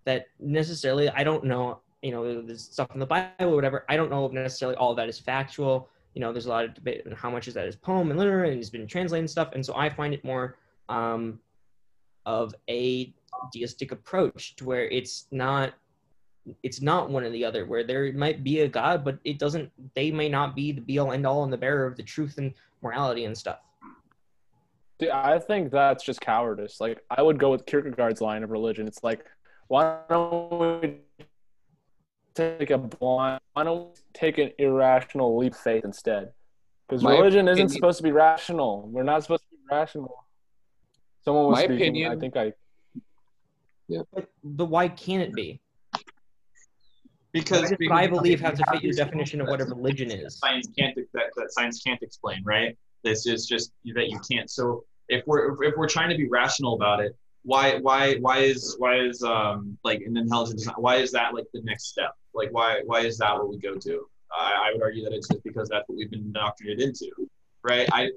that 0.04 0.26
necessarily 0.38 1.08
I 1.10 1.24
don't 1.24 1.44
know, 1.44 1.80
you 2.02 2.10
know, 2.10 2.42
there's 2.42 2.62
stuff 2.62 2.90
in 2.94 3.00
the 3.00 3.06
Bible 3.06 3.32
or 3.40 3.54
whatever. 3.54 3.84
I 3.88 3.96
don't 3.96 4.10
know 4.10 4.26
if 4.26 4.32
necessarily 4.32 4.76
all 4.76 4.94
that 4.94 5.08
is 5.08 5.18
factual. 5.18 5.88
You 6.14 6.20
know, 6.20 6.32
there's 6.32 6.46
a 6.46 6.50
lot 6.50 6.64
of 6.64 6.74
debate 6.74 7.02
on 7.06 7.12
how 7.12 7.30
much 7.30 7.48
is 7.48 7.54
that 7.54 7.66
is 7.66 7.76
poem 7.76 8.10
and 8.10 8.18
literature 8.18 8.50
and 8.50 8.60
it's 8.60 8.70
been 8.70 8.86
translated 8.86 9.22
and 9.22 9.30
stuff. 9.30 9.50
And 9.54 9.64
so 9.64 9.74
I 9.76 9.88
find 9.88 10.14
it 10.14 10.24
more 10.24 10.56
um, 10.88 11.40
of 12.26 12.54
a 12.68 13.12
deistic 13.52 13.92
approach 13.92 14.56
to 14.56 14.64
where 14.64 14.88
it's 14.88 15.26
not 15.30 15.74
it's 16.62 16.82
not 16.82 17.10
one 17.10 17.24
or 17.24 17.30
the 17.30 17.44
other 17.44 17.64
where 17.64 17.84
there 17.84 18.12
might 18.12 18.44
be 18.44 18.60
a 18.60 18.68
god 18.68 19.04
but 19.04 19.18
it 19.24 19.38
doesn't 19.38 19.70
they 19.94 20.10
may 20.10 20.28
not 20.28 20.54
be 20.54 20.72
the 20.72 20.80
be 20.80 20.98
all 20.98 21.12
end 21.12 21.26
all 21.26 21.42
and 21.44 21.52
the 21.52 21.56
bearer 21.56 21.86
of 21.86 21.96
the 21.96 22.02
truth 22.02 22.38
and 22.38 22.52
morality 22.82 23.24
and 23.24 23.36
stuff 23.36 23.60
Dude, 24.98 25.10
I 25.10 25.38
think 25.38 25.70
that's 25.70 26.04
just 26.04 26.20
cowardice. 26.20 26.80
Like 26.80 27.00
I 27.10 27.22
would 27.22 27.38
go 27.38 27.50
with 27.50 27.66
Kierkegaard's 27.66 28.20
line 28.20 28.42
of 28.44 28.50
religion. 28.50 28.86
It's 28.86 29.02
like, 29.02 29.24
why 29.68 29.98
don't 30.08 30.80
we 30.82 30.98
take 32.34 32.70
a 32.70 32.78
blind? 32.78 33.40
Why 33.54 33.64
don't 33.64 33.88
we 33.88 34.00
take 34.12 34.38
an 34.38 34.52
irrational 34.58 35.36
leap 35.36 35.52
of 35.52 35.58
faith 35.58 35.84
instead? 35.84 36.32
Because 36.88 37.02
My 37.02 37.12
religion 37.12 37.48
isn't 37.48 37.70
supposed 37.70 37.96
to 37.98 38.02
be 38.02 38.12
rational. 38.12 38.88
We're 38.88 39.04
not 39.04 39.22
supposed 39.22 39.44
to 39.44 39.48
be 39.50 39.74
rational. 39.74 40.24
Someone 41.24 41.46
was 41.46 41.58
My 41.58 41.64
speaking. 41.64 42.06
I 42.06 42.16
think 42.16 42.36
I. 42.36 42.52
Yeah. 43.88 44.00
but, 44.12 44.28
but 44.42 44.66
why 44.66 44.88
can't 44.88 45.22
it 45.22 45.34
be 45.34 45.60
Because, 47.32 47.50
Why 47.50 47.60
does 47.60 47.70
because 47.78 47.90
what 47.90 47.98
I 47.98 48.06
believe 48.06 48.40
have 48.40 48.56
to 48.56 48.64
fit 48.72 48.82
your 48.82 48.94
definition 48.94 49.40
of 49.40 49.48
what 49.48 49.60
a 49.60 49.64
religion 49.64 50.10
is. 50.10 50.38
Science 50.38 50.68
can't 50.78 50.94
that, 50.94 51.30
that 51.36 51.52
science 51.52 51.82
can't 51.82 52.02
explain, 52.02 52.42
right? 52.44 52.78
This 53.04 53.26
is 53.26 53.46
just 53.46 53.72
that 53.94 54.08
you 54.08 54.18
can't. 54.30 54.50
So 54.50 54.84
if 55.08 55.24
we're 55.26 55.62
if 55.62 55.74
we're 55.76 55.88
trying 55.88 56.10
to 56.10 56.16
be 56.16 56.28
rational 56.28 56.74
about 56.74 57.00
it, 57.00 57.16
why 57.42 57.78
why 57.78 58.14
why 58.16 58.38
is 58.38 58.74
why 58.78 58.98
is 58.98 59.22
um 59.22 59.78
like 59.84 60.00
an 60.00 60.16
intelligent 60.16 60.58
design? 60.58 60.74
Why 60.78 60.96
is 60.96 61.12
that 61.12 61.34
like 61.34 61.46
the 61.52 61.62
next 61.62 61.86
step? 61.86 62.12
Like 62.32 62.48
why 62.52 62.80
why 62.86 63.00
is 63.00 63.18
that 63.18 63.34
what 63.36 63.48
we 63.48 63.58
go 63.58 63.74
to? 63.76 64.06
I, 64.36 64.68
I 64.68 64.72
would 64.72 64.82
argue 64.82 65.04
that 65.04 65.12
it's 65.12 65.28
just 65.28 65.44
because 65.44 65.68
that's 65.68 65.88
what 65.88 65.96
we've 65.96 66.10
been 66.10 66.22
indoctrinated 66.22 66.80
into, 66.80 67.10
right? 67.62 67.88
I 67.92 68.10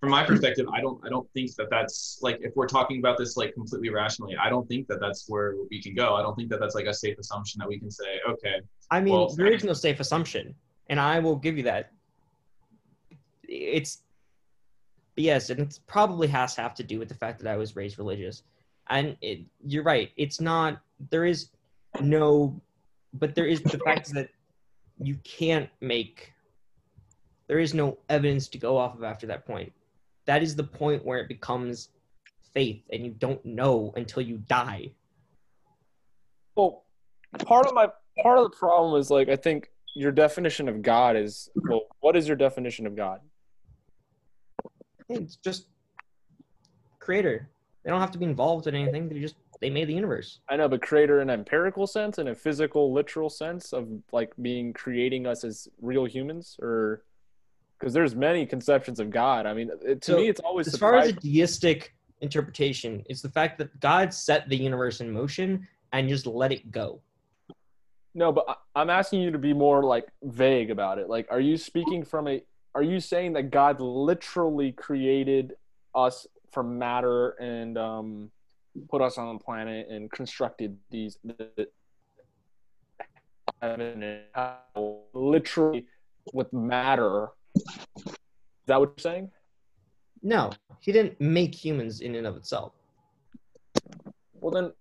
from 0.00 0.10
my 0.10 0.24
perspective, 0.24 0.66
I 0.72 0.80
don't 0.80 1.04
I 1.04 1.08
don't 1.08 1.28
think 1.32 1.54
that 1.56 1.68
that's 1.70 2.18
like 2.22 2.38
if 2.40 2.54
we're 2.56 2.68
talking 2.68 3.00
about 3.00 3.18
this 3.18 3.36
like 3.36 3.52
completely 3.54 3.90
rationally, 3.90 4.36
I 4.36 4.48
don't 4.48 4.66
think 4.68 4.86
that 4.88 5.00
that's 5.00 5.26
where 5.28 5.54
we 5.70 5.82
can 5.82 5.94
go. 5.94 6.14
I 6.14 6.22
don't 6.22 6.36
think 6.36 6.48
that 6.50 6.60
that's 6.60 6.74
like 6.74 6.86
a 6.86 6.94
safe 6.94 7.18
assumption 7.18 7.58
that 7.58 7.68
we 7.68 7.78
can 7.78 7.90
say, 7.90 8.20
okay, 8.28 8.60
I 8.90 9.00
mean, 9.00 9.12
Well, 9.12 9.34
there 9.34 9.48
is 9.52 9.64
no 9.64 9.72
safe 9.72 10.00
assumption, 10.00 10.54
and 10.88 11.00
I 11.00 11.18
will 11.18 11.36
give 11.36 11.56
you 11.56 11.64
that. 11.64 11.92
It's 13.48 14.02
yes, 15.16 15.50
and 15.50 15.60
it 15.60 15.80
probably 15.86 16.28
has 16.28 16.54
to 16.56 16.60
have 16.60 16.74
to 16.74 16.84
do 16.84 16.98
with 16.98 17.08
the 17.08 17.14
fact 17.14 17.40
that 17.40 17.50
I 17.50 17.56
was 17.56 17.74
raised 17.74 17.98
religious, 17.98 18.42
and 18.90 19.16
it, 19.20 19.40
you're 19.64 19.82
right. 19.82 20.10
It's 20.16 20.40
not. 20.40 20.80
There 21.10 21.24
is 21.24 21.48
no, 22.00 22.60
but 23.14 23.34
there 23.34 23.46
is 23.46 23.62
the 23.62 23.78
fact 23.78 24.12
that 24.14 24.28
you 25.00 25.16
can't 25.24 25.68
make 25.80 26.32
there 27.48 27.58
is 27.58 27.74
no 27.74 27.98
evidence 28.10 28.46
to 28.48 28.58
go 28.58 28.76
off 28.76 28.94
of 28.94 29.02
after 29.02 29.26
that 29.26 29.46
point. 29.46 29.72
That 30.26 30.42
is 30.42 30.54
the 30.54 30.64
point 30.64 31.04
where 31.04 31.18
it 31.18 31.28
becomes 31.28 31.88
faith, 32.52 32.82
and 32.92 33.04
you 33.04 33.12
don't 33.12 33.42
know 33.44 33.92
until 33.96 34.22
you 34.22 34.36
die. 34.36 34.90
Well, 36.54 36.84
part 37.44 37.66
of 37.66 37.74
my 37.74 37.88
part 38.22 38.38
of 38.38 38.50
the 38.50 38.56
problem 38.56 39.00
is 39.00 39.10
like 39.10 39.28
I 39.28 39.36
think 39.36 39.70
your 39.96 40.12
definition 40.12 40.68
of 40.68 40.82
God 40.82 41.16
is 41.16 41.48
well, 41.56 41.86
what 42.00 42.16
is 42.16 42.28
your 42.28 42.36
definition 42.36 42.86
of 42.86 42.94
God? 42.94 43.20
It's 45.08 45.36
just 45.36 45.66
creator. 46.98 47.48
They 47.84 47.90
don't 47.90 48.00
have 48.00 48.10
to 48.12 48.18
be 48.18 48.26
involved 48.26 48.66
in 48.66 48.74
anything. 48.74 49.08
They 49.08 49.20
just 49.20 49.36
they 49.60 49.70
made 49.70 49.88
the 49.88 49.94
universe. 49.94 50.40
I 50.48 50.56
know, 50.56 50.68
but 50.68 50.82
creator 50.82 51.20
in 51.20 51.30
an 51.30 51.40
empirical 51.40 51.86
sense, 51.86 52.18
in 52.18 52.28
a 52.28 52.34
physical, 52.34 52.92
literal 52.92 53.30
sense 53.30 53.72
of 53.72 53.88
like 54.12 54.32
being 54.40 54.72
creating 54.72 55.26
us 55.26 55.42
as 55.42 55.68
real 55.80 56.04
humans, 56.04 56.56
or 56.62 57.02
because 57.78 57.92
there's 57.92 58.14
many 58.14 58.46
conceptions 58.46 59.00
of 59.00 59.10
God. 59.10 59.46
I 59.46 59.54
mean, 59.54 59.70
it, 59.84 60.02
to 60.02 60.12
So, 60.12 60.16
me, 60.18 60.28
it's 60.28 60.40
always 60.40 60.68
As 60.68 60.76
far 60.76 60.96
as 60.96 61.08
a 61.08 61.12
deistic 61.12 61.94
interpretation, 62.20 63.02
it's 63.08 63.22
the 63.22 63.28
fact 63.28 63.58
that 63.58 63.78
God 63.80 64.12
set 64.12 64.48
the 64.48 64.56
universe 64.56 65.00
in 65.00 65.10
motion 65.10 65.66
and 65.92 66.08
just 66.08 66.26
let 66.26 66.52
it 66.52 66.70
go. 66.70 67.00
No, 68.14 68.32
but 68.32 68.60
I'm 68.74 68.90
asking 68.90 69.20
you 69.20 69.30
to 69.30 69.38
be 69.38 69.52
more 69.52 69.82
like 69.84 70.06
vague 70.22 70.70
about 70.70 70.98
it. 70.98 71.08
Like, 71.08 71.26
are 71.30 71.40
you 71.40 71.56
speaking 71.56 72.04
from 72.04 72.28
a? 72.28 72.42
Are 72.74 72.82
you 72.82 73.00
saying 73.00 73.32
that 73.34 73.50
God 73.50 73.80
literally 73.80 74.72
created 74.72 75.54
us 75.94 76.26
from 76.52 76.78
matter 76.78 77.30
and 77.30 77.76
um, 77.78 78.30
put 78.88 79.02
us 79.02 79.18
on 79.18 79.36
the 79.36 79.42
planet 79.42 79.88
and 79.88 80.10
constructed 80.10 80.76
these 80.90 81.18
heaven 83.60 84.02
and 84.02 84.20
literally 85.14 85.86
with 86.32 86.52
matter? 86.52 87.28
Is 87.56 88.14
that 88.66 88.80
what 88.80 88.90
you're 88.90 89.12
saying? 89.12 89.30
No, 90.22 90.50
he 90.80 90.92
didn't 90.92 91.20
make 91.20 91.54
humans 91.54 92.00
in 92.00 92.14
and 92.14 92.26
of 92.26 92.36
itself. 92.36 92.72
Well, 94.34 94.50
then, 94.50 94.72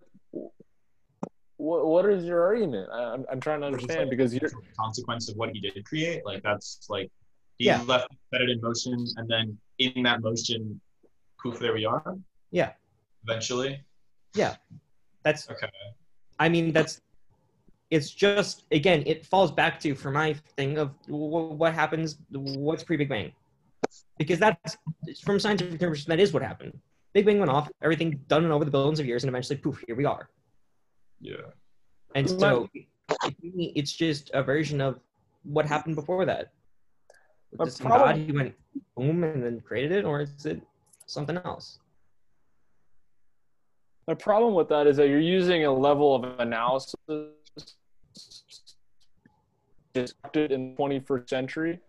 what 1.57 1.85
what 1.85 2.05
is 2.05 2.25
your 2.25 2.43
argument? 2.43 2.89
I, 2.91 3.13
I'm 3.13 3.25
I'm 3.31 3.39
trying 3.39 3.61
to 3.61 3.67
understand 3.67 4.09
because 4.09 4.33
you're 4.33 4.49
a 4.49 4.75
consequence 4.79 5.29
of 5.29 5.37
what 5.37 5.49
he 5.51 5.59
did 5.59 5.83
create. 5.85 6.25
Like 6.25 6.43
that's 6.43 6.85
like 6.89 7.11
he 7.57 7.65
Yeah. 7.65 7.81
left 7.83 8.07
set 8.31 8.41
it 8.41 8.49
in 8.49 8.61
motion, 8.61 9.05
and 9.17 9.27
then 9.29 9.57
in 9.79 10.03
that 10.03 10.21
motion, 10.21 10.79
poof, 11.41 11.59
there 11.59 11.73
we 11.73 11.85
are. 11.85 12.17
Yeah. 12.51 12.73
Eventually. 13.23 13.83
Yeah. 14.35 14.55
That's 15.23 15.49
Okay. 15.49 15.69
I 16.39 16.49
mean, 16.49 16.71
that's 16.71 17.01
it's 17.89 18.09
just 18.11 18.65
again, 18.71 19.03
it 19.05 19.25
falls 19.25 19.51
back 19.51 19.79
to 19.79 19.95
for 19.95 20.11
my 20.11 20.33
thing 20.57 20.77
of 20.77 20.89
wh- 21.05 21.57
what 21.61 21.73
happens, 21.73 22.17
what's 22.31 22.83
pre 22.83 22.97
Big 22.97 23.09
Bang, 23.09 23.31
because 24.17 24.39
that's 24.39 24.77
from 25.23 25.39
scientific 25.39 25.73
interpretation, 25.73 26.09
that 26.09 26.19
is 26.19 26.33
what 26.33 26.43
happened. 26.43 26.77
Big 27.13 27.25
Bang 27.25 27.39
went 27.39 27.49
off, 27.49 27.69
everything 27.81 28.19
done 28.27 28.45
over 28.51 28.65
the 28.65 28.71
billions 28.71 28.99
of 28.99 29.05
years, 29.05 29.23
and 29.23 29.29
eventually, 29.29 29.57
poof, 29.57 29.81
here 29.87 29.95
we 29.95 30.05
are. 30.05 30.29
Yeah. 31.21 31.35
And 32.15 32.29
so, 32.29 32.69
it's 33.41 33.93
just 33.93 34.29
a 34.33 34.43
version 34.43 34.81
of 34.81 34.99
what 35.43 35.65
happened 35.65 35.95
before 35.95 36.25
that. 36.25 36.51
My 37.57 37.65
Is 37.65 37.75
some 37.75 37.87
God 37.87 38.15
he 38.15 38.31
went 38.31 38.55
boom 38.95 39.23
and 39.23 39.43
then 39.43 39.61
created 39.61 39.91
it, 39.91 40.05
or 40.05 40.21
is 40.21 40.45
it 40.45 40.61
something 41.05 41.37
else? 41.37 41.79
The 44.07 44.15
problem 44.15 44.53
with 44.53 44.69
that 44.69 44.87
is 44.87 44.97
that 44.97 45.09
you're 45.09 45.19
using 45.19 45.65
a 45.65 45.71
level 45.71 46.15
of 46.15 46.39
analysis 46.39 46.95
constructed 49.93 50.51
in 50.51 50.75
the 50.75 50.81
21st 50.81 51.29
century. 51.29 51.79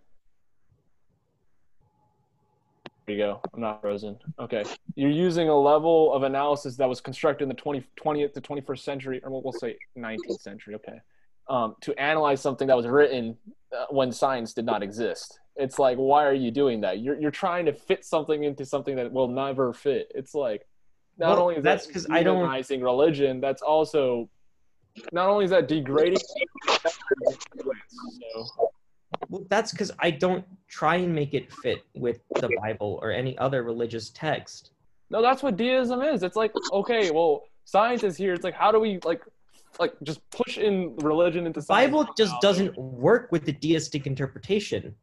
There 3.06 3.16
you 3.16 3.22
go. 3.22 3.40
I'm 3.54 3.60
not 3.60 3.80
frozen. 3.80 4.18
Okay. 4.38 4.64
You're 4.94 5.10
using 5.10 5.48
a 5.48 5.58
level 5.58 6.12
of 6.12 6.24
analysis 6.24 6.76
that 6.76 6.88
was 6.88 7.00
constructed 7.00 7.44
in 7.44 7.48
the 7.48 7.54
20, 7.54 7.82
20th 7.98 8.34
to 8.34 8.40
21st 8.40 8.80
century, 8.80 9.20
or 9.24 9.40
we'll 9.40 9.52
say 9.52 9.78
19th 9.96 10.40
century. 10.40 10.74
Okay. 10.74 11.00
Um, 11.48 11.76
to 11.80 11.98
analyze 11.98 12.42
something 12.42 12.68
that 12.68 12.76
was 12.76 12.86
written 12.86 13.34
uh, 13.74 13.86
when 13.88 14.12
science 14.12 14.52
did 14.52 14.66
not 14.66 14.82
exist. 14.82 15.40
It's 15.56 15.78
like, 15.78 15.96
why 15.96 16.24
are 16.26 16.34
you 16.34 16.50
doing 16.50 16.82
that? 16.82 17.00
You're, 17.00 17.18
you're 17.18 17.30
trying 17.30 17.64
to 17.66 17.72
fit 17.72 18.04
something 18.04 18.44
into 18.44 18.66
something 18.66 18.96
that 18.96 19.10
will 19.10 19.28
never 19.28 19.72
fit. 19.72 20.12
It's 20.14 20.34
like, 20.34 20.66
not 21.18 21.30
Well, 21.36 21.42
only 21.44 21.56
is 21.56 21.64
that's 21.64 21.86
that 21.86 21.92
'cause 21.94 22.06
I 22.10 22.22
don't- 22.22 22.46
demonizing 22.46 22.82
religion, 22.82 23.40
that's 23.40 23.62
also 23.62 24.28
not 25.10 25.30
only 25.30 25.46
is 25.46 25.50
that 25.50 25.68
degrading. 25.68 26.18
so, 27.58 27.72
Well, 29.30 29.44
that's 29.48 29.70
because 29.72 29.90
I 29.98 30.10
don't 30.10 30.44
try 30.68 30.96
and 30.96 31.14
make 31.14 31.32
it 31.34 31.50
fit 31.62 31.78
with 31.94 32.20
the 32.40 32.50
Bible 32.60 32.98
or 33.02 33.10
any 33.10 33.36
other 33.38 33.62
religious 33.62 34.10
text. 34.10 34.72
no, 35.10 35.22
that's 35.22 35.42
what 35.42 35.56
deism 35.56 36.02
is. 36.02 36.22
It's 36.22 36.36
like 36.36 36.52
okay, 36.72 37.10
well, 37.10 37.44
science 37.64 38.02
is 38.04 38.16
here. 38.18 38.34
It's 38.34 38.44
like 38.44 38.54
how 38.54 38.70
do 38.70 38.78
we 38.78 38.98
like 39.04 39.22
like 39.78 39.94
just 40.02 40.20
push 40.30 40.58
in 40.58 40.96
religion 40.96 41.46
into 41.46 41.62
science 41.62 41.90
Bible 41.90 42.12
just 42.16 42.34
doesn't 42.40 42.76
work 42.76 43.30
with 43.30 43.44
the 43.44 43.52
deistic 43.52 44.06
interpretation. 44.06 44.94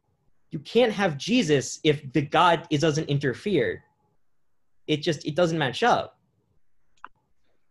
You 0.50 0.58
can't 0.60 0.92
have 0.92 1.16
Jesus 1.16 1.80
if 1.82 2.12
the 2.12 2.22
God 2.22 2.66
it 2.70 2.80
doesn't 2.80 3.08
interfere. 3.08 3.82
It 4.86 4.98
just 4.98 5.26
it 5.26 5.34
doesn't 5.34 5.58
match 5.58 5.82
up. 5.82 6.18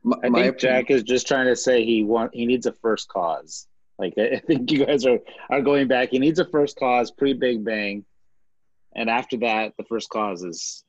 My, 0.04 0.18
I 0.24 0.30
think 0.30 0.60
Jack 0.60 0.92
is 0.92 1.04
just 1.04 1.28
trying 1.28 1.48
to 1.48 1.56
say 1.56 1.84
he 1.84 2.04
want 2.04 2.34
he 2.34 2.46
needs 2.46 2.66
a 2.66 2.74
first 2.74 3.08
cause. 3.08 3.68
Like 3.98 4.14
I 4.18 4.42
think 4.46 4.72
you 4.72 4.86
guys 4.86 5.06
are 5.06 5.20
are 5.50 5.62
going 5.62 5.88
back. 5.88 6.10
He 6.10 6.20
needs 6.20 6.40
a 6.40 6.46
first 6.46 6.78
cause 6.78 7.12
pre 7.12 7.34
Big 7.34 7.64
Bang, 7.64 8.06
and 8.96 9.10
after 9.10 9.38
that, 9.38 9.74
the 9.78 9.86
first 9.86 10.10
cause 10.10 10.44
is 10.44 10.84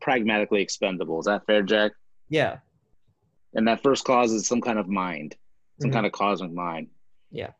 pragmatically 0.00 0.62
expendable. 0.62 1.20
Is 1.20 1.26
that 1.26 1.46
fair, 1.46 1.62
Jack? 1.62 1.92
Yeah. 2.28 2.58
And 3.54 3.66
that 3.68 3.82
first 3.82 4.04
cause 4.04 4.32
is 4.32 4.46
some 4.46 4.60
kind 4.60 4.78
of 4.78 4.88
mind, 4.88 5.36
some 5.80 5.90
Mhm. 5.90 5.94
kind 5.94 6.06
of 6.06 6.12
cosmic 6.12 6.52
mind. 6.52 6.90
Yeah. 7.30 7.52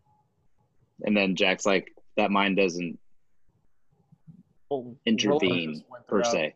And 1.03 1.17
then 1.17 1.37
Jack's 1.37 1.67
like, 1.67 1.95
that 2.17 2.31
mind 2.31 2.57
doesn't 2.57 2.99
Well, 4.69 4.97
intervene, 5.07 5.51
religion 5.51 5.75
just 5.75 5.91
went 5.91 6.07
per 6.07 6.23
se. 6.23 6.55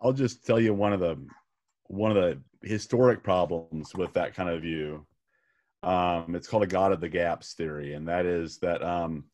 I'll 0.00 0.12
just 0.12 0.44
tell 0.46 0.60
you 0.60 0.74
one 0.74 0.92
of 0.92 1.00
the 1.00 1.18
one 1.86 2.16
of 2.16 2.16
the 2.16 2.40
historic 2.66 3.24
problems 3.24 3.92
with 3.94 4.12
that 4.12 4.34
kind 4.34 4.48
of 4.48 4.62
view. 4.62 5.04
Um, 5.82 6.36
it's 6.36 6.46
called 6.46 6.62
a 6.62 6.68
God 6.68 6.92
of 6.92 7.00
the 7.00 7.08
gaps 7.08 7.54
theory, 7.54 7.94
and 7.94 8.06
that 8.06 8.26
is 8.26 8.58
that 8.58 8.82
um, 8.82 9.24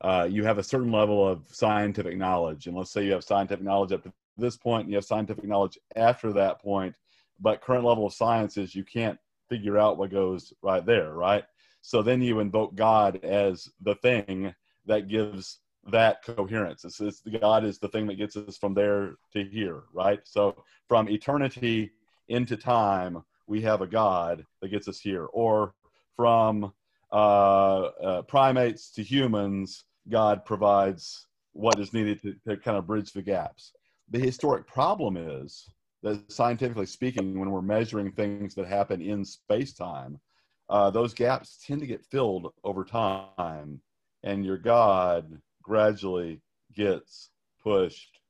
uh, 0.00 0.26
you 0.30 0.44
have 0.44 0.56
a 0.56 0.62
certain 0.62 0.90
level 0.90 1.26
of 1.26 1.46
scientific 1.48 2.16
knowledge, 2.16 2.66
and 2.66 2.76
let's 2.76 2.90
say 2.90 3.04
you 3.04 3.12
have 3.12 3.24
scientific 3.24 3.64
knowledge 3.64 3.92
up 3.92 4.04
to 4.04 4.12
this 4.38 4.56
point, 4.56 4.84
and 4.84 4.90
you 4.90 4.96
have 4.96 5.04
scientific 5.04 5.44
knowledge 5.44 5.78
after 5.94 6.32
that 6.32 6.60
point, 6.62 6.94
but 7.40 7.60
current 7.60 7.84
level 7.84 8.06
of 8.06 8.14
science 8.14 8.56
is 8.56 8.74
you 8.74 8.84
can't 8.84 9.18
figure 9.48 9.78
out 9.78 9.98
what 9.98 10.10
goes 10.10 10.52
right 10.62 10.84
there, 10.84 11.12
right? 11.12 11.44
So 11.82 12.02
then 12.02 12.20
you 12.20 12.40
invoke 12.40 12.74
God 12.74 13.24
as 13.24 13.68
the 13.80 13.94
thing 13.96 14.54
that 14.86 15.08
gives 15.08 15.60
that 15.90 16.24
coherence. 16.24 16.84
It's, 16.84 17.00
it's 17.00 17.22
God 17.40 17.64
is 17.64 17.78
the 17.78 17.88
thing 17.88 18.06
that 18.08 18.18
gets 18.18 18.36
us 18.36 18.56
from 18.56 18.74
there 18.74 19.14
to 19.32 19.44
here, 19.44 19.84
right? 19.92 20.20
So 20.24 20.64
from 20.88 21.08
eternity 21.08 21.92
into 22.28 22.56
time, 22.56 23.22
we 23.46 23.60
have 23.62 23.82
a 23.82 23.86
God 23.86 24.44
that 24.60 24.70
gets 24.70 24.88
us 24.88 24.98
here, 24.98 25.26
or 25.26 25.74
from 26.16 26.72
uh, 27.12 27.82
uh, 28.02 28.22
primates 28.22 28.90
to 28.92 29.02
humans, 29.02 29.84
God 30.08 30.44
provides 30.44 31.26
what 31.52 31.78
is 31.78 31.92
needed 31.92 32.20
to, 32.22 32.34
to 32.48 32.56
kind 32.56 32.76
of 32.76 32.86
bridge 32.86 33.12
the 33.12 33.22
gaps. 33.22 33.72
The 34.10 34.18
historic 34.18 34.66
problem 34.66 35.16
is 35.16 35.68
that 36.02 36.30
scientifically 36.30 36.86
speaking, 36.86 37.38
when 37.38 37.50
we're 37.50 37.62
measuring 37.62 38.12
things 38.12 38.54
that 38.54 38.66
happen 38.66 39.00
in 39.00 39.24
space 39.24 39.72
time, 39.72 40.20
uh, 40.68 40.90
those 40.90 41.14
gaps 41.14 41.62
tend 41.64 41.80
to 41.80 41.86
get 41.86 42.04
filled 42.04 42.52
over 42.64 42.84
time, 42.84 43.80
and 44.22 44.44
your 44.44 44.58
God 44.58 45.40
gradually 45.62 46.40
gets 46.74 47.30
pushed 47.62 48.20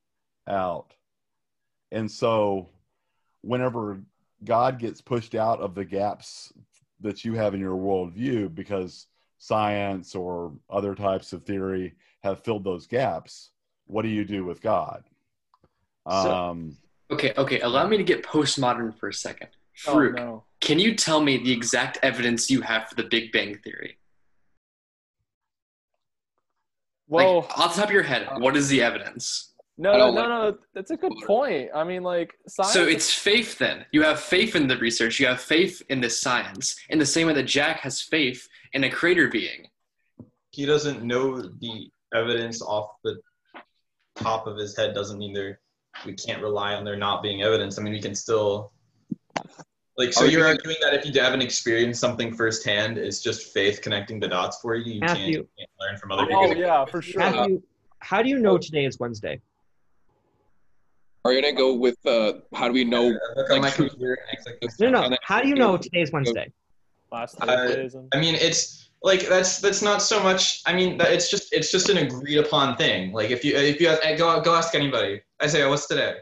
out. 0.47 0.93
And 1.91 2.09
so, 2.09 2.69
whenever 3.41 4.01
God 4.43 4.79
gets 4.79 5.01
pushed 5.01 5.35
out 5.35 5.59
of 5.59 5.73
the 5.75 5.85
gaps 5.85 6.53
that 6.99 7.25
you 7.25 7.33
have 7.33 7.53
in 7.53 7.59
your 7.59 7.75
worldview 7.77 8.53
because 8.53 9.07
science 9.39 10.15
or 10.15 10.53
other 10.69 10.95
types 10.95 11.33
of 11.33 11.43
theory 11.43 11.95
have 12.23 12.43
filled 12.43 12.63
those 12.63 12.87
gaps, 12.87 13.51
what 13.85 14.01
do 14.01 14.09
you 14.09 14.25
do 14.25 14.43
with 14.45 14.61
God? 14.61 15.03
So- 16.09 16.31
Um, 16.33 16.77
Okay, 17.11 17.33
okay. 17.37 17.59
Allow 17.61 17.87
me 17.87 17.97
to 17.97 18.03
get 18.03 18.23
postmodern 18.23 18.97
for 18.97 19.09
a 19.09 19.13
second. 19.13 19.49
Oh, 19.87 19.99
no. 20.09 20.43
can 20.59 20.79
you 20.79 20.95
tell 20.95 21.21
me 21.21 21.37
the 21.37 21.51
exact 21.51 21.99
evidence 22.01 22.49
you 22.49 22.61
have 22.61 22.89
for 22.89 22.95
the 22.95 23.03
Big 23.03 23.31
Bang 23.31 23.59
Theory? 23.63 23.97
Well, 27.07 27.41
like, 27.41 27.59
off 27.59 27.75
the 27.75 27.81
top 27.81 27.89
of 27.89 27.93
your 27.93 28.03
head, 28.03 28.27
what 28.39 28.57
is 28.57 28.67
the 28.67 28.81
evidence? 28.81 29.53
no, 29.77 29.93
no, 29.93 29.97
no, 29.97 30.09
like- 30.09 30.27
no. 30.27 30.57
That's 30.73 30.91
a 30.91 30.97
good 30.97 31.13
point. 31.25 31.69
I 31.73 31.83
mean, 31.83 32.03
like 32.03 32.33
science. 32.47 32.73
So 32.73 32.83
it's 32.83 33.13
faith 33.13 33.57
then. 33.59 33.85
You 33.91 34.01
have 34.01 34.19
faith 34.19 34.55
in 34.55 34.67
the 34.67 34.77
research, 34.77 35.19
you 35.19 35.27
have 35.27 35.39
faith 35.39 35.81
in 35.89 36.01
the 36.01 36.09
science, 36.09 36.75
in 36.89 36.99
the 36.99 37.05
same 37.05 37.27
way 37.27 37.33
that 37.33 37.43
Jack 37.43 37.79
has 37.81 38.01
faith 38.01 38.47
in 38.73 38.83
a 38.83 38.89
creator 38.89 39.29
being. 39.29 39.67
He 40.51 40.65
doesn't 40.65 41.03
know 41.03 41.41
the 41.41 41.89
evidence 42.13 42.61
off 42.61 42.89
the 43.03 43.17
top 44.15 44.47
of 44.47 44.57
his 44.57 44.75
head 44.75 44.95
doesn't 44.95 45.19
mean 45.19 45.33
there 45.33 45.59
we 46.05 46.13
can't 46.13 46.41
rely 46.41 46.73
on 46.73 46.83
there 46.83 46.95
not 46.95 47.21
being 47.23 47.43
evidence. 47.43 47.79
I 47.79 47.81
mean, 47.81 47.93
we 47.93 48.01
can 48.01 48.15
still 48.15 48.71
like. 49.97 50.13
So 50.13 50.25
Are 50.25 50.27
you're 50.27 50.41
you- 50.41 50.47
arguing 50.47 50.77
that 50.81 50.93
if 50.93 51.05
you 51.05 51.21
haven't 51.21 51.41
experienced 51.41 51.99
something 51.99 52.33
firsthand, 52.33 52.97
it's 52.97 53.21
just 53.21 53.53
faith 53.53 53.81
connecting 53.81 54.19
the 54.19 54.27
dots 54.27 54.59
for 54.61 54.75
you. 54.75 54.93
You 54.93 55.01
can't, 55.01 55.19
you 55.19 55.47
can't 55.57 55.69
learn 55.79 55.97
from 55.97 56.11
other 56.11 56.25
people. 56.25 56.43
Oh 56.43 56.47
people. 56.49 56.61
yeah, 56.61 56.85
for 56.85 57.01
sure. 57.01 57.19
Matthew, 57.19 57.61
how 57.99 58.21
do 58.21 58.29
you 58.29 58.39
know 58.39 58.57
today 58.57 58.85
is 58.85 58.99
Wednesday? 58.99 59.41
Are 61.25 61.33
you 61.33 61.41
gonna 61.41 61.53
go 61.53 61.73
with 61.73 61.97
uh, 62.05 62.33
how 62.53 62.67
do 62.67 62.73
we 62.73 62.85
know? 62.85 63.07
Look 63.35 63.49
on 63.51 63.57
my 63.59 63.67
like, 63.67 63.75
computer 63.75 64.17
and 64.31 64.69
No, 64.79 64.89
no. 64.89 65.07
no. 65.09 65.17
How 65.23 65.41
do 65.41 65.49
you 65.49 65.55
know 65.55 65.75
today 65.75 66.01
is 66.01 66.11
Wednesday? 66.11 66.51
Last 67.11 67.37
Uh, 67.41 67.87
I 68.13 68.19
mean, 68.19 68.35
it's 68.35 68.89
like 69.03 69.27
that's 69.27 69.59
that's 69.59 69.81
not 69.81 70.01
so 70.01 70.21
much. 70.21 70.61
I 70.65 70.73
mean, 70.73 70.97
that 70.99 71.11
it's 71.11 71.29
just 71.29 71.51
it's 71.53 71.71
just 71.71 71.89
an 71.89 71.97
agreed 71.97 72.37
upon 72.37 72.77
thing. 72.77 73.11
Like 73.11 73.29
if 73.29 73.43
you 73.43 73.55
if 73.55 73.81
you 73.81 73.89
ask, 73.89 74.01
go 74.17 74.39
go 74.41 74.55
ask 74.55 74.73
anybody, 74.75 75.21
I 75.39 75.47
say, 75.47 75.67
what's 75.67 75.87
today? 75.87 76.15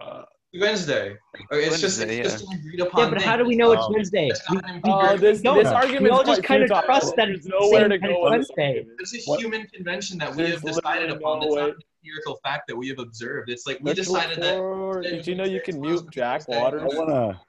uh, 0.00 0.22
Wednesday. 0.58 1.16
Or 1.50 1.58
It's 1.58 1.80
just 1.80 1.98
Wednesday, 2.00 2.18
it's 2.20 2.28
yeah. 2.32 2.38
just 2.38 2.52
an 2.52 2.58
agreed 2.58 2.80
upon. 2.80 3.00
Yeah, 3.04 3.10
but 3.10 3.18
thing. 3.20 3.28
how 3.28 3.36
do 3.36 3.44
we 3.44 3.54
know 3.54 3.70
it's 3.72 3.84
Um, 3.84 3.92
Wednesday? 3.92 4.26
It's 4.28 4.50
not 4.50 4.68
an 4.68 4.80
Oh, 4.84 5.16
this 5.16 5.40
don't 5.42 5.56
this 5.58 5.64
know. 5.66 5.74
argument 5.74 6.02
We 6.04 6.10
all 6.10 6.24
just 6.24 6.42
kinda 6.42 6.66
trust 6.66 7.14
that 7.16 7.28
it's 7.30 7.46
nowhere 7.46 7.88
to 7.88 7.98
go 7.98 8.26
it's 8.26 8.30
Wednesday. 8.56 8.84
It's 8.98 9.14
a 9.14 9.30
What- 9.30 9.40
human 9.40 9.66
convention 9.68 10.18
that 10.18 10.30
we 10.34 10.38
There's 10.42 10.54
have 10.54 10.62
decided 10.62 11.10
upon. 11.10 11.40
no 11.40 11.46
It's 11.46 11.54
not 11.54 11.64
way. 11.70 11.74
empirical 12.02 12.40
fact 12.42 12.66
that 12.68 12.76
we 12.76 12.88
have 12.88 12.98
observed. 12.98 13.48
It's 13.50 13.66
like 13.66 13.78
we 13.78 13.84
Mitchell 13.90 14.14
decided 14.14 14.42
that. 14.42 15.02
Did 15.02 15.26
you 15.26 15.34
know 15.36 15.44
you 15.44 15.60
can 15.60 15.80
mute 15.80 16.10
Jack 16.10 16.48
Waters? 16.48 16.82
I 16.82 16.86
wanna 16.98 17.40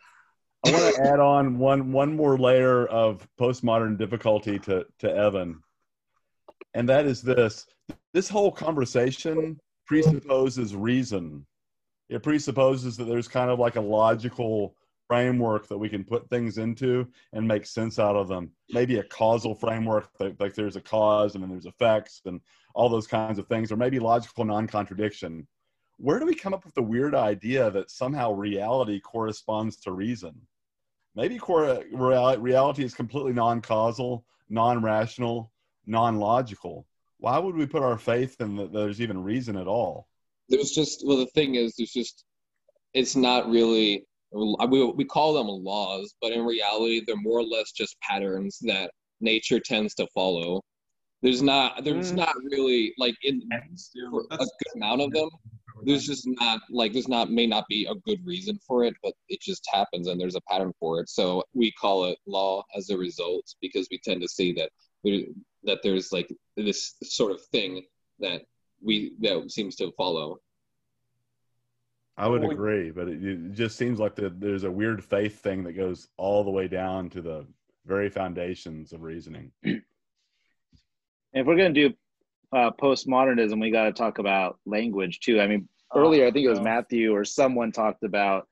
I 0.67 0.71
wanna 0.71 0.91
add 1.13 1.19
on 1.19 1.57
one 1.57 1.91
one 1.91 2.15
more 2.15 2.37
layer 2.37 2.85
of 2.85 3.27
postmodern 3.39 3.97
difficulty 3.97 4.59
to 4.59 4.85
to 4.99 5.11
Evan, 5.11 5.59
and 6.75 6.87
that 6.89 7.05
is 7.07 7.23
this: 7.23 7.65
this 8.13 8.29
whole 8.29 8.51
conversation 8.51 9.59
presupposes 9.91 10.75
reason. 10.75 11.45
It 12.09 12.23
presupposes 12.23 12.97
that 12.97 13.05
there's 13.05 13.27
kind 13.27 13.49
of 13.49 13.59
like 13.59 13.75
a 13.75 13.81
logical 13.81 14.75
framework 15.07 15.67
that 15.67 15.77
we 15.77 15.89
can 15.89 16.03
put 16.03 16.29
things 16.29 16.57
into 16.57 17.07
and 17.33 17.47
make 17.47 17.65
sense 17.65 17.99
out 17.99 18.15
of 18.15 18.27
them. 18.27 18.51
Maybe 18.69 18.99
a 18.99 19.03
causal 19.03 19.53
framework, 19.55 20.09
like, 20.39 20.53
there's 20.53 20.75
a 20.75 20.81
cause 20.81 21.35
and 21.35 21.43
then 21.43 21.49
there's 21.49 21.65
effects 21.65 22.21
and 22.25 22.41
all 22.73 22.89
those 22.89 23.07
kinds 23.07 23.39
of 23.39 23.47
things, 23.47 23.71
or 23.71 23.77
maybe 23.77 23.99
logical 23.99 24.45
non-contradiction 24.45 25.47
where 26.01 26.17
do 26.17 26.25
we 26.25 26.33
come 26.33 26.53
up 26.53 26.65
with 26.65 26.73
the 26.73 26.81
weird 26.81 27.13
idea 27.13 27.69
that 27.69 27.91
somehow 27.91 28.31
reality 28.31 28.99
corresponds 28.99 29.75
to 29.77 29.91
reason? 29.91 30.33
Maybe 31.15 31.39
reality 31.39 32.83
is 32.83 32.95
completely 32.95 33.33
non-causal, 33.33 34.25
non-rational, 34.49 35.51
non-logical. 35.85 36.87
Why 37.21 37.37
would 37.37 37.55
we 37.55 37.67
put 37.67 37.83
our 37.83 37.99
faith 37.99 38.41
in 38.41 38.55
that 38.55 38.73
there's 38.73 38.99
even 38.99 39.23
reason 39.23 39.55
at 39.55 39.67
all? 39.67 40.07
There's 40.49 40.71
just 40.71 41.05
well, 41.05 41.17
the 41.17 41.27
thing 41.27 41.53
is, 41.53 41.75
there's 41.77 41.91
just 41.93 42.25
it's 42.93 43.15
not 43.15 43.47
really. 43.47 44.05
We 44.33 44.91
we 44.91 45.05
call 45.05 45.33
them 45.33 45.47
laws, 45.47 46.15
but 46.19 46.31
in 46.31 46.43
reality, 46.43 47.03
they're 47.05 47.15
more 47.17 47.39
or 47.39 47.43
less 47.43 47.71
just 47.73 47.95
patterns 48.01 48.57
that 48.63 48.89
nature 49.19 49.59
tends 49.59 49.93
to 49.95 50.07
follow. 50.15 50.61
There's 51.21 51.43
not 51.43 51.83
there's 51.83 52.11
Mm. 52.11 52.17
not 52.17 52.35
really 52.51 52.93
like 52.97 53.15
in 53.23 53.41
for 54.09 54.25
a 54.31 54.37
good 54.37 54.47
amount 54.75 55.01
of 55.01 55.11
them. 55.11 55.29
There's 55.83 56.05
just 56.07 56.27
not 56.27 56.61
like 56.71 56.91
there's 56.91 57.07
not 57.07 57.29
may 57.29 57.45
not 57.45 57.67
be 57.67 57.85
a 57.85 57.93
good 57.93 58.25
reason 58.25 58.59
for 58.65 58.83
it, 58.83 58.95
but 59.03 59.13
it 59.29 59.41
just 59.41 59.63
happens 59.71 60.07
and 60.07 60.19
there's 60.19 60.35
a 60.35 60.41
pattern 60.49 60.73
for 60.79 60.99
it. 61.01 61.09
So 61.09 61.43
we 61.53 61.71
call 61.73 62.05
it 62.05 62.17
law 62.25 62.63
as 62.75 62.89
a 62.89 62.97
result 62.97 63.45
because 63.61 63.87
we 63.91 63.99
tend 63.99 64.21
to 64.21 64.27
see 64.27 64.53
that 64.53 64.71
there, 65.03 65.19
that 65.63 65.79
there's 65.83 66.11
like 66.11 66.31
this 66.57 66.95
sort 67.03 67.31
of 67.31 67.41
thing 67.45 67.83
that 68.19 68.41
we 68.83 69.13
that 69.19 69.51
seems 69.51 69.75
to 69.77 69.91
follow. 69.97 70.39
I 72.17 72.27
would 72.27 72.41
Well, 72.41 72.51
agree, 72.51 72.91
but 72.91 73.07
it, 73.07 73.23
it 73.23 73.53
just 73.53 73.77
seems 73.77 73.99
like 73.99 74.15
the, 74.15 74.29
there's 74.29 74.63
a 74.63 74.71
weird 74.71 75.03
faith 75.03 75.39
thing 75.39 75.63
that 75.63 75.73
goes 75.73 76.07
all 76.17 76.43
the 76.43 76.51
way 76.51 76.67
down 76.67 77.09
to 77.11 77.21
the 77.21 77.47
very 77.85 78.09
foundations 78.09 78.93
of 78.93 79.01
reasoning. 79.01 79.51
If 81.33 81.47
we're 81.47 81.55
gonna 81.55 81.71
do 81.71 81.93
uh, 82.51 82.71
postmodernism, 82.71 83.61
we 83.61 83.71
got 83.71 83.85
to 83.85 83.93
talk 83.93 84.17
about 84.17 84.59
language 84.65 85.21
too. 85.21 85.39
I 85.39 85.47
mean, 85.47 85.69
earlier 85.95 86.27
I 86.27 86.31
think 86.31 86.45
it 86.45 86.49
was. 86.49 86.59
Matthew 86.59 87.13
or 87.15 87.23
someone 87.23 87.71
talked 87.71 88.03
about 88.03 88.47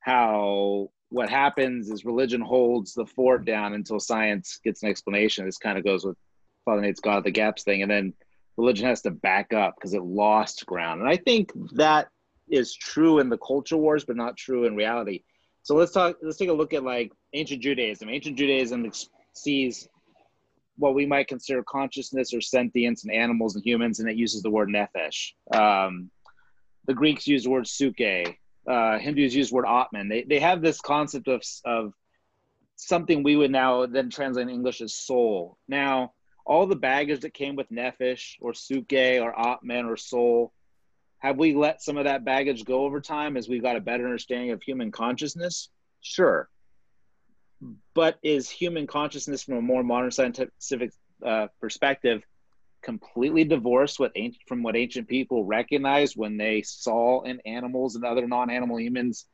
how 0.00 0.90
what 1.10 1.30
happens 1.30 1.90
is 1.90 2.04
religion 2.04 2.40
holds 2.40 2.94
the 2.94 3.06
fort 3.06 3.44
down 3.44 3.74
until 3.74 3.98
science 3.98 4.60
gets 4.62 4.82
an 4.82 4.90
explanation. 4.90 5.46
This 5.46 5.58
kind 5.58 5.78
of 5.78 5.84
goes 5.84 6.04
with 6.04 6.16
Father 6.64 6.82
Nate's 6.82 7.00
God 7.00 7.18
of 7.18 7.24
the 7.24 7.30
Gaps 7.30 7.64
thing, 7.64 7.82
and 7.82 7.90
then 7.90 8.12
religion 8.56 8.86
has 8.86 9.02
to 9.02 9.10
back 9.10 9.52
up 9.52 9.74
because 9.76 9.94
it 9.94 10.02
lost 10.02 10.66
ground. 10.66 11.00
And 11.00 11.08
I 11.08 11.16
think 11.16 11.52
that 11.72 12.08
is 12.50 12.74
true 12.74 13.20
in 13.20 13.28
the 13.28 13.38
culture 13.38 13.76
wars, 13.76 14.04
but 14.04 14.16
not 14.16 14.36
true 14.36 14.64
in 14.64 14.76
reality. 14.76 15.22
So 15.62 15.74
let's 15.74 15.92
talk. 15.92 16.16
Let's 16.22 16.36
take 16.36 16.48
a 16.48 16.54
look 16.54 16.74
at 16.74 16.84
like 16.84 17.12
ancient 17.32 17.62
Judaism. 17.62 18.08
Ancient 18.08 18.36
Judaism 18.36 18.90
sees 19.34 19.88
what 20.76 20.94
we 20.94 21.06
might 21.06 21.28
consider 21.28 21.62
consciousness 21.62 22.32
or 22.32 22.40
sentience 22.40 23.04
in 23.04 23.10
animals 23.10 23.54
and 23.54 23.64
humans, 23.64 24.00
and 24.00 24.08
it 24.08 24.16
uses 24.16 24.42
the 24.42 24.50
word 24.50 24.68
nephesh. 24.68 25.32
Um, 25.52 26.10
the 26.86 26.94
Greeks 26.94 27.26
use 27.26 27.44
the 27.44 27.50
word 27.50 27.66
suke. 27.66 28.36
Uh, 28.68 28.98
Hindus 28.98 29.34
use 29.34 29.48
the 29.48 29.54
word 29.54 29.66
atman. 29.66 30.08
They, 30.08 30.22
they 30.22 30.40
have 30.40 30.60
this 30.60 30.80
concept 30.80 31.28
of, 31.28 31.42
of 31.64 31.94
something 32.76 33.22
we 33.22 33.36
would 33.36 33.50
now 33.50 33.86
then 33.86 34.10
translate 34.10 34.48
in 34.48 34.54
English 34.54 34.80
as 34.80 34.94
soul. 34.94 35.56
Now, 35.66 36.12
all 36.44 36.66
the 36.66 36.76
baggage 36.76 37.20
that 37.20 37.34
came 37.34 37.56
with 37.56 37.70
nephesh 37.70 38.36
or 38.40 38.54
suke 38.54 38.92
or 38.92 39.38
atman 39.38 39.86
or 39.86 39.96
soul, 39.96 40.52
have 41.18 41.38
we 41.38 41.54
let 41.54 41.82
some 41.82 41.96
of 41.96 42.04
that 42.04 42.24
baggage 42.24 42.64
go 42.64 42.84
over 42.84 43.00
time 43.00 43.36
as 43.36 43.48
we've 43.48 43.62
got 43.62 43.76
a 43.76 43.80
better 43.80 44.04
understanding 44.04 44.50
of 44.50 44.62
human 44.62 44.92
consciousness? 44.92 45.70
Sure 46.00 46.48
but 47.94 48.18
is 48.22 48.48
human 48.48 48.86
consciousness 48.86 49.42
from 49.42 49.56
a 49.56 49.62
more 49.62 49.82
modern 49.82 50.10
scientific 50.10 50.92
uh, 51.24 51.48
perspective 51.60 52.22
completely 52.88 53.44
divorced 53.44 54.00
what 54.00 54.12
ancient, 54.16 54.42
from 54.48 54.62
what 54.62 54.74
ancient 54.74 55.06
people 55.06 55.44
recognized 55.44 56.16
when 56.16 56.38
they 56.38 56.62
saw 56.62 57.20
in 57.20 57.38
animals 57.44 57.96
and 57.96 58.02
other 58.02 58.26
non-animal 58.26 58.80
humans 58.80 59.26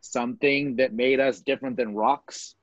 something 0.00 0.74
that 0.74 0.92
made 0.92 1.20
us 1.20 1.38
different 1.40 1.76
than 1.76 1.94
rocks 1.94 2.56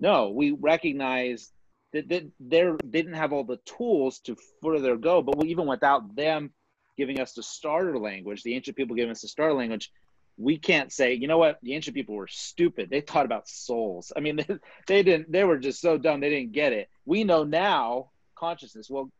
no 0.00 0.30
we 0.30 0.52
recognize 0.52 1.52
that, 1.92 2.08
that 2.08 2.24
they 2.40 2.66
didn't 2.88 3.12
have 3.12 3.34
all 3.34 3.44
the 3.44 3.60
tools 3.66 4.20
to 4.20 4.34
further 4.62 4.96
go 4.96 5.20
but 5.20 5.44
even 5.44 5.66
without 5.66 6.16
them 6.16 6.50
giving 6.96 7.20
us 7.20 7.34
the 7.34 7.42
starter 7.42 7.98
language 7.98 8.42
the 8.42 8.54
ancient 8.54 8.78
people 8.78 8.96
giving 8.96 9.10
us 9.10 9.20
the 9.20 9.28
starter 9.28 9.52
language 9.52 9.92
we 10.36 10.58
can't 10.58 10.92
say, 10.92 11.14
you 11.14 11.28
know 11.28 11.38
what, 11.38 11.60
the 11.62 11.74
ancient 11.74 11.94
people 11.94 12.16
were 12.16 12.26
stupid. 12.26 12.90
They 12.90 13.02
thought 13.02 13.24
about 13.24 13.48
souls. 13.48 14.12
I 14.16 14.18
mean, 14.18 14.34
they, 14.34 14.46
they 14.88 15.04
didn't, 15.04 15.30
they 15.30 15.44
were 15.44 15.58
just 15.58 15.80
so 15.80 15.96
dumb, 15.96 16.18
they 16.18 16.28
didn't 16.28 16.50
get 16.50 16.72
it. 16.72 16.88
We 17.04 17.22
know 17.22 17.44
now 17.44 18.10
consciousness. 18.34 18.90
Well, 18.90 19.12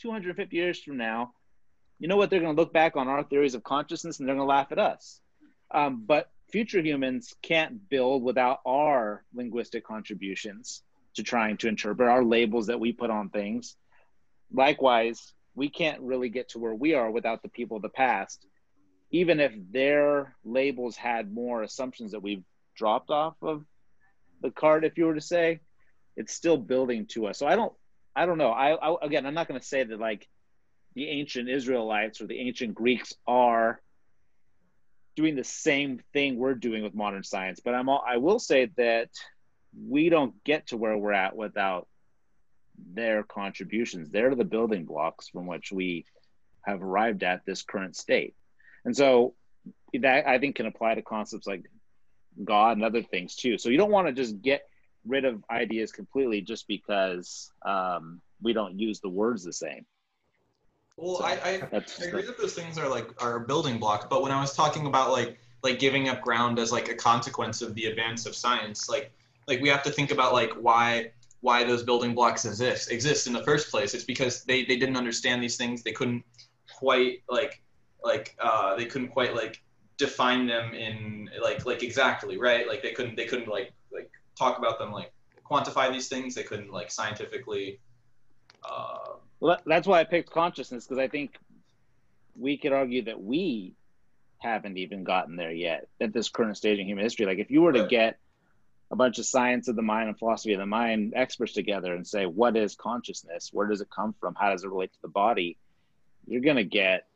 250 0.00 0.56
years 0.56 0.80
from 0.80 0.96
now, 0.96 1.32
you 1.98 2.08
know 2.08 2.16
what? 2.16 2.30
They're 2.30 2.40
going 2.40 2.54
to 2.54 2.60
look 2.60 2.72
back 2.72 2.96
on 2.96 3.08
our 3.08 3.22
theories 3.22 3.54
of 3.54 3.62
consciousness 3.62 4.18
and 4.18 4.28
they're 4.28 4.34
going 4.34 4.46
to 4.46 4.50
laugh 4.50 4.72
at 4.72 4.78
us. 4.78 5.20
Um, 5.70 6.04
but 6.06 6.30
future 6.50 6.80
humans 6.80 7.34
can't 7.42 7.88
build 7.88 8.22
without 8.22 8.60
our 8.66 9.24
linguistic 9.34 9.86
contributions 9.86 10.82
to 11.14 11.22
trying 11.22 11.56
to 11.58 11.68
interpret 11.68 12.08
our 12.08 12.24
labels 12.24 12.66
that 12.68 12.80
we 12.80 12.92
put 12.92 13.10
on 13.10 13.28
things. 13.28 13.76
Likewise, 14.52 15.32
we 15.54 15.68
can't 15.68 16.00
really 16.00 16.28
get 16.28 16.50
to 16.50 16.58
where 16.58 16.74
we 16.74 16.94
are 16.94 17.10
without 17.10 17.42
the 17.42 17.48
people 17.48 17.76
of 17.76 17.82
the 17.82 17.88
past 17.88 18.46
even 19.10 19.40
if 19.40 19.52
their 19.70 20.34
labels 20.44 20.96
had 20.96 21.32
more 21.32 21.62
assumptions 21.62 22.12
that 22.12 22.22
we've 22.22 22.44
dropped 22.76 23.10
off 23.10 23.34
of 23.42 23.64
the 24.40 24.50
card 24.50 24.84
if 24.84 24.96
you 24.96 25.06
were 25.06 25.14
to 25.14 25.20
say 25.20 25.60
it's 26.16 26.32
still 26.32 26.56
building 26.56 27.06
to 27.06 27.26
us 27.26 27.38
so 27.38 27.46
i 27.46 27.56
don't 27.56 27.72
i 28.14 28.26
don't 28.26 28.38
know. 28.38 28.50
I, 28.50 28.74
I 28.74 28.96
again 29.02 29.26
i'm 29.26 29.34
not 29.34 29.48
going 29.48 29.60
to 29.60 29.66
say 29.66 29.84
that 29.84 29.98
like 30.00 30.28
the 30.94 31.08
ancient 31.08 31.48
israelites 31.48 32.20
or 32.20 32.26
the 32.26 32.38
ancient 32.38 32.74
greeks 32.74 33.14
are 33.26 33.80
doing 35.16 35.36
the 35.36 35.44
same 35.44 36.00
thing 36.12 36.36
we're 36.36 36.54
doing 36.54 36.82
with 36.82 36.94
modern 36.94 37.24
science 37.24 37.60
but 37.64 37.74
i'm 37.74 37.88
all, 37.88 38.02
i 38.06 38.16
will 38.16 38.38
say 38.38 38.70
that 38.76 39.10
we 39.88 40.08
don't 40.08 40.42
get 40.44 40.68
to 40.68 40.76
where 40.76 40.96
we're 40.96 41.12
at 41.12 41.36
without 41.36 41.86
their 42.92 43.22
contributions. 43.22 44.10
They're 44.10 44.34
the 44.34 44.44
building 44.44 44.84
blocks 44.84 45.28
from 45.28 45.46
which 45.46 45.72
we 45.72 46.06
have 46.62 46.82
arrived 46.82 47.22
at 47.22 47.44
this 47.46 47.62
current 47.62 47.96
state. 47.96 48.34
And 48.84 48.96
so 48.96 49.34
that 49.94 50.26
I 50.26 50.38
think 50.38 50.56
can 50.56 50.66
apply 50.66 50.94
to 50.94 51.02
concepts 51.02 51.46
like 51.46 51.64
God 52.42 52.76
and 52.76 52.84
other 52.84 53.02
things 53.02 53.36
too. 53.36 53.58
So 53.58 53.68
you 53.68 53.78
don't 53.78 53.90
want 53.90 54.06
to 54.08 54.12
just 54.12 54.40
get 54.40 54.62
rid 55.06 55.24
of 55.24 55.42
ideas 55.50 55.92
completely 55.92 56.40
just 56.40 56.66
because 56.68 57.52
um, 57.64 58.20
we 58.42 58.52
don't 58.52 58.78
use 58.78 59.00
the 59.00 59.08
words 59.08 59.44
the 59.44 59.52
same. 59.52 59.86
Well, 60.96 61.16
So, 61.16 61.24
I, 61.24 61.32
I, 61.32 61.62
I 61.72 62.04
agree 62.04 62.26
that 62.26 62.38
those 62.38 62.54
things 62.54 62.78
are 62.78 62.88
like 62.88 63.10
are 63.22 63.40
building 63.40 63.78
blocks, 63.78 64.06
but 64.08 64.22
when 64.22 64.32
I 64.32 64.40
was 64.40 64.54
talking 64.54 64.86
about 64.86 65.12
like 65.12 65.38
like 65.62 65.78
giving 65.78 66.08
up 66.08 66.20
ground 66.20 66.58
as 66.58 66.72
like 66.72 66.88
a 66.88 66.94
consequence 66.94 67.62
of 67.62 67.74
the 67.74 67.86
advance 67.86 68.26
of 68.26 68.34
science, 68.34 68.88
like 68.88 69.12
like 69.48 69.60
we 69.60 69.68
have 69.68 69.82
to 69.84 69.90
think 69.90 70.10
about 70.10 70.32
like 70.32 70.52
why 70.52 71.12
why 71.40 71.64
those 71.64 71.82
building 71.82 72.14
blocks 72.14 72.44
exist 72.44 72.90
exist 72.90 73.26
in 73.26 73.32
the 73.32 73.42
first 73.42 73.70
place. 73.70 73.94
It's 73.94 74.04
because 74.04 74.44
they 74.44 74.64
they 74.64 74.76
didn't 74.76 74.96
understand 74.96 75.42
these 75.42 75.56
things. 75.56 75.82
They 75.82 75.92
couldn't 75.92 76.22
quite 76.74 77.22
like 77.28 77.62
like 78.02 78.36
uh, 78.38 78.76
they 78.76 78.84
couldn't 78.86 79.08
quite 79.08 79.34
like 79.34 79.62
define 79.96 80.46
them 80.46 80.74
in 80.74 81.28
like 81.42 81.66
like 81.66 81.82
exactly 81.82 82.38
right 82.38 82.66
like 82.66 82.82
they 82.82 82.92
couldn't 82.92 83.16
they 83.16 83.26
couldn't 83.26 83.48
like 83.48 83.64
like 83.64 83.72
talk 84.40 84.58
about 84.58 84.78
them 84.80 84.90
like 84.90 85.12
quantify 85.48 85.92
these 85.92 86.08
things 86.08 86.34
they 86.34 86.42
couldn't 86.50 86.72
like 86.78 86.90
scientifically 86.90 87.66
uh, 88.68 89.14
Well, 89.40 89.58
that's 89.66 89.86
why 89.86 90.00
I 90.00 90.04
picked 90.04 90.30
consciousness 90.30 90.86
because 90.86 90.98
I 91.06 91.08
think 91.08 91.30
we 92.38 92.56
could 92.56 92.72
argue 92.72 93.02
that 93.04 93.20
we 93.20 93.74
haven't 94.38 94.78
even 94.78 95.04
gotten 95.04 95.36
there 95.36 95.52
yet 95.52 95.88
at 96.00 96.12
this 96.12 96.28
current 96.30 96.56
stage 96.56 96.78
in 96.78 96.86
human 96.86 97.04
history. 97.04 97.26
Like, 97.26 97.38
if 97.38 97.50
you 97.50 97.60
were 97.62 97.72
to 97.72 97.80
Right. 97.82 97.90
get 97.90 98.18
a 98.90 98.96
bunch 98.96 99.18
of 99.18 99.26
science 99.26 99.68
of 99.68 99.76
the 99.76 99.82
mind 99.82 100.08
and 100.08 100.18
philosophy 100.18 100.54
of 100.54 100.60
the 100.60 100.66
mind 100.66 101.12
experts 101.14 101.52
together 101.52 101.94
and 101.94 102.06
say, 102.06 102.24
what 102.26 102.56
is 102.56 102.74
consciousness? 102.74 103.50
Where 103.52 103.68
does 103.68 103.80
it 103.80 103.88
come 103.94 104.14
from? 104.20 104.34
How 104.34 104.50
does 104.50 104.64
it 104.64 104.68
relate 104.68 104.92
to 104.92 105.02
the 105.02 105.08
body? 105.08 105.58
You're 106.26 106.40
going 106.40 106.56
to 106.56 106.64
get 106.64 107.06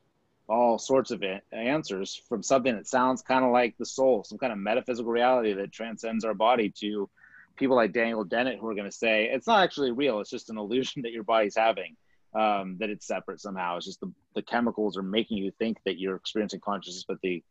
all 0.49 0.79
sorts 0.79 1.11
of 1.11 1.23
answers 1.53 2.21
from 2.29 2.43
something 2.43 2.75
that 2.75 2.87
sounds 2.87 3.23
kind 3.23 3.45
of 3.45 3.51
like 3.51 3.77
the 3.79 3.87
soul, 3.87 4.25
some 4.25 4.39
kind 4.39 4.53
of 4.53 4.59
metaphysical 4.59 5.11
reality 5.11 5.55
that 5.55 5.73
transcends 5.73 6.25
our 6.25 6.35
body 6.35 6.73
to 6.81 7.09
people 7.57 7.77
like 7.77 7.93
Daniel 7.93 8.25
Dennett 8.25 8.59
who 8.59 8.69
are 8.69 8.75
going 8.75 8.91
to 8.91 8.97
say 8.97 9.31
it's 9.33 9.47
not 9.47 9.63
actually 9.63 9.93
real. 9.93 10.21
It's 10.21 10.31
just 10.31 10.51
an 10.51 10.59
illusion 10.59 11.03
that 11.03 11.13
your 11.13 11.25
body's 11.25 11.57
having, 11.57 11.97
um, 12.35 12.77
that 12.81 12.91
it's 12.91 13.07
separate 13.07 13.41
somehow. 13.41 13.77
It's 13.77 13.87
just 13.87 14.01
the, 14.01 14.13
the 14.35 14.43
chemicals 14.43 14.99
are 14.99 15.03
making 15.03 15.39
you 15.39 15.51
think 15.59 15.79
that 15.85 15.99
you're 15.99 16.17
experiencing 16.17 16.61
consciousness, 16.61 17.05
but 17.07 17.19
the 17.23 17.43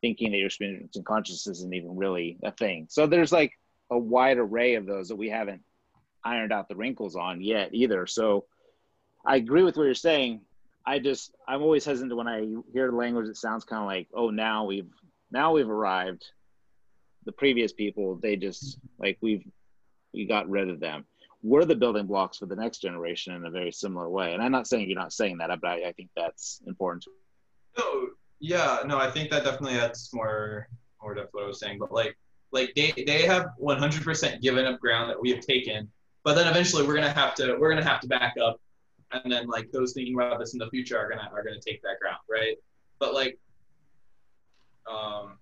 thinking 0.00 0.30
that 0.30 0.38
you're 0.38 0.46
experiencing 0.46 1.02
consciousness 1.02 1.58
isn't 1.58 1.74
even 1.74 1.96
really 1.96 2.38
a 2.42 2.52
thing. 2.52 2.86
So 2.88 3.06
there's 3.06 3.32
like 3.32 3.52
a 3.90 3.98
wide 3.98 4.38
array 4.38 4.74
of 4.76 4.86
those 4.86 5.08
that 5.08 5.16
we 5.16 5.28
haven't 5.28 5.62
ironed 6.24 6.52
out 6.52 6.68
the 6.68 6.76
wrinkles 6.76 7.16
on 7.16 7.40
yet 7.40 7.70
either. 7.72 8.06
So 8.06 8.44
I 9.24 9.36
agree 9.36 9.62
with 9.62 9.76
what 9.76 9.84
you're 9.84 9.94
saying. 9.94 10.42
I 10.88 10.98
just 10.98 11.34
I'm 11.46 11.60
always 11.60 11.84
hesitant 11.84 12.16
when 12.16 12.26
I 12.26 12.46
hear 12.72 12.90
language 12.90 13.26
that 13.26 13.36
sounds 13.36 13.62
kind 13.62 13.82
of 13.82 13.86
like, 13.86 14.08
oh, 14.14 14.30
now 14.30 14.64
we've 14.64 14.90
now 15.30 15.52
we've 15.52 15.68
arrived. 15.68 16.24
The 17.26 17.32
previous 17.32 17.74
people, 17.74 18.18
they 18.22 18.36
just 18.36 18.78
like 18.98 19.18
we've 19.20 19.44
we 20.14 20.24
got 20.24 20.48
rid 20.48 20.70
of 20.70 20.80
them. 20.80 21.04
We're 21.42 21.66
the 21.66 21.76
building 21.76 22.06
blocks 22.06 22.38
for 22.38 22.46
the 22.46 22.56
next 22.56 22.78
generation 22.78 23.34
in 23.34 23.44
a 23.44 23.50
very 23.50 23.70
similar 23.70 24.08
way. 24.08 24.32
And 24.32 24.42
I'm 24.42 24.50
not 24.50 24.66
saying 24.66 24.88
you're 24.88 24.98
not 24.98 25.12
saying 25.12 25.38
that, 25.38 25.50
but 25.60 25.68
I, 25.68 25.88
I 25.88 25.92
think 25.92 26.08
that's 26.16 26.62
important. 26.66 27.04
No, 27.76 28.08
yeah, 28.40 28.78
no, 28.86 28.96
I 28.96 29.10
think 29.10 29.30
that 29.30 29.44
definitely 29.44 29.78
adds 29.78 30.08
more 30.14 30.68
more 31.02 31.12
to 31.12 31.28
what 31.32 31.44
I 31.44 31.46
was 31.46 31.60
saying. 31.60 31.76
But 31.78 31.92
like 31.92 32.16
like 32.50 32.72
they 32.74 32.94
they 33.06 33.26
have 33.26 33.48
100% 33.60 34.40
given 34.40 34.64
up 34.64 34.80
ground 34.80 35.10
that 35.10 35.20
we 35.20 35.30
have 35.32 35.40
taken, 35.40 35.90
but 36.24 36.34
then 36.34 36.48
eventually 36.48 36.86
we're 36.86 36.94
gonna 36.94 37.12
have 37.12 37.34
to 37.34 37.58
we're 37.58 37.68
gonna 37.68 37.84
have 37.84 38.00
to 38.00 38.08
back 38.08 38.36
up, 38.42 38.58
and 39.12 39.32
then 39.32 39.46
like 39.46 39.70
those 39.72 39.92
thinking 39.92 40.14
about 40.14 40.38
this 40.38 40.52
in 40.52 40.58
the 40.58 40.68
future 40.70 40.98
are 40.98 41.08
gonna 41.08 41.28
are 41.32 41.42
gonna 41.42 41.60
take 41.60 41.82
that 41.82 41.98
ground, 42.00 42.18
right? 42.30 42.56
But 42.98 43.14
like, 43.14 43.38
um, 44.90 45.38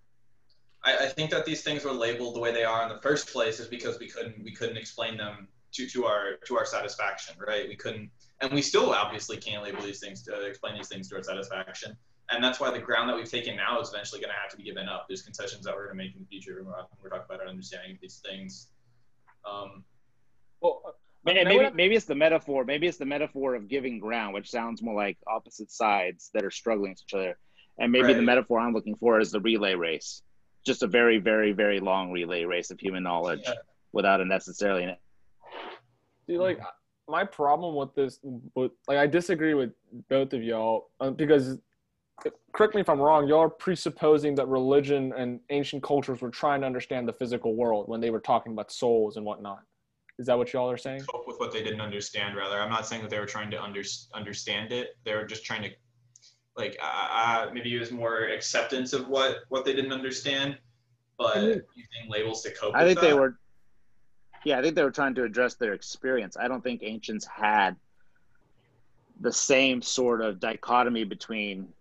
I, 0.85 0.97
I 1.01 1.07
think 1.07 1.31
that 1.31 1.47
these 1.47 1.63
things 1.63 1.85
were 1.85 1.93
labeled 1.93 2.37
the 2.37 2.41
way 2.41 2.53
they 2.53 2.65
are 2.65 2.83
in 2.83 2.89
the 2.89 3.01
first 3.01 3.29
place 3.29 3.61
is 3.61 3.69
because 3.69 3.99
we 3.99 4.09
couldn't 4.09 4.43
we 4.43 4.53
couldn't 4.53 4.77
explain 4.77 5.17
them 5.17 5.49
to 5.73 5.89
to 5.89 6.05
our 6.05 6.37
to 6.47 6.57
our 6.57 6.67
satisfaction, 6.67 7.37
right? 7.45 7.69
We 7.69 7.77
couldn't, 7.77 8.11
and 8.41 8.53
we 8.53 8.63
still 8.63 8.93
obviously 8.93 9.37
can't 9.37 9.63
label 9.63 9.83
these 9.83 10.01
things 10.01 10.23
to 10.25 10.47
explain 10.47 10.77
these 10.77 10.89
things 10.89 11.09
to 11.09 11.17
our 11.17 11.23
satisfaction 11.23 11.97
and 12.31 12.43
that's 12.43 12.59
why 12.59 12.71
the 12.71 12.79
ground 12.79 13.09
that 13.09 13.17
we've 13.17 13.31
taken 13.31 13.57
now 13.57 13.81
is 13.81 13.91
eventually 13.91 14.21
going 14.21 14.33
to 14.33 14.41
have 14.41 14.51
to 14.51 14.57
be 14.57 14.65
given 14.65 14.89
up. 14.89 15.07
There's 15.09 15.23
concessions 15.23 15.65
that 15.65 15.75
we're 15.75 15.87
going 15.87 15.99
to 15.99 16.05
make 16.05 16.15
in 16.15 16.21
the 16.21 16.27
future 16.27 16.57
when 16.57 16.67
we're, 17.03 17.11
talking 17.11 17.25
about 17.29 17.41
our 17.41 17.47
understanding 17.47 17.93
of 17.93 18.01
these 18.01 18.21
things. 18.25 18.69
Um, 19.49 19.85
Well, 20.61 20.97
and 21.27 21.49
maybe, 21.49 21.71
maybe 21.75 21.97
it's 21.97 22.07
the 22.07 22.15
metaphor. 22.15 22.65
Maybe 22.65 22.87
it's 22.87 22.99
the 22.99 23.07
metaphor 23.07 23.55
of 23.55 23.69
giving 23.69 23.99
ground, 23.99 24.35
which 24.35 24.51
sounds 24.51 24.83
more 24.83 24.95
like 24.95 25.19
opposite 25.27 25.71
sides 25.71 26.31
that 26.35 26.45
are 26.45 26.51
struggling 26.51 26.91
with 26.93 27.03
each 27.07 27.15
other. 27.15 27.39
And 27.79 27.93
maybe 27.93 28.13
the 28.15 28.23
metaphor 28.23 28.61
I'm 28.61 28.73
looking 28.73 28.97
for 28.97 29.21
is 29.21 29.31
the 29.31 29.41
relay 29.41 29.75
race, 29.75 30.23
just 30.65 30.83
a 30.83 30.87
very, 30.87 31.19
very, 31.19 31.53
very 31.53 31.81
long 31.81 32.11
relay 32.11 32.45
race 32.45 32.71
of 32.71 32.81
human 32.81 33.03
knowledge 33.03 33.43
Yeah. 33.45 33.55
without 33.93 34.21
a 34.21 34.25
necessarily. 34.25 34.97
See, 36.27 36.39
like 36.39 36.61
my 37.09 37.25
problem 37.25 37.75
with 37.75 37.95
this, 37.95 38.19
with, 38.55 38.73
like 38.89 38.99
I 38.99 39.07
disagree 39.07 39.55
with 39.55 39.73
both 40.09 40.33
of 40.33 40.43
y'all 40.43 40.91
uh, 41.01 41.11
because, 41.11 41.59
correct 42.53 42.75
me 42.75 42.81
if 42.81 42.89
I'm 42.89 43.01
wrong, 43.01 43.29
y'all 43.29 43.41
are 43.41 43.51
presupposing 43.51 44.35
that 44.37 44.49
religion 44.49 45.13
and 45.17 45.41
ancient 45.51 45.83
cultures 45.83 46.21
were 46.21 46.31
trying 46.31 46.63
to 46.63 46.67
understand 46.67 47.07
the 47.07 47.13
physical 47.13 47.55
world 47.55 47.89
when 47.89 48.01
they 48.01 48.11
were 48.11 48.21
talking 48.21 48.53
about 48.53 48.73
souls 48.73 49.17
and 49.17 49.27
whatnot. 49.27 49.63
Is 50.19 50.27
that 50.27 50.39
what 50.39 50.53
y'all 50.53 50.71
are 50.71 50.79
saying? 50.79 51.01
cope 51.01 51.27
with 51.27 51.39
what 51.39 51.53
they 51.53 51.63
didn't 51.63 51.81
understand. 51.81 52.37
Rather, 52.37 52.59
I'm 52.59 52.71
not 52.71 52.87
saying 52.87 53.03
that 53.03 53.11
they 53.11 53.19
were 53.19 53.27
trying 53.27 53.51
to 53.51 53.63
under, 53.63 53.83
understand 54.15 54.73
it. 54.73 54.97
They 55.05 55.15
were 55.15 55.27
just 55.27 55.45
trying 55.45 55.63
to, 55.63 55.71
like, 56.57 56.79
uh, 56.83 57.09
uh, 57.11 57.51
maybe 57.53 57.69
use 57.69 57.91
more 57.91 58.25
acceptance 58.29 58.93
of 58.95 59.09
what 59.09 59.41
what 59.51 59.65
they 59.65 59.75
didn't 59.75 59.93
understand, 59.93 60.59
but 61.19 61.37
Mhm. 61.37 61.63
using 61.75 62.09
labels 62.11 62.43
to 62.43 62.51
cope. 62.53 62.75
I 62.75 62.81
with 62.81 62.89
think 62.89 63.01
they 63.01 63.11
that. 63.13 63.17
were. 63.17 63.39
Yeah, 64.45 64.59
I 64.59 64.63
think 64.63 64.75
they 64.75 64.85
were 64.85 64.93
trying 64.93 65.15
to 65.17 65.25
address 65.25 65.57
their 65.57 65.75
experience. 65.75 66.37
I 66.37 66.49
don't 66.49 66.63
think 66.63 66.83
ancients 66.83 67.27
had 67.27 67.77
the 69.21 69.33
same 69.33 69.83
sort 69.83 70.23
of 70.23 70.39
dichotomy 70.41 71.05
between 71.05 71.75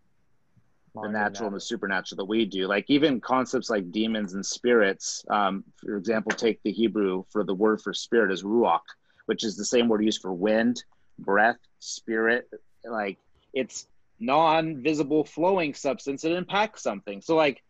the 1.01 1.09
natural 1.09 1.47
and 1.47 1.55
the 1.55 1.61
supernatural 1.61 2.17
that 2.17 2.25
we 2.25 2.45
do. 2.45 2.67
Like 2.67 2.85
even 2.87 3.19
concepts 3.19 3.69
like 3.69 3.91
demons 3.91 4.33
and 4.33 4.45
spirits. 4.45 5.23
Um, 5.29 5.63
for 5.77 5.97
example, 5.97 6.31
take 6.31 6.61
the 6.63 6.71
Hebrew 6.71 7.23
for 7.31 7.43
the 7.43 7.53
word 7.53 7.81
for 7.81 7.93
spirit 7.93 8.31
as 8.31 8.43
ruach, 8.43 8.79
which 9.25 9.43
is 9.43 9.57
the 9.57 9.65
same 9.65 9.87
word 9.87 10.03
used 10.03 10.21
for 10.21 10.33
wind, 10.33 10.83
breath, 11.19 11.57
spirit. 11.79 12.49
Like 12.83 13.17
it's 13.53 13.87
non-visible 14.19 15.25
flowing 15.25 15.73
substance 15.73 16.21
that 16.21 16.35
impacts 16.35 16.81
something. 16.81 17.21
So 17.21 17.35
like 17.35 17.61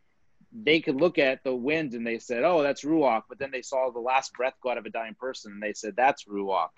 they 0.51 0.79
could 0.79 1.01
look 1.01 1.17
at 1.17 1.43
the 1.43 1.55
wind 1.55 1.93
and 1.93 2.05
they 2.05 2.19
said, 2.19 2.43
"Oh, 2.43 2.61
that's 2.61 2.83
ruach," 2.83 3.23
but 3.27 3.39
then 3.39 3.51
they 3.51 3.61
saw 3.61 3.89
the 3.91 3.99
last 3.99 4.33
breath 4.33 4.53
go 4.61 4.69
out 4.69 4.77
of 4.77 4.85
a 4.85 4.89
dying 4.89 5.15
person 5.15 5.51
and 5.53 5.63
they 5.63 5.73
said, 5.73 5.95
"That's 5.95 6.25
ruach." 6.25 6.69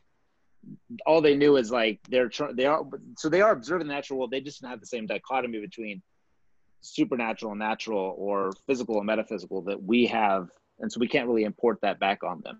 All 1.05 1.21
they 1.21 1.35
knew 1.35 1.57
is 1.57 1.71
like 1.71 1.99
they're 2.09 2.29
tr- 2.29 2.53
they 2.53 2.65
are 2.65 2.83
so 3.17 3.29
they 3.29 3.41
are 3.41 3.51
observing 3.51 3.87
the 3.87 3.93
natural 3.93 4.19
world. 4.19 4.31
They 4.31 4.41
just 4.41 4.61
didn't 4.61 4.71
have 4.71 4.79
the 4.79 4.87
same 4.87 5.05
dichotomy 5.05 5.59
between 5.59 6.01
supernatural 6.81 7.51
and 7.51 7.59
natural 7.59 8.15
or 8.17 8.51
physical 8.65 8.97
and 8.97 9.05
metaphysical 9.05 9.61
that 9.63 9.81
we 9.81 10.05
have, 10.07 10.49
and 10.79 10.91
so 10.91 10.99
we 10.99 11.07
can't 11.07 11.27
really 11.27 11.43
import 11.43 11.79
that 11.81 11.99
back 11.99 12.23
on 12.23 12.41
them. 12.41 12.59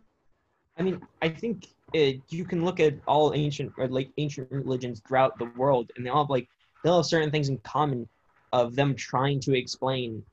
I 0.78 0.84
mean, 0.84 1.01
I 1.22 1.30
think 1.30 1.68
it, 1.93 2.22
you 2.30 2.45
can 2.45 2.63
look 2.63 2.80
at 2.80 2.95
all 3.07 3.34
ancient 3.34 3.74
or 3.78 3.88
like 3.88 4.09
ancient 4.18 4.51
religions 4.51 5.01
throughout 5.07 5.38
the 5.39 5.45
world, 5.55 5.91
and 5.95 6.05
they 6.05 6.09
all 6.09 6.24
have 6.24 6.30
like 6.30 6.47
they'll 6.84 6.97
have 6.97 7.05
certain 7.05 7.32
things 7.32 7.49
in 7.49 7.57
common 7.59 8.07
of 8.53 8.76
them 8.76 8.95
trying 8.95 9.39
to 9.41 9.57
explain 9.57 10.24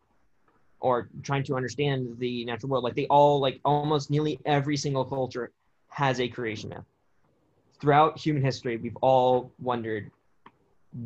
or 0.81 1.09
trying 1.23 1.43
to 1.45 1.57
understand 1.57 2.17
the 2.19 2.45
natural 2.45 2.71
world. 2.71 2.85
Like 2.85 2.95
they 2.95 3.07
all 3.07 3.41
like 3.41 3.61
almost 3.65 4.11
nearly 4.11 4.39
every 4.45 4.77
single 4.77 5.05
culture 5.05 5.51
has 5.89 6.21
a 6.21 6.29
creation 6.29 6.71
myth. 6.71 6.85
Throughout 7.81 8.19
human 8.19 8.43
history, 8.43 8.77
we've 8.77 8.97
all 9.01 9.51
wondered 9.61 10.11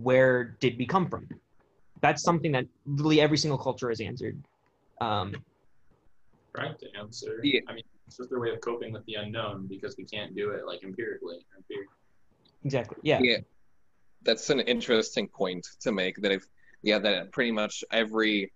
where 0.02 0.56
did 0.60 0.76
we 0.78 0.86
come 0.86 1.08
from? 1.08 1.28
That's 2.00 2.22
something 2.22 2.52
that 2.52 2.66
literally 2.86 3.20
every 3.20 3.38
single 3.38 3.58
culture 3.58 3.88
has 3.88 4.00
answered. 4.00 4.38
Um, 5.00 5.34
right 6.56 6.78
to 6.78 6.86
answer. 6.98 7.40
Yeah. 7.42 7.60
I 7.68 7.74
mean, 7.74 7.84
it's 8.06 8.16
just 8.16 8.30
their 8.30 8.40
way 8.40 8.50
of 8.50 8.60
coping 8.60 8.92
with 8.92 9.04
the 9.06 9.14
unknown 9.14 9.66
because 9.66 9.96
we 9.96 10.04
can't 10.04 10.34
do 10.34 10.50
it 10.50 10.66
like 10.66 10.82
empirically. 10.82 11.38
Empir- 11.56 11.86
exactly. 12.64 12.98
Yeah. 13.02 13.20
Yeah, 13.22 13.38
that's 14.22 14.50
an 14.50 14.60
interesting 14.60 15.28
point 15.28 15.66
to 15.80 15.92
make. 15.92 16.16
That 16.16 16.32
if 16.32 16.46
yeah, 16.82 16.98
that 17.00 17.32
pretty 17.32 17.52
much 17.52 17.84
every 17.92 18.52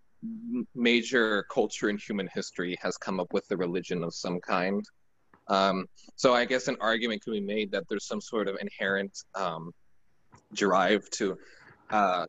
major 0.74 1.44
culture 1.52 1.90
in 1.90 1.98
human 1.98 2.28
history 2.32 2.76
has 2.80 2.96
come 2.96 3.20
up 3.20 3.32
with 3.32 3.44
a 3.50 3.56
religion 3.56 4.04
of 4.04 4.14
some 4.14 4.40
kind. 4.40 4.84
Um, 5.48 5.86
so 6.16 6.32
I 6.34 6.44
guess 6.44 6.68
an 6.68 6.76
argument 6.80 7.22
could 7.22 7.32
be 7.32 7.40
made 7.40 7.72
that 7.72 7.84
there's 7.88 8.06
some 8.06 8.20
sort 8.20 8.46
of 8.46 8.56
inherent 8.60 9.18
um, 9.34 9.72
drive 10.54 11.08
to 11.10 11.36
uh, 11.92 12.26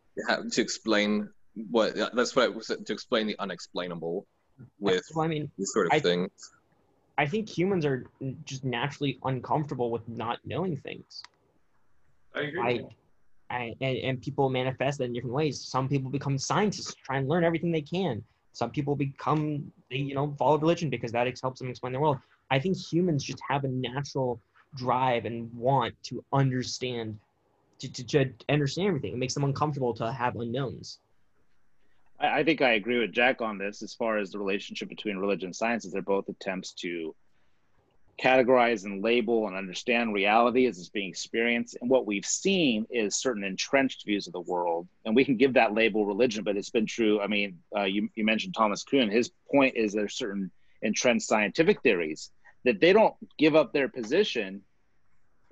to 0.51 0.61
explain 0.61 1.29
what 1.69 1.95
that's 2.13 2.35
what 2.35 2.45
I 2.45 2.47
was 2.49 2.67
to 2.67 2.93
explain 2.93 3.27
the 3.27 3.35
unexplainable 3.39 4.25
with 4.79 5.03
Well, 5.15 5.25
I 5.25 5.27
mean, 5.27 5.51
these 5.57 5.71
sort 5.73 5.87
of 5.87 5.93
I- 5.93 5.99
things. 5.99 6.31
I 7.17 7.27
think 7.27 7.47
humans 7.47 7.85
are 7.85 8.05
just 8.43 8.63
naturally 8.65 9.19
uncomfortable 9.23 9.91
with 9.91 10.07
not 10.09 10.39
knowing 10.45 10.75
things. 10.75 11.21
I 12.35 12.41
agree. 12.41 12.85
I, 13.51 13.55
I 13.55 13.73
and, 13.81 13.97
and 13.99 14.21
people 14.21 14.49
manifest 14.49 14.97
that 14.97 15.05
in 15.05 15.13
different 15.13 15.35
ways. 15.35 15.63
Some 15.63 15.87
people 15.87 16.09
become 16.09 16.39
scientists, 16.39 16.95
try 17.05 17.17
and 17.17 17.29
learn 17.29 17.43
everything 17.43 17.71
they 17.71 17.83
can. 17.83 18.23
Some 18.53 18.71
people 18.71 18.95
become 18.95 19.71
they 19.91 19.97
you 19.97 20.15
know 20.15 20.33
follow 20.39 20.57
religion 20.57 20.89
because 20.89 21.11
that 21.11 21.27
helps 21.39 21.59
them 21.59 21.69
explain 21.69 21.93
the 21.93 21.99
world. 21.99 22.17
I 22.49 22.59
think 22.59 22.77
humans 22.77 23.23
just 23.23 23.41
have 23.47 23.63
a 23.63 23.67
natural 23.67 24.41
drive 24.75 25.25
and 25.25 25.53
want 25.53 25.93
to 26.03 26.23
understand 26.33 27.19
to, 27.83 28.03
to, 28.03 28.25
to 28.25 28.33
understand 28.49 28.87
everything. 28.87 29.13
It 29.13 29.17
makes 29.17 29.33
them 29.33 29.43
uncomfortable 29.43 29.93
to 29.95 30.11
have 30.11 30.35
unknowns. 30.35 30.99
I, 32.19 32.39
I 32.39 32.43
think 32.43 32.61
I 32.61 32.73
agree 32.73 32.99
with 32.99 33.11
Jack 33.11 33.41
on 33.41 33.57
this 33.57 33.81
as 33.81 33.93
far 33.93 34.17
as 34.17 34.31
the 34.31 34.39
relationship 34.39 34.89
between 34.89 35.17
religion 35.17 35.47
and 35.47 35.55
sciences. 35.55 35.91
They're 35.91 36.01
both 36.01 36.29
attempts 36.29 36.71
to 36.81 37.15
categorize 38.21 38.85
and 38.85 39.03
label 39.03 39.47
and 39.47 39.55
understand 39.55 40.13
reality 40.13 40.67
as 40.67 40.77
it's 40.77 40.89
being 40.89 41.09
experienced. 41.09 41.77
And 41.81 41.89
what 41.89 42.05
we've 42.05 42.25
seen 42.25 42.85
is 42.91 43.15
certain 43.15 43.43
entrenched 43.43 44.05
views 44.05 44.27
of 44.27 44.33
the 44.33 44.41
world. 44.41 44.87
And 45.05 45.15
we 45.15 45.25
can 45.25 45.35
give 45.35 45.53
that 45.53 45.73
label 45.73 46.05
religion, 46.05 46.43
but 46.43 46.55
it's 46.55 46.69
been 46.69 46.85
true. 46.85 47.19
I 47.21 47.27
mean, 47.27 47.59
uh, 47.75 47.83
you, 47.83 48.09
you 48.15 48.23
mentioned 48.23 48.53
Thomas 48.55 48.83
Kuhn. 48.83 49.09
His 49.09 49.31
point 49.51 49.75
is 49.75 49.93
there's 49.93 50.15
certain 50.15 50.51
entrenched 50.81 51.27
scientific 51.27 51.81
theories 51.81 52.29
that 52.65 52.79
they 52.79 52.93
don't 52.93 53.15
give 53.37 53.55
up 53.55 53.73
their 53.73 53.89
position 53.89 54.61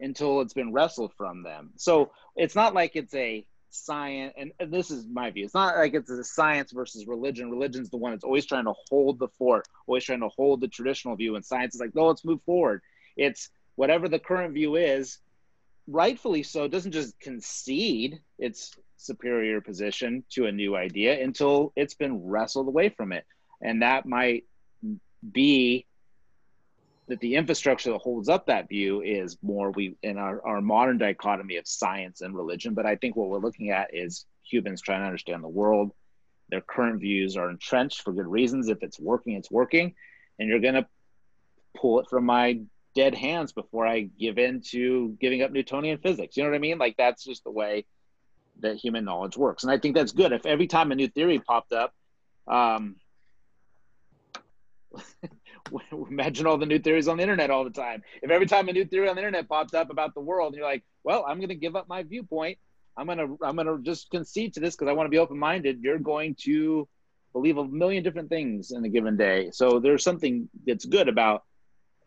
until 0.02 0.42
it's 0.42 0.54
been 0.54 0.74
wrestled 0.74 1.14
from 1.18 1.44
them. 1.44 1.72
So 1.78 2.12
it's 2.36 2.56
not 2.56 2.74
like 2.74 2.96
it's 2.96 3.14
a 3.14 3.46
science, 3.70 4.34
and, 4.38 4.52
and 4.60 4.72
this 4.72 4.92
is 4.92 5.08
my 5.08 5.32
view. 5.32 5.46
It's 5.46 5.54
not 5.54 5.78
like 5.78 5.94
it's 5.94 6.10
a 6.10 6.24
science 6.24 6.72
versus 6.72 7.08
religion. 7.08 7.50
Religion's 7.50 7.90
the 7.90 7.98
one 7.98 8.12
that's 8.12 8.24
always 8.24 8.46
trying 8.46 8.66
to 8.66 8.74
hold 8.90 9.20
the 9.20 9.30
fort, 9.38 9.68
always 9.88 10.04
trying 10.04 10.20
to 10.22 10.30
hold 10.30 10.62
the 10.62 10.68
traditional 10.68 11.16
view, 11.16 11.36
and 11.36 11.46
science 11.46 11.76
is 11.76 11.82
like, 11.82 11.96
no, 11.96 12.08
let's 12.08 12.26
move 12.26 12.42
forward. 12.46 12.82
It's 13.16 13.50
whatever 13.76 14.10
the 14.10 14.20
current 14.20 14.54
view 14.54 14.76
is, 14.76 15.20
rightfully 15.88 16.44
so, 16.44 16.68
doesn't 16.68 16.92
just 16.92 17.20
concede 17.20 18.20
its 18.38 18.76
superior 18.98 19.62
position 19.62 20.24
to 20.32 20.46
a 20.46 20.52
new 20.52 20.76
idea 20.76 21.24
until 21.24 21.74
it's 21.76 21.96
been 21.96 22.26
wrestled 22.26 22.68
away 22.68 22.90
from 22.90 23.12
it. 23.12 23.26
And 23.62 23.82
that 23.82 24.06
might 24.06 24.46
be 25.32 25.86
that 27.12 27.20
the 27.20 27.36
infrastructure 27.36 27.92
that 27.92 27.98
holds 27.98 28.30
up 28.30 28.46
that 28.46 28.70
view 28.70 29.02
is 29.02 29.38
more 29.42 29.72
we 29.72 29.98
in 30.02 30.18
our, 30.18 30.42
our 30.48 30.62
modern 30.62 30.98
dichotomy 30.98 31.58
of 31.58 31.68
science 31.68 32.22
and 32.22 32.34
religion. 32.34 32.74
But 32.74 32.86
i 32.86 32.96
think 32.96 33.18
what 33.18 33.28
we're 33.28 33.38
looking 33.38 33.70
at 33.70 33.94
is 33.94 34.26
humans 34.50 34.82
trying 34.82 35.02
to 35.02 35.08
understand 35.08 35.44
the 35.44 35.50
world. 35.50 35.92
Their 36.50 36.62
current 36.62 37.02
views 37.02 37.36
are 37.36 37.50
entrenched 37.50 38.02
for 38.02 38.14
good 38.14 38.28
reasons. 38.28 38.70
If 38.70 38.82
it's 38.82 38.98
working 38.98 39.34
it's 39.34 39.52
working. 39.52 39.94
And 40.40 40.48
you're 40.48 40.62
going 40.62 40.76
to 40.76 40.88
pull 41.76 42.00
it 42.00 42.08
from 42.10 42.26
my 42.26 42.62
dead 42.96 43.14
hands 43.14 43.52
before 43.52 43.86
i 43.86 44.02
give 44.02 44.38
in 44.38 44.62
to 44.62 45.18
giving 45.20 45.42
up 45.42 45.52
newtonian 45.52 45.98
physics. 45.98 46.38
You 46.38 46.44
know 46.44 46.50
what 46.50 46.56
i 46.56 46.60
mean? 46.60 46.78
Like 46.78 46.96
that's 46.98 47.26
just 47.26 47.44
the 47.44 47.52
way 47.52 47.86
that 48.62 48.78
human 48.78 49.04
knowledge 49.04 49.36
works. 49.36 49.64
And 49.64 49.72
i 49.72 49.78
think 49.78 49.96
that's 49.96 50.14
good. 50.14 50.32
If 50.32 50.46
every 50.46 50.68
time 50.68 50.94
a 50.94 50.96
new 50.96 51.10
theory 51.10 51.40
popped 51.40 51.74
up 51.74 51.94
um, 52.48 52.96
imagine 56.10 56.48
all 56.48 56.58
the 56.58 56.66
new 56.66 56.80
theories 56.80 57.08
on 57.08 57.18
the 57.18 57.24
internet 57.24 57.50
all 57.50 57.64
the 57.64 57.70
time. 57.70 58.04
If 58.22 58.32
every 58.32 58.48
time 58.48 58.70
a 58.70 58.74
new 58.74 58.86
theory 58.86 59.10
on 59.10 59.16
the 59.16 59.22
internet 59.22 59.48
pops 59.48 59.74
up 59.74 59.90
about 59.90 60.14
the 60.14 60.22
world, 60.22 60.54
and 60.54 60.58
you're 60.58 60.66
like, 60.66 60.84
"Well, 61.04 61.26
I'm 61.28 61.38
going 61.38 61.50
to 61.50 61.56
give 61.56 61.76
up 61.76 61.88
my 61.88 62.04
viewpoint. 62.04 62.58
I'm 62.98 63.06
going 63.06 63.18
to 63.18 63.38
I'm 63.44 63.56
going 63.56 63.68
to 63.68 63.80
just 63.82 64.10
concede 64.10 64.54
to 64.56 64.60
this 64.60 64.76
because 64.76 64.90
I 64.90 64.94
want 64.94 65.08
to 65.08 65.12
be 65.12 65.20
open 65.20 65.38
minded." 65.38 65.82
You're 65.82 66.00
going 66.00 66.36
to 66.44 66.88
believe 67.34 67.58
a 67.58 67.66
million 67.66 68.04
different 68.04 68.30
things 68.30 68.72
in 68.72 68.84
a 68.84 68.90
given 68.90 69.18
day. 69.18 69.52
So 69.52 69.80
there's 69.80 70.04
something 70.04 70.50
that's 70.66 70.86
good 70.86 71.08
about 71.08 71.44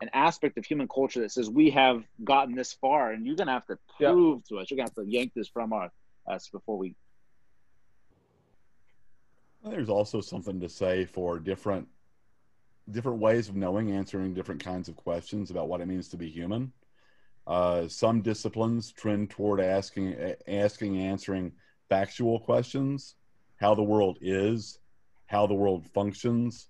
an 0.00 0.10
aspect 0.12 0.58
of 0.58 0.66
human 0.66 0.88
culture 0.88 1.20
that 1.20 1.32
says 1.32 1.48
we 1.48 1.70
have 1.70 2.04
gotten 2.22 2.54
this 2.54 2.72
far, 2.72 3.12
and 3.12 3.26
you're 3.26 3.36
going 3.36 3.46
to 3.46 3.52
have 3.52 3.66
to 3.66 3.78
prove 3.96 4.42
yeah. 4.50 4.56
to 4.56 4.62
us. 4.62 4.70
You're 4.70 4.76
going 4.76 4.88
to 4.88 4.94
have 4.96 5.06
to 5.06 5.10
yank 5.10 5.32
this 5.34 5.48
from 5.48 5.72
our, 5.72 5.90
us 6.26 6.48
before 6.48 6.76
we. 6.76 6.94
There's 9.64 9.88
also 9.88 10.20
something 10.20 10.60
to 10.60 10.68
say 10.68 11.06
for 11.06 11.38
different 11.38 11.88
different 12.90 13.18
ways 13.18 13.48
of 13.48 13.56
knowing, 13.56 13.92
answering 13.92 14.34
different 14.34 14.62
kinds 14.62 14.88
of 14.88 14.96
questions 14.96 15.50
about 15.50 15.68
what 15.68 15.80
it 15.80 15.88
means 15.88 16.08
to 16.08 16.16
be 16.16 16.28
human. 16.28 16.72
Uh, 17.46 17.86
some 17.88 18.22
disciplines 18.22 18.92
trend 18.92 19.30
toward 19.30 19.60
asking, 19.60 20.16
asking, 20.48 20.98
answering 20.98 21.52
factual 21.88 22.40
questions: 22.40 23.16
how 23.56 23.74
the 23.74 23.82
world 23.82 24.18
is, 24.20 24.78
how 25.26 25.46
the 25.46 25.54
world 25.54 25.86
functions, 25.86 26.68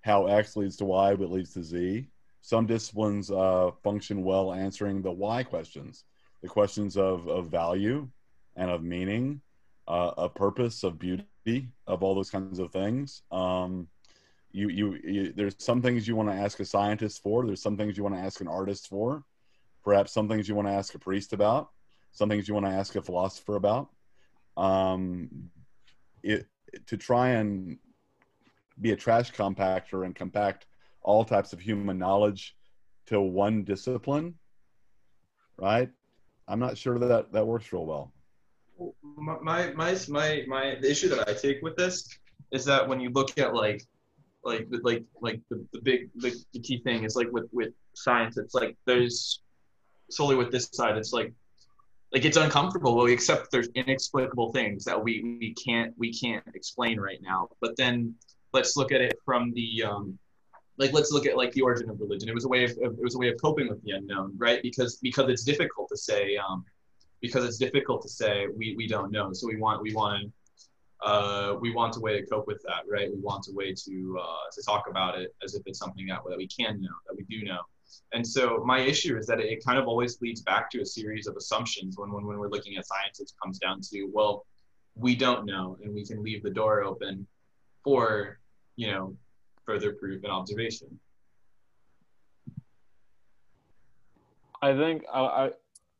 how 0.00 0.26
X 0.26 0.56
leads 0.56 0.76
to 0.76 0.84
Y 0.84 1.14
but 1.14 1.30
leads 1.30 1.52
to 1.54 1.62
Z. 1.62 2.08
Some 2.42 2.66
disciplines 2.66 3.30
uh, 3.30 3.72
function 3.82 4.22
well 4.22 4.52
answering 4.52 5.02
the 5.02 5.10
why 5.10 5.42
questions, 5.42 6.04
the 6.42 6.48
questions 6.48 6.96
of, 6.96 7.26
of 7.26 7.48
value 7.48 8.08
and 8.54 8.70
of 8.70 8.84
meaning, 8.84 9.40
uh, 9.88 10.12
of 10.16 10.34
purpose, 10.34 10.84
of 10.84 10.98
beauty, 10.98 11.68
of 11.88 12.02
all 12.02 12.14
those 12.14 12.30
kinds 12.30 12.60
of 12.60 12.70
things. 12.70 13.22
Um, 13.32 13.88
you, 14.56 14.68
you, 14.68 14.98
you 15.04 15.32
there's 15.36 15.54
some 15.58 15.82
things 15.82 16.06
you 16.08 16.16
want 16.16 16.28
to 16.28 16.34
ask 16.34 16.60
a 16.60 16.64
scientist 16.64 17.22
for 17.22 17.46
there's 17.46 17.62
some 17.62 17.76
things 17.76 17.96
you 17.96 18.02
want 18.02 18.14
to 18.14 18.20
ask 18.20 18.40
an 18.40 18.48
artist 18.48 18.88
for 18.88 19.24
perhaps 19.84 20.12
some 20.12 20.28
things 20.28 20.48
you 20.48 20.54
want 20.54 20.66
to 20.68 20.72
ask 20.72 20.94
a 20.94 20.98
priest 20.98 21.32
about 21.32 21.70
some 22.12 22.28
things 22.28 22.48
you 22.48 22.54
want 22.54 22.64
to 22.64 22.72
ask 22.72 22.96
a 22.96 23.02
philosopher 23.02 23.56
about. 23.56 23.90
Um, 24.56 25.50
it, 26.22 26.46
to 26.86 26.96
try 26.96 27.30
and 27.30 27.76
be 28.80 28.92
a 28.92 28.96
trash 28.96 29.32
compactor 29.32 30.04
and 30.04 30.14
compact 30.14 30.66
all 31.02 31.24
types 31.24 31.52
of 31.52 31.60
human 31.60 31.98
knowledge 31.98 32.56
to 33.06 33.20
one 33.20 33.64
discipline 33.64 34.34
right? 35.58 35.90
I'm 36.48 36.58
not 36.58 36.78
sure 36.78 36.98
that 36.98 37.06
that, 37.06 37.32
that 37.32 37.46
works 37.46 37.72
real 37.72 37.86
well. 37.86 38.12
My, 39.16 39.72
my 39.72 39.96
my 40.08 40.44
my 40.46 40.76
the 40.82 40.90
issue 40.90 41.08
that 41.08 41.26
i 41.26 41.32
take 41.32 41.62
with 41.62 41.76
this 41.76 42.06
is 42.52 42.66
that 42.66 42.86
when 42.86 43.00
you 43.00 43.08
look 43.08 43.38
at 43.38 43.54
like 43.54 43.82
like 44.46 44.66
like 44.82 45.04
like 45.20 45.40
the, 45.50 45.66
the 45.72 45.80
big 45.80 46.10
the, 46.16 46.34
the 46.52 46.60
key 46.60 46.78
thing 46.78 47.04
is 47.04 47.16
like 47.16 47.28
with 47.32 47.48
with 47.52 47.72
science 47.94 48.36
it's 48.36 48.54
like 48.54 48.76
there's 48.86 49.42
solely 50.10 50.36
with 50.36 50.50
this 50.52 50.68
side 50.72 50.96
it's 50.96 51.12
like 51.12 51.32
like 52.12 52.24
it's 52.24 52.36
uncomfortable 52.36 52.96
we 52.96 53.12
accept 53.12 53.50
there's 53.50 53.68
inexplicable 53.74 54.52
things 54.52 54.84
that 54.84 55.02
we 55.02 55.38
we 55.40 55.54
can't 55.54 55.92
we 55.98 56.12
can't 56.12 56.44
explain 56.54 57.00
right 57.00 57.18
now. 57.20 57.48
But 57.60 57.76
then 57.76 58.14
let's 58.52 58.76
look 58.76 58.92
at 58.92 59.00
it 59.00 59.18
from 59.24 59.52
the 59.52 59.82
um 59.82 60.18
like 60.78 60.92
let's 60.92 61.10
look 61.10 61.26
at 61.26 61.36
like 61.36 61.52
the 61.52 61.62
origin 61.62 61.90
of 61.90 62.00
religion. 62.00 62.28
It 62.28 62.34
was 62.34 62.44
a 62.44 62.48
way 62.48 62.64
of 62.64 62.70
it 62.70 63.02
was 63.02 63.16
a 63.16 63.18
way 63.18 63.28
of 63.28 63.40
coping 63.40 63.68
with 63.68 63.82
the 63.82 63.92
unknown 63.92 64.34
right? 64.38 64.62
Because 64.62 64.96
because 65.02 65.28
it's 65.28 65.42
difficult 65.42 65.88
to 65.88 65.96
say 65.96 66.36
um 66.36 66.64
because 67.20 67.44
it's 67.44 67.58
difficult 67.58 68.02
to 68.02 68.08
say 68.08 68.46
we 68.56 68.74
we 68.76 68.86
don't 68.86 69.10
know. 69.10 69.32
So 69.32 69.46
we 69.46 69.56
want 69.56 69.82
we 69.82 69.92
want 69.92 70.22
to 70.22 70.32
uh, 71.02 71.54
we 71.60 71.72
want 71.72 71.96
a 71.96 72.00
way 72.00 72.18
to 72.18 72.26
cope 72.26 72.46
with 72.46 72.62
that, 72.66 72.82
right? 72.90 73.10
We 73.12 73.20
want 73.20 73.46
a 73.48 73.52
way 73.54 73.74
to 73.74 74.18
uh, 74.20 74.50
to 74.52 74.62
talk 74.62 74.88
about 74.88 75.18
it 75.18 75.34
as 75.42 75.54
if 75.54 75.62
it's 75.66 75.78
something 75.78 76.06
that, 76.06 76.20
that 76.28 76.38
we 76.38 76.48
can 76.48 76.80
know, 76.80 76.88
that 77.06 77.16
we 77.16 77.24
do 77.24 77.44
know. 77.44 77.60
And 78.12 78.26
so 78.26 78.62
my 78.64 78.80
issue 78.80 79.16
is 79.16 79.26
that 79.26 79.40
it 79.40 79.64
kind 79.64 79.78
of 79.78 79.86
always 79.86 80.20
leads 80.20 80.40
back 80.42 80.70
to 80.70 80.80
a 80.80 80.86
series 80.86 81.26
of 81.26 81.36
assumptions 81.36 81.96
when, 81.96 82.10
when, 82.12 82.26
when 82.26 82.38
we're 82.38 82.48
looking 82.48 82.76
at 82.76 82.86
science, 82.86 83.20
it 83.20 83.30
comes 83.42 83.58
down 83.58 83.80
to, 83.92 84.10
well, 84.12 84.44
we 84.94 85.14
don't 85.14 85.44
know, 85.44 85.76
and 85.82 85.94
we 85.94 86.04
can 86.04 86.22
leave 86.22 86.42
the 86.42 86.50
door 86.50 86.82
open 86.82 87.26
for, 87.84 88.38
you 88.76 88.90
know, 88.90 89.16
further 89.64 89.92
proof 89.92 90.22
and 90.24 90.32
observation. 90.32 90.98
I 94.62 94.74
think 94.74 95.04
I, 95.12 95.20
I 95.20 95.50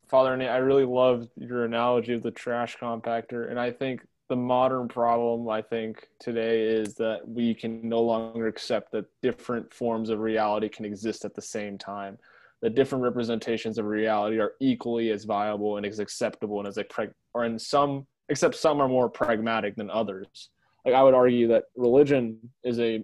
Father 0.07 0.33
I 0.33 0.57
really 0.57 0.85
loved 0.85 1.29
your 1.35 1.65
analogy 1.65 2.13
of 2.13 2.23
the 2.23 2.31
trash 2.31 2.77
compactor, 2.77 3.49
and 3.49 3.59
I 3.59 3.71
think 3.71 4.05
the 4.29 4.35
modern 4.35 4.87
problem 4.87 5.47
i 5.49 5.61
think 5.61 6.07
today 6.19 6.61
is 6.61 6.95
that 6.95 7.19
we 7.25 7.53
can 7.53 7.87
no 7.87 8.01
longer 8.01 8.47
accept 8.47 8.91
that 8.91 9.05
different 9.21 9.73
forms 9.73 10.09
of 10.09 10.19
reality 10.19 10.67
can 10.69 10.85
exist 10.85 11.25
at 11.25 11.33
the 11.33 11.41
same 11.41 11.77
time 11.77 12.17
that 12.61 12.75
different 12.75 13.03
representations 13.03 13.77
of 13.77 13.85
reality 13.85 14.39
are 14.39 14.53
equally 14.59 15.11
as 15.11 15.25
viable 15.25 15.77
and 15.77 15.85
as 15.85 15.99
acceptable 15.99 16.59
and 16.59 16.67
as 16.67 16.77
a 16.77 16.83
prag- 16.85 17.13
or 17.33 17.45
in 17.45 17.57
some 17.57 18.05
except 18.29 18.55
some 18.55 18.81
are 18.81 18.89
more 18.89 19.09
pragmatic 19.09 19.75
than 19.75 19.89
others 19.89 20.49
like 20.85 20.93
i 20.93 21.03
would 21.03 21.13
argue 21.13 21.47
that 21.47 21.65
religion 21.75 22.37
is 22.63 22.79
a 22.79 23.03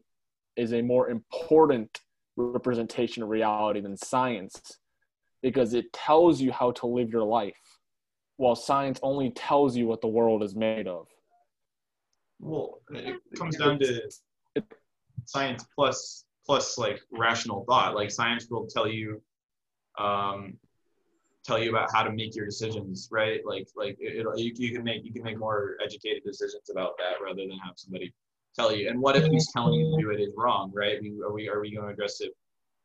is 0.56 0.74
a 0.74 0.82
more 0.82 1.10
important 1.10 2.02
representation 2.36 3.24
of 3.24 3.30
reality 3.30 3.80
than 3.80 3.96
science 3.96 4.80
because 5.42 5.74
it 5.74 5.92
tells 5.94 6.42
you 6.42 6.52
how 6.52 6.72
to 6.72 6.88
live 6.88 7.10
your 7.10 7.24
life 7.24 7.80
while 8.38 8.56
science 8.56 9.00
only 9.04 9.30
tells 9.32 9.76
you 9.78 9.88
what 9.88 10.02
the 10.02 10.08
world 10.08 10.44
is 10.44 10.56
made 10.56 10.88
of. 10.88 11.08
Well, 12.44 12.82
it 12.92 13.20
comes 13.38 13.58
down 13.58 13.80
to 13.80 14.10
science 15.26 15.66
plus 15.76 16.26
plus 16.46 16.78
like 16.78 17.00
rational 17.12 17.64
thought. 17.66 17.96
Like 17.96 18.12
science 18.12 18.48
will 18.50 18.68
tell 18.68 18.88
you, 18.88 19.22
um, 19.98 20.58
tell 21.46 21.58
you 21.58 21.70
about 21.70 21.90
how 21.94 22.04
to 22.04 22.12
make 22.12 22.36
your 22.36 22.46
decisions, 22.46 23.08
right? 23.12 23.40
Like 23.46 23.70
like 23.76 23.96
it, 24.00 24.26
you, 24.36 24.52
you 24.56 24.74
can 24.74 24.84
make 24.84 25.06
you 25.06 25.14
can 25.14 25.24
make 25.24 25.40
more 25.40 25.78
educated 25.82 26.24
decisions 26.26 26.70
about 26.70 26.98
that 26.98 27.24
rather 27.24 27.48
than 27.48 27.58
have 27.64 27.76
somebody 27.76 28.14
tell 28.56 28.76
you. 28.76 28.90
And 28.90 29.00
what 29.00 29.16
if 29.16 29.26
he's 29.26 29.52
telling 29.54 29.80
you 29.80 29.96
to 29.96 30.02
do 30.02 30.12
it 30.12 30.20
is 30.20 30.34
wrong, 30.36 30.72
right? 30.76 30.98
Are 31.26 31.32
we 31.32 31.48
are 31.48 31.62
we 31.62 31.74
going 31.74 31.88
to 31.88 31.94
address 31.94 32.20
it 32.20 32.34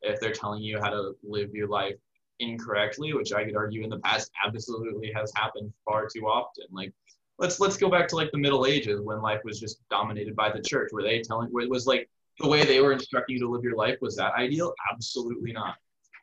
if 0.02 0.20
they're 0.20 0.32
telling 0.32 0.62
you 0.62 0.78
how 0.80 0.90
to 0.90 1.16
live 1.24 1.52
your 1.52 1.68
life 1.68 1.96
incorrectly, 2.38 3.12
which 3.12 3.32
I 3.32 3.44
could 3.44 3.56
argue 3.56 3.82
in 3.82 3.90
the 3.90 3.98
past 3.98 4.30
absolutely 4.46 5.12
has 5.12 5.32
happened 5.34 5.72
far 5.84 6.06
too 6.06 6.26
often. 6.28 6.66
Like 6.70 6.92
let's 7.39 7.61
let's 7.61 7.76
go 7.76 7.89
back 7.89 8.09
to 8.09 8.16
like 8.16 8.30
the 8.32 8.39
Middle 8.39 8.66
Ages 8.66 9.01
when 9.03 9.20
life 9.22 9.41
was 9.45 9.61
just 9.61 9.80
dominated 9.89 10.34
by 10.34 10.51
the 10.51 10.61
church. 10.61 10.91
Were 10.93 11.03
they 11.03 11.20
telling 11.20 11.49
it 11.49 11.70
was 11.70 11.86
like 11.86 12.09
the 12.41 12.49
way 12.49 12.64
they 12.64 12.80
were 12.80 12.93
instructing 12.93 13.36
you 13.36 13.41
to 13.43 13.49
live 13.49 13.62
your 13.62 13.76
life 13.76 13.97
was 14.01 14.16
that 14.16 14.34
ideal? 14.34 14.72
Absolutely 14.93 15.53
not. 15.53 15.76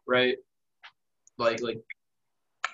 Right? 0.08 0.38
Like 1.38 1.62
like 1.62 1.80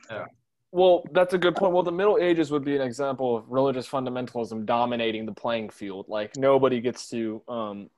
yeah. 0.09 0.25
Well, 0.73 1.03
that's 1.11 1.33
a 1.33 1.37
good 1.37 1.55
point. 1.55 1.73
Well, 1.73 1.83
the 1.83 1.91
Middle 1.91 2.17
Ages 2.17 2.49
would 2.49 2.63
be 2.63 2.75
an 2.75 2.81
example 2.81 3.35
of 3.35 3.49
religious 3.49 3.89
fundamentalism 3.89 4.65
dominating 4.65 5.25
the 5.25 5.33
playing 5.33 5.69
field. 5.69 6.05
Like 6.07 6.37
nobody 6.37 6.81
gets 6.81 7.09
to 7.09 7.41
um 7.47 7.89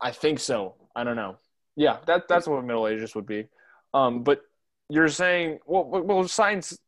I 0.00 0.10
think 0.10 0.38
so. 0.38 0.74
I 0.94 1.04
don't 1.04 1.16
know. 1.16 1.36
Yeah, 1.74 1.98
that 2.06 2.28
that's 2.28 2.46
what 2.46 2.64
Middle 2.64 2.86
Ages 2.86 3.14
would 3.14 3.26
be. 3.26 3.46
Um, 3.94 4.22
but 4.22 4.42
you're 4.88 5.08
saying, 5.08 5.58
well, 5.66 5.84
well, 5.84 6.02
well, 6.02 6.28
science 6.28 6.78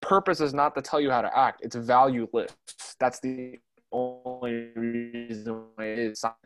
purpose 0.00 0.40
is 0.40 0.54
not 0.54 0.74
to 0.74 0.82
tell 0.82 1.00
you 1.00 1.10
how 1.10 1.22
to 1.22 1.38
act. 1.38 1.60
It's 1.62 1.76
valueless. 1.76 2.52
That's 2.98 3.20
the 3.20 3.58
only 3.92 4.70
reason 4.74 5.64
why 5.74 5.84
it 5.86 5.98
is 5.98 6.20
science. 6.20 6.36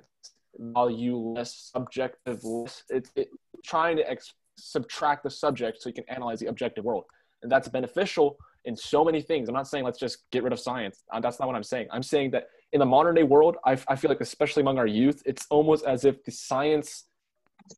Valueless, 0.59 1.73
subjectiveless. 1.75 2.83
It's 2.89 3.11
it, 3.17 3.29
trying 3.65 3.97
to 3.97 4.11
ex- 4.11 4.35
subtract 4.57 5.23
the 5.23 5.31
subject 5.31 5.81
so 5.81 5.89
you 5.89 5.95
can 5.95 6.05
analyze 6.09 6.41
the 6.41 6.47
objective 6.47 6.85
world, 6.85 7.05
and 7.43 7.51
that's 7.51 7.69
beneficial 7.69 8.37
in 8.65 8.77
so 8.77 9.05
many 9.05 9.23
things. 9.23 9.49
I'm 9.49 9.55
not 9.55 9.69
saying 9.69 9.85
let's 9.85 9.99
just 9.99 10.31
get 10.33 10.43
rid 10.43 10.53
of 10.53 10.61
science. 10.61 11.03
Uh, 11.13 11.21
that's 11.21 11.39
not 11.39 11.47
what 11.47 11.57
I'm 11.57 11.63
saying. 11.63 11.89
I'm 11.91 12.03
saying 12.03 12.33
that 12.33 12.49
in 12.73 12.81
the 12.81 12.87
modern 12.87 13.15
day 13.15 13.23
world, 13.23 13.57
I, 13.65 13.73
I 13.89 13.97
feel 13.97 14.11
like 14.11 14.21
especially 14.21 14.61
among 14.61 14.79
our 14.79 14.87
youth, 14.87 15.23
it's 15.25 15.47
almost 15.51 15.85
as 15.87 16.05
if 16.05 16.23
the 16.25 16.31
science 16.31 17.05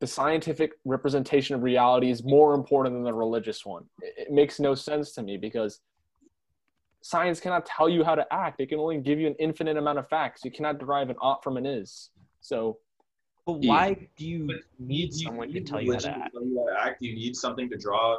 the 0.01 0.07
scientific 0.07 0.73
representation 0.85 1.55
of 1.55 1.63
reality 1.63 2.11
is 2.11 2.25
more 2.25 2.55
important 2.55 2.95
than 2.95 3.05
the 3.05 3.15
religious 3.15 3.65
one. 3.65 3.85
It, 4.01 4.15
it 4.29 4.33
makes 4.33 4.59
no 4.61 4.75
sense 4.75 5.13
to 5.13 5.23
me 5.23 5.37
because 5.37 5.81
science 7.03 7.41
cannot 7.41 7.67
tell 7.67 7.89
you 7.89 8.05
how 8.05 8.15
to 8.15 8.27
act. 8.33 8.61
It 8.61 8.69
can 8.69 8.79
only 8.79 8.99
give 8.99 9.19
you 9.19 9.27
an 9.27 9.35
infinite 9.39 9.77
amount 9.77 9.99
of 9.99 10.09
facts. 10.09 10.45
You 10.45 10.51
cannot 10.51 10.79
derive 10.79 11.11
an 11.11 11.17
ought 11.21 11.43
from 11.43 11.57
an 11.57 11.67
is. 11.67 12.11
So, 12.41 12.79
but 13.45 13.59
why 13.59 14.09
do 14.17 14.27
you 14.27 14.47
But 14.47 14.57
need 14.79 15.13
you 15.13 15.27
someone 15.27 15.53
to 15.53 15.61
tell 15.61 15.81
you 15.81 15.93
how 15.93 15.99
to 15.99 16.09
religion 16.09 16.23
act? 16.23 16.33
tell 16.33 16.45
you 16.45 16.67
how 16.69 16.77
to 16.77 16.89
act. 16.91 17.03
You 17.03 17.15
need 17.15 17.35
something 17.35 17.69
to 17.71 17.77
draw 17.77 18.19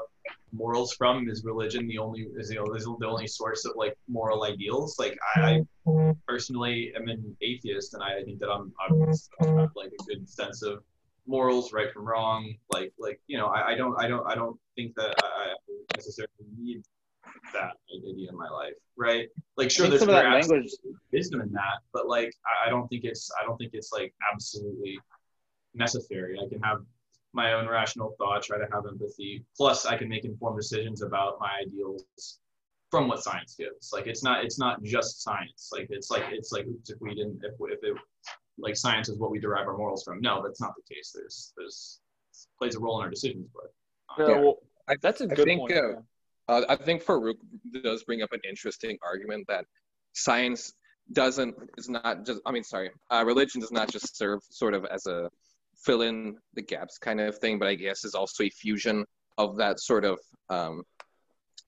morals 0.51 0.93
from. 0.93 1.29
Is 1.29 1.45
religion 1.45 1.87
the 1.87 1.97
only 1.97 2.27
is 2.37 2.49
the, 2.49 2.61
is 2.75 2.85
the 2.99 3.07
only 3.07 3.27
source 3.27 3.63
of 3.65 3.71
like 3.77 3.97
moral 4.09 4.43
ideals? 4.43 4.99
Like 4.99 5.17
I, 5.35 5.61
I 5.87 6.13
personally 6.27 6.91
am 6.95 7.07
an 7.07 7.37
atheist, 7.41 7.93
and 7.93 8.03
I 8.03 8.21
think 8.23 8.39
that 8.39 8.49
I'm, 8.49 8.73
I'm 8.81 9.01
I 9.41 9.61
have 9.61 9.71
like 9.75 9.91
a 9.99 10.03
good 10.03 10.29
sense 10.29 10.61
of 10.61 10.83
morals, 11.27 11.73
right 11.73 11.91
from 11.91 12.05
wrong. 12.05 12.53
Like 12.69 12.93
like 12.99 13.19
you 13.27 13.37
know, 13.37 13.47
I, 13.47 13.71
I 13.71 13.75
don't 13.75 13.99
I 14.01 14.07
don't 14.07 14.25
I 14.29 14.35
don't 14.35 14.59
think 14.75 14.95
that 14.95 15.15
I 15.17 15.53
necessarily 15.95 16.31
need 16.57 16.83
that 17.53 17.73
idea 17.93 18.29
in 18.29 18.37
my 18.37 18.49
life, 18.49 18.73
right? 18.97 19.27
Like 19.57 19.71
sure, 19.71 19.87
there's 19.87 20.01
some 20.01 20.09
of 20.09 20.15
that 20.15 20.29
language- 20.29 20.71
wisdom 21.11 21.41
in 21.41 21.51
that, 21.53 21.79
but 21.93 22.07
like 22.07 22.33
I, 22.45 22.67
I 22.67 22.69
don't 22.69 22.87
think 22.87 23.03
it's 23.03 23.31
I 23.41 23.45
don't 23.45 23.57
think 23.57 23.71
it's 23.73 23.91
like 23.91 24.13
absolutely 24.31 24.99
necessary. 25.73 26.37
I 26.43 26.47
can 26.49 26.61
have 26.61 26.79
my 27.33 27.53
own 27.53 27.67
rational 27.67 28.15
thought, 28.17 28.43
try 28.43 28.59
to 28.59 28.67
have 28.71 28.85
empathy. 28.87 29.43
Plus, 29.57 29.85
I 29.85 29.97
can 29.97 30.07
make 30.07 30.23
informed 30.23 30.59
decisions 30.59 31.01
about 31.01 31.37
my 31.39 31.49
ideals 31.65 32.39
from 32.91 33.07
what 33.07 33.23
science 33.23 33.55
gives. 33.57 33.91
Like 33.91 34.05
it's 34.07 34.23
not 34.23 34.45
it's 34.45 34.59
not 34.59 34.83
just 34.83 35.23
science. 35.23 35.69
Like 35.71 35.87
it's 35.89 36.11
like 36.11 36.25
it's 36.31 36.51
like 36.51 36.67
oops, 36.67 36.89
if 36.91 37.01
we 37.01 37.15
didn't 37.15 37.41
if 37.43 37.53
if 37.59 37.79
it 37.83 37.97
like 38.57 38.75
science 38.75 39.09
is 39.09 39.17
what 39.17 39.31
we 39.31 39.39
derive 39.39 39.67
our 39.67 39.77
morals 39.77 40.03
from. 40.03 40.21
No, 40.21 40.41
that's 40.43 40.61
not 40.61 40.73
the 40.75 40.95
case. 40.95 41.11
There's 41.13 41.53
there's 41.57 41.99
plays 42.57 42.75
a 42.75 42.79
role 42.79 42.99
in 42.99 43.05
our 43.05 43.09
decisions, 43.09 43.47
but 43.53 44.27
yeah, 44.27 44.39
well, 44.39 44.57
I, 44.87 44.95
that's 45.01 45.21
a 45.21 45.25
I 45.25 45.33
good 45.35 45.45
think, 45.45 45.61
point. 45.61 45.73
uh, 45.73 46.01
Uh, 46.47 46.65
I 46.67 46.75
think 46.75 47.03
Farouk 47.03 47.35
does 47.83 48.03
bring 48.03 48.21
up 48.21 48.33
an 48.33 48.41
interesting 48.47 48.97
argument 49.01 49.45
that 49.47 49.65
science 50.13 50.73
doesn't 51.11 51.55
is 51.77 51.89
not 51.89 52.25
just. 52.25 52.41
I 52.45 52.51
mean, 52.51 52.63
sorry, 52.63 52.91
uh, 53.09 53.23
religion 53.25 53.61
does 53.61 53.71
not 53.71 53.89
just 53.89 54.17
serve 54.17 54.41
sort 54.49 54.73
of 54.73 54.85
as 54.85 55.05
a 55.05 55.29
fill 55.85 56.01
in 56.01 56.37
the 56.53 56.61
gaps 56.61 56.97
kind 56.97 57.19
of 57.21 57.37
thing, 57.39 57.59
but 57.59 57.67
I 57.67 57.75
guess 57.75 58.03
is 58.03 58.15
also 58.15 58.43
a 58.43 58.49
fusion 58.49 59.05
of 59.37 59.57
that 59.57 59.79
sort 59.79 60.05
of 60.05 60.19
um, 60.49 60.83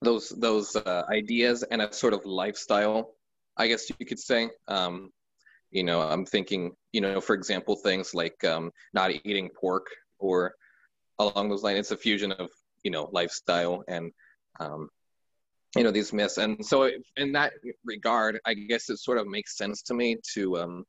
those 0.02 0.28
those 0.28 0.76
uh, 0.76 1.02
ideas 1.10 1.62
and 1.70 1.80
a 1.82 1.92
sort 1.92 2.12
of 2.12 2.24
lifestyle. 2.24 3.14
I 3.56 3.68
guess 3.68 3.88
you 3.88 4.06
could 4.06 4.18
say. 4.18 4.50
Um, 4.68 5.10
you 5.76 5.84
know, 5.84 6.00
I'm 6.00 6.24
thinking, 6.24 6.72
you 6.92 7.00
know, 7.00 7.20
for 7.20 7.34
example, 7.34 7.76
things 7.76 8.14
like 8.14 8.42
um, 8.44 8.70
not 8.94 9.10
eating 9.10 9.50
pork 9.50 9.86
or 10.18 10.54
along 11.18 11.48
those 11.48 11.62
lines. 11.62 11.78
It's 11.78 11.90
a 11.90 11.96
fusion 11.96 12.32
of 12.32 12.50
you 12.82 12.90
know 12.90 13.08
lifestyle 13.12 13.82
and 13.88 14.12
um, 14.60 14.88
you 15.76 15.82
know 15.82 15.90
these 15.90 16.12
myths 16.12 16.38
and 16.38 16.64
so 16.64 16.90
in 17.16 17.32
that 17.32 17.52
regard 17.84 18.38
i 18.46 18.54
guess 18.54 18.88
it 18.88 18.98
sort 18.98 19.18
of 19.18 19.26
makes 19.26 19.58
sense 19.58 19.82
to 19.82 19.92
me 19.92 20.16
to 20.34 20.56
um, 20.56 20.84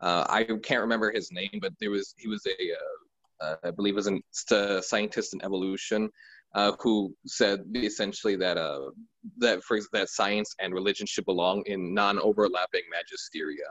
uh, 0.00 0.24
i 0.28 0.42
can't 0.44 0.80
remember 0.80 1.12
his 1.12 1.30
name 1.30 1.58
but 1.60 1.72
there 1.78 1.90
was 1.90 2.14
he 2.16 2.26
was 2.26 2.44
a 2.46 2.58
uh, 2.80 3.44
uh, 3.44 3.56
i 3.64 3.70
believe 3.70 3.94
was 3.94 4.10
a 4.10 4.82
scientist 4.82 5.34
in 5.34 5.44
evolution 5.44 6.08
uh, 6.54 6.72
who 6.80 7.14
said 7.26 7.60
essentially 7.76 8.36
that 8.36 8.56
uh, 8.56 8.90
that 9.36 9.62
for 9.62 9.78
that 9.92 10.08
science 10.08 10.54
and 10.58 10.72
religion 10.74 11.06
should 11.06 11.26
belong 11.26 11.62
in 11.66 11.94
non-overlapping 11.94 12.86
magisteria 12.96 13.68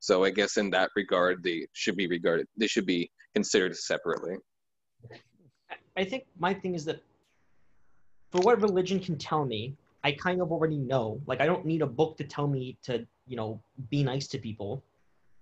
so 0.00 0.24
i 0.24 0.30
guess 0.30 0.56
in 0.56 0.70
that 0.70 0.90
regard 0.96 1.42
they 1.42 1.66
should 1.72 1.96
be 1.96 2.06
regarded 2.06 2.46
they 2.56 2.66
should 2.66 2.86
be 2.86 3.10
considered 3.34 3.74
separately 3.76 4.36
I 5.98 6.04
think 6.04 6.26
my 6.38 6.54
thing 6.54 6.76
is 6.76 6.84
that 6.84 7.02
for 8.30 8.40
what 8.42 8.62
religion 8.62 9.00
can 9.00 9.18
tell 9.18 9.44
me, 9.44 9.74
I 10.04 10.12
kind 10.12 10.40
of 10.40 10.52
already 10.52 10.78
know. 10.78 11.20
Like 11.26 11.40
I 11.40 11.46
don't 11.46 11.66
need 11.66 11.82
a 11.82 11.86
book 11.86 12.16
to 12.18 12.24
tell 12.24 12.46
me 12.46 12.76
to, 12.84 13.04
you 13.26 13.36
know, 13.36 13.60
be 13.90 14.04
nice 14.04 14.28
to 14.28 14.38
people. 14.38 14.82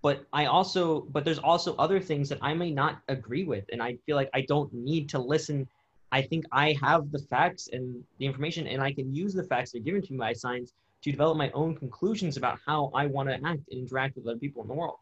But 0.01 0.25
I 0.33 0.47
also 0.47 1.03
but 1.11 1.25
there's 1.25 1.39
also 1.39 1.75
other 1.77 2.01
things 2.01 2.29
that 2.31 2.39
I 2.41 2.55
may 2.55 2.71
not 2.71 3.01
agree 3.09 3.45
with 3.45 3.65
and 3.71 3.83
I 3.83 3.99
feel 4.07 4.17
like 4.17 4.31
I 4.33 4.43
don't 4.43 4.73
need 4.73 5.11
to 5.11 5.19
listen. 5.19 5.69
I 6.11 6.23
think 6.23 6.47
I 6.53 6.77
have 6.83 7.11
the 7.11 7.19
facts 7.19 7.69
and 7.73 8.03
the 8.19 8.25
information 8.25 8.67
and 8.67 8.83
I 8.83 8.93
can 8.93 9.15
use 9.15 9.35
the 9.35 9.45
facts 9.45 9.73
that 9.73 9.79
are 9.79 9.85
given 9.85 10.01
to 10.03 10.13
me 10.13 10.19
by 10.19 10.33
science 10.33 10.73
to 11.03 11.11
develop 11.11 11.37
my 11.37 11.51
own 11.51 11.75
conclusions 11.75 12.37
about 12.37 12.59
how 12.67 12.91
I 12.95 13.07
want 13.07 13.29
to 13.29 13.35
act 13.35 13.61
and 13.71 13.81
interact 13.81 14.17
with 14.17 14.27
other 14.27 14.39
people 14.39 14.63
in 14.63 14.69
the 14.69 14.75
world. 14.75 14.99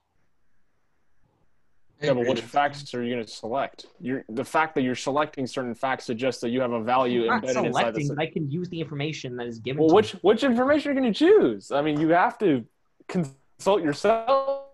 Yeah, 2.02 2.12
but 2.12 2.26
which 2.26 2.40
facts 2.40 2.92
are 2.94 3.02
you 3.02 3.14
going 3.14 3.24
to 3.24 3.30
select? 3.30 3.86
You're, 4.00 4.24
the 4.28 4.44
fact 4.44 4.74
that 4.74 4.82
you're 4.82 4.96
selecting 4.96 5.46
certain 5.46 5.74
facts 5.74 6.04
suggests 6.04 6.40
that 6.42 6.50
you 6.50 6.60
have 6.60 6.72
a 6.72 6.82
value 6.82 7.22
I'm 7.22 7.26
not 7.28 7.36
embedded 7.36 7.64
inside 7.66 7.80
selecting, 7.80 8.08
the. 8.08 8.14
but 8.14 8.22
I 8.22 8.26
can 8.26 8.50
use 8.50 8.68
the 8.68 8.80
information 8.80 9.36
that 9.36 9.46
is 9.46 9.58
given 9.60 9.80
Well, 9.80 9.88
to 9.90 9.94
which 9.94 10.14
me. 10.14 10.20
which 10.22 10.44
information 10.44 10.90
are 10.90 10.94
you 10.94 11.00
going 11.00 11.12
to 11.12 11.18
choose? 11.18 11.70
I 11.70 11.80
mean, 11.80 12.00
you 12.00 12.08
have 12.08 12.36
to 12.38 12.64
consult 13.08 13.82
yourself. 13.82 14.66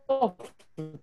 I 0.79 0.95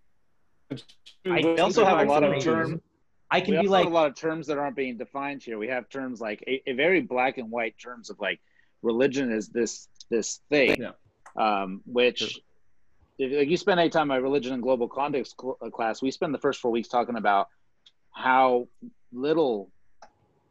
We 1.26 1.60
also 1.60 1.86
have 1.86 2.00
a 2.00 2.10
lot 2.10 2.24
of 2.24 2.42
terms. 2.44 2.82
I 3.30 3.42
can 3.42 3.56
we 3.56 3.62
be 3.62 3.68
also 3.68 3.72
like 3.72 3.84
have 3.84 3.92
a 3.92 3.96
lot 3.96 4.08
of 4.08 4.16
terms 4.16 4.48
that 4.48 4.58
aren't 4.58 4.76
being 4.76 4.98
defined 4.98 5.44
here. 5.44 5.58
We 5.58 5.68
have 5.68 5.90
terms 5.90 6.20
like 6.20 6.44
a, 6.48 6.62
a 6.70 6.74
very 6.74 7.02
black 7.02 7.38
and 7.38 7.52
white 7.52 7.78
terms 7.78 8.10
of 8.10 8.20
like 8.20 8.40
religion 8.82 9.32
is 9.32 9.50
this 9.50 9.88
this 10.10 10.40
thing, 10.50 10.82
Yeah. 10.82 10.92
um, 11.36 11.82
which 11.86 12.40
if 13.20 13.32
like 13.32 13.50
you 13.50 13.58
spend 13.58 13.80
any 13.80 13.90
time 13.90 14.04
in 14.04 14.08
my 14.10 14.18
religion 14.18 14.54
and 14.54 14.62
global 14.62 14.88
context 14.88 15.36
cl- 15.40 15.58
uh, 15.62 15.70
class, 15.70 16.02
we 16.02 16.12
spend 16.12 16.34
the 16.34 16.40
first 16.40 16.62
four 16.62 16.72
weeks 16.72 16.88
talking 16.88 17.16
about 17.16 17.48
how 18.12 18.68
little 19.12 19.72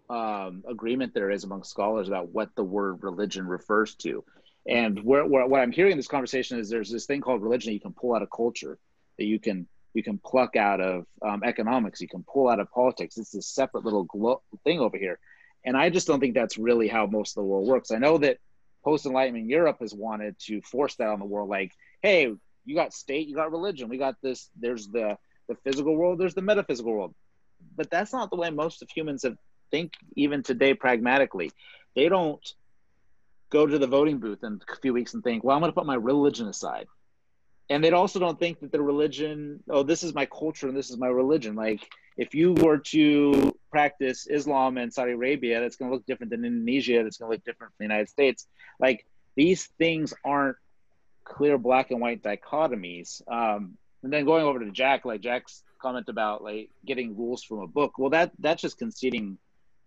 um, 0.09 0.63
agreement 0.69 1.15
there 1.15 1.31
is 1.31 1.45
among 1.45 1.65
scholars 1.65 2.09
about 2.09 2.29
what 2.29 2.55
the 2.57 2.65
word 2.65 3.03
religion 3.03 3.47
refers 3.47 3.95
to. 3.97 4.25
And 4.69 5.03
where, 5.05 5.25
where, 5.25 5.47
what 5.47 5.61
I'm 5.61 5.71
hearing 5.71 5.93
in 5.93 5.99
this 5.99 6.09
conversation 6.09 6.59
is 6.59 6.69
there's 6.69 6.91
this 6.91 7.07
thing 7.07 7.21
called 7.21 7.43
religion 7.43 7.71
that 7.71 7.75
you 7.75 7.81
can 7.81 7.93
pull 7.93 8.15
out 8.15 8.23
of 8.23 8.31
culture, 8.31 8.79
that 9.19 9.25
you 9.25 9.39
can 9.39 9.67
you 9.95 10.03
can 10.03 10.19
pluck 10.19 10.57
out 10.57 10.81
of 10.81 11.07
um, 11.23 11.43
economics, 11.43 12.03
you 12.03 12.09
can 12.09 12.23
pull 12.25 12.49
out 12.49 12.61
of 12.61 12.71
politics. 12.71 13.17
It's 13.17 13.31
this 13.31 13.49
separate 13.49 13.85
little 13.85 14.05
glo- 14.05 14.43
thing 14.63 14.79
over 14.81 14.99
here, 14.99 15.19
and 15.65 15.77
I 15.77 15.89
just 15.89 16.07
don't 16.07 16.21
think 16.21 16.35
that's 16.35 16.59
really 16.59 16.89
how 16.89 17.07
most 17.07 17.31
of 17.37 17.43
the 17.43 17.47
world 17.47 17.67
works. 17.67 17.91
I 17.93 17.99
know 17.99 18.19
that 18.19 18.39
post 18.87 19.05
Enlightenment 19.05 19.49
Europe 19.49 19.79
has 19.81 19.93
wanted 19.93 20.39
to 20.39 20.63
force 20.63 20.95
that 20.95 21.09
on 21.09 21.19
the 21.19 21.25
world, 21.25 21.49
like, 21.51 21.73
hey, 22.03 22.33
you 22.65 22.75
got 22.77 22.95
state, 22.95 23.27
you 23.27 23.35
got 23.35 23.51
religion, 23.51 23.89
we 23.89 23.99
got 23.99 24.15
this. 24.23 24.49
There's 24.59 24.87
the 24.87 25.19
the 25.49 25.57
physical 25.65 25.97
world, 25.97 26.19
there's 26.19 26.35
the 26.35 26.43
metaphysical 26.43 26.93
world, 26.93 27.15
but 27.77 27.91
that's 27.91 28.13
not 28.13 28.31
the 28.31 28.37
way 28.37 28.51
most 28.51 28.83
of 28.83 28.89
humans 28.89 29.25
have 29.25 29.37
think 29.73 29.93
even 30.15 30.43
today 30.43 30.73
pragmatically. 30.75 31.51
They 31.97 32.09
don't 32.09 32.47
go 33.51 33.67
to 33.67 33.79
the 33.79 33.87
voting 33.87 34.19
booth 34.19 34.45
in 34.45 34.61
a 34.69 34.77
few 34.77 34.93
weeks 34.93 35.15
and 35.15 35.23
think, 35.23 35.43
well, 35.43 35.57
I'm 35.57 35.63
going 35.63 35.73
to 35.73 35.75
put 35.75 35.87
my 35.87 35.95
religion 35.95 36.47
aside. 36.47 36.87
And 37.69 37.83
they 37.83 37.91
also 37.91 38.19
don't 38.21 38.39
think 38.39 38.61
that 38.61 38.71
the 38.71 38.81
religion, 38.81 39.63
oh, 39.69 39.83
this 39.83 40.05
is 40.05 40.15
my 40.15 40.27
culture 40.27 40.69
and 40.69 40.77
this 40.77 40.91
is 40.91 40.99
my 40.99 41.09
religion. 41.09 41.57
Like, 41.57 41.81
if 42.17 42.35
you 42.35 42.53
were 42.53 42.79
to 42.79 43.55
practice 43.71 44.27
Islam 44.27 44.79
in 44.79 44.91
Saudi 44.91 45.13
Arabia, 45.13 45.61
that's 45.61 45.77
going 45.77 45.91
to 45.91 45.95
look 45.95 46.07
different 46.07 46.31
than 46.31 46.45
Indonesia, 46.45 47.03
that's 47.03 47.19
going 47.19 47.31
to 47.31 47.35
look 47.35 47.45
different 47.45 47.73
from 47.73 47.87
the 47.87 47.93
United 47.93 48.09
States. 48.09 48.47
Like, 48.79 49.05
these 49.35 49.67
things 49.79 50.15
aren't 50.25 50.57
clear 51.25 51.59
black 51.59 51.91
and 51.91 52.01
white 52.01 52.23
dichotomies. 52.23 53.21
Um, 53.31 53.77
and 54.03 54.13
then 54.13 54.25
going 54.25 54.45
over 54.45 54.61
to 54.61 54.71
Jack, 54.71 55.05
like 55.05 55.21
Jack's 55.21 55.63
comment 55.83 56.09
about 56.09 56.43
like 56.43 56.71
getting 56.85 57.17
rules 57.17 57.43
from 57.43 57.59
a 57.59 57.67
book. 57.67 57.99
Well, 57.99 58.11
that 58.11 58.31
that's 58.39 58.63
just 58.63 58.79
conceding 58.79 59.39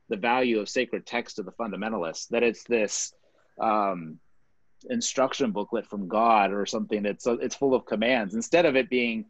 the 0.10 0.18
value 0.18 0.60
of 0.60 0.70
sacred 0.70 1.06
text 1.06 1.38
to 1.38 1.44
the 1.44 1.52
fundamentalists. 1.52 2.28
That 2.30 2.44
it's 2.44 2.64
this 2.64 3.14
um, 3.60 4.20
instruction 4.90 5.52
booklet 5.52 5.88
from 5.88 6.08
God 6.08 6.52
or 6.52 6.66
something 6.66 7.04
that's 7.04 7.28
it's 7.28 7.56
full 7.56 7.74
of 7.74 7.86
commands. 7.86 8.36
Instead 8.36 8.66
of 8.66 8.76
it 8.76 8.90
being 8.90 9.26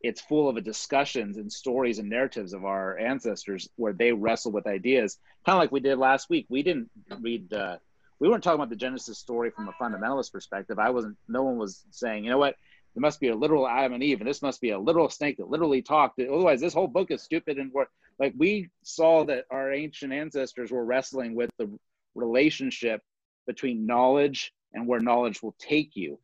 it's 0.00 0.20
full 0.20 0.48
of 0.48 0.62
discussions 0.62 1.36
and 1.36 1.50
stories 1.50 1.98
and 1.98 2.08
narratives 2.08 2.52
of 2.52 2.64
our 2.64 2.98
ancestors 2.98 3.68
where 3.76 3.92
they 3.92 4.12
wrestle 4.12 4.52
with 4.52 4.66
ideas. 4.66 5.18
Kind 5.44 5.56
of 5.56 5.60
like 5.60 5.72
we 5.72 5.80
did 5.80 5.98
last 5.98 6.28
week. 6.28 6.46
We 6.48 6.62
didn't 6.62 6.90
read 7.20 7.52
uh, 7.52 7.78
we 8.18 8.28
weren't 8.28 8.42
talking 8.42 8.60
about 8.60 8.70
the 8.70 8.76
genesis 8.76 9.18
story 9.18 9.50
from 9.50 9.68
a 9.68 9.72
fundamentalist 9.72 10.32
perspective. 10.32 10.78
I 10.78 10.90
wasn't 10.90 11.16
no 11.28 11.42
one 11.42 11.58
was 11.58 11.84
saying 11.90 12.24
you 12.24 12.30
know 12.30 12.38
what? 12.38 12.56
There 12.94 13.02
must 13.02 13.20
be 13.20 13.28
a 13.28 13.36
literal 13.36 13.68
adam 13.68 13.92
and 13.92 14.02
eve 14.02 14.20
and 14.20 14.28
this 14.28 14.42
must 14.42 14.60
be 14.60 14.70
a 14.70 14.78
literal 14.78 15.10
snake 15.10 15.36
that 15.38 15.50
literally 15.50 15.82
talked. 15.82 16.20
Otherwise 16.20 16.60
this 16.60 16.74
whole 16.74 16.88
book 16.88 17.10
is 17.10 17.22
stupid 17.22 17.58
and 17.58 17.72
we're 17.72 17.86
Like 18.18 18.34
we 18.36 18.70
saw 18.82 19.24
that 19.24 19.44
our 19.50 19.72
ancient 19.72 20.12
ancestors 20.12 20.70
were 20.70 20.84
wrestling 20.84 21.34
with 21.34 21.50
the 21.58 21.70
relationship 22.14 23.02
between 23.46 23.86
knowledge 23.86 24.52
and 24.76 24.86
where 24.86 25.00
knowledge 25.00 25.42
will 25.42 25.56
take 25.58 25.96
you. 25.96 26.20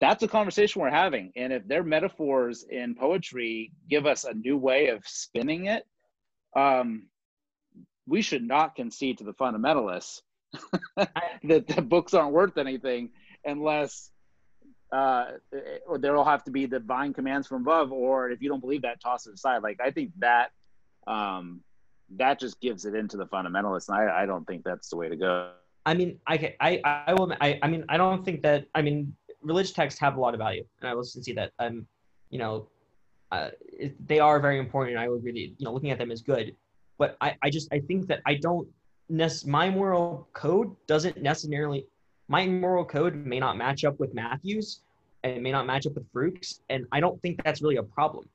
That's 0.00 0.22
a 0.22 0.28
conversation 0.28 0.80
we're 0.80 0.90
having. 0.90 1.32
And 1.36 1.52
if 1.52 1.66
their 1.66 1.82
metaphors 1.82 2.62
in 2.62 2.94
poetry 2.94 3.72
give 3.90 4.06
us 4.06 4.24
a 4.24 4.32
new 4.32 4.56
way 4.56 4.88
of 4.88 5.02
spinning 5.06 5.66
it, 5.66 5.84
um, 6.56 7.08
we 8.06 8.22
should 8.22 8.42
not 8.42 8.76
concede 8.76 9.18
to 9.18 9.24
the 9.24 9.34
fundamentalists 9.34 10.22
that 10.96 11.66
the 11.66 11.82
books 11.82 12.14
aren't 12.14 12.32
worth 12.32 12.56
anything 12.56 13.10
unless 13.44 14.10
uh, 14.92 15.32
there'll 15.98 16.24
have 16.24 16.44
to 16.44 16.50
be 16.50 16.66
divine 16.66 17.12
commands 17.12 17.46
from 17.46 17.62
above, 17.62 17.92
or 17.92 18.30
if 18.30 18.40
you 18.40 18.48
don't 18.48 18.60
believe 18.60 18.82
that, 18.82 19.02
toss 19.02 19.26
it 19.26 19.34
aside. 19.34 19.62
Like 19.62 19.80
I 19.84 19.90
think 19.90 20.12
that 20.20 20.50
um, 21.06 21.60
that 22.16 22.40
just 22.40 22.60
gives 22.60 22.86
it 22.86 22.94
into 22.94 23.18
the 23.18 23.26
fundamentalists, 23.26 23.88
and 23.88 23.98
I, 23.98 24.22
I 24.22 24.26
don't 24.26 24.46
think 24.46 24.64
that's 24.64 24.88
the 24.88 24.96
way 24.96 25.10
to 25.10 25.16
go. 25.16 25.50
I 25.88 25.94
mean, 25.94 26.20
I 26.26 26.54
I 26.60 26.80
I 27.08 27.14
will. 27.14 27.32
I, 27.40 27.58
I 27.62 27.68
mean, 27.72 27.82
I 27.88 27.96
don't 27.96 28.22
think 28.22 28.42
that. 28.42 28.66
I 28.74 28.82
mean, 28.82 29.16
religious 29.40 29.72
texts 29.72 29.98
have 30.00 30.18
a 30.18 30.20
lot 30.20 30.34
of 30.34 30.38
value, 30.38 30.64
and 30.80 30.88
I 30.90 30.92
will 30.94 31.02
see 31.02 31.32
that. 31.32 31.52
Um, 31.58 31.86
you 32.28 32.38
know, 32.38 32.68
uh, 33.32 33.48
it, 33.84 33.90
they 34.06 34.20
are 34.20 34.38
very 34.38 34.58
important. 34.58 34.96
And 34.96 35.02
I 35.04 35.08
would 35.08 35.24
really, 35.24 35.54
you 35.56 35.64
know, 35.64 35.72
looking 35.72 35.90
at 35.90 35.96
them 35.96 36.10
is 36.10 36.20
good. 36.20 36.54
But 36.98 37.16
I, 37.22 37.36
I 37.42 37.48
just, 37.48 37.72
I 37.72 37.80
think 37.80 38.06
that 38.08 38.20
I 38.26 38.34
don't. 38.34 38.68
Nec- 39.08 39.46
my 39.46 39.70
moral 39.70 40.28
code 40.34 40.76
doesn't 40.86 41.22
necessarily. 41.22 41.86
My 42.28 42.44
moral 42.46 42.84
code 42.84 43.14
may 43.14 43.40
not 43.40 43.56
match 43.56 43.86
up 43.86 43.98
with 43.98 44.12
Matthew's, 44.12 44.82
and 45.22 45.32
it 45.36 45.40
may 45.40 45.52
not 45.52 45.64
match 45.66 45.86
up 45.86 45.94
with 45.94 46.06
Farouk's, 46.12 46.60
and 46.68 46.84
I 46.92 47.00
don't 47.00 47.18
think 47.22 47.42
that's 47.42 47.62
really 47.62 47.76
a 47.76 47.82
problem. 47.82 48.28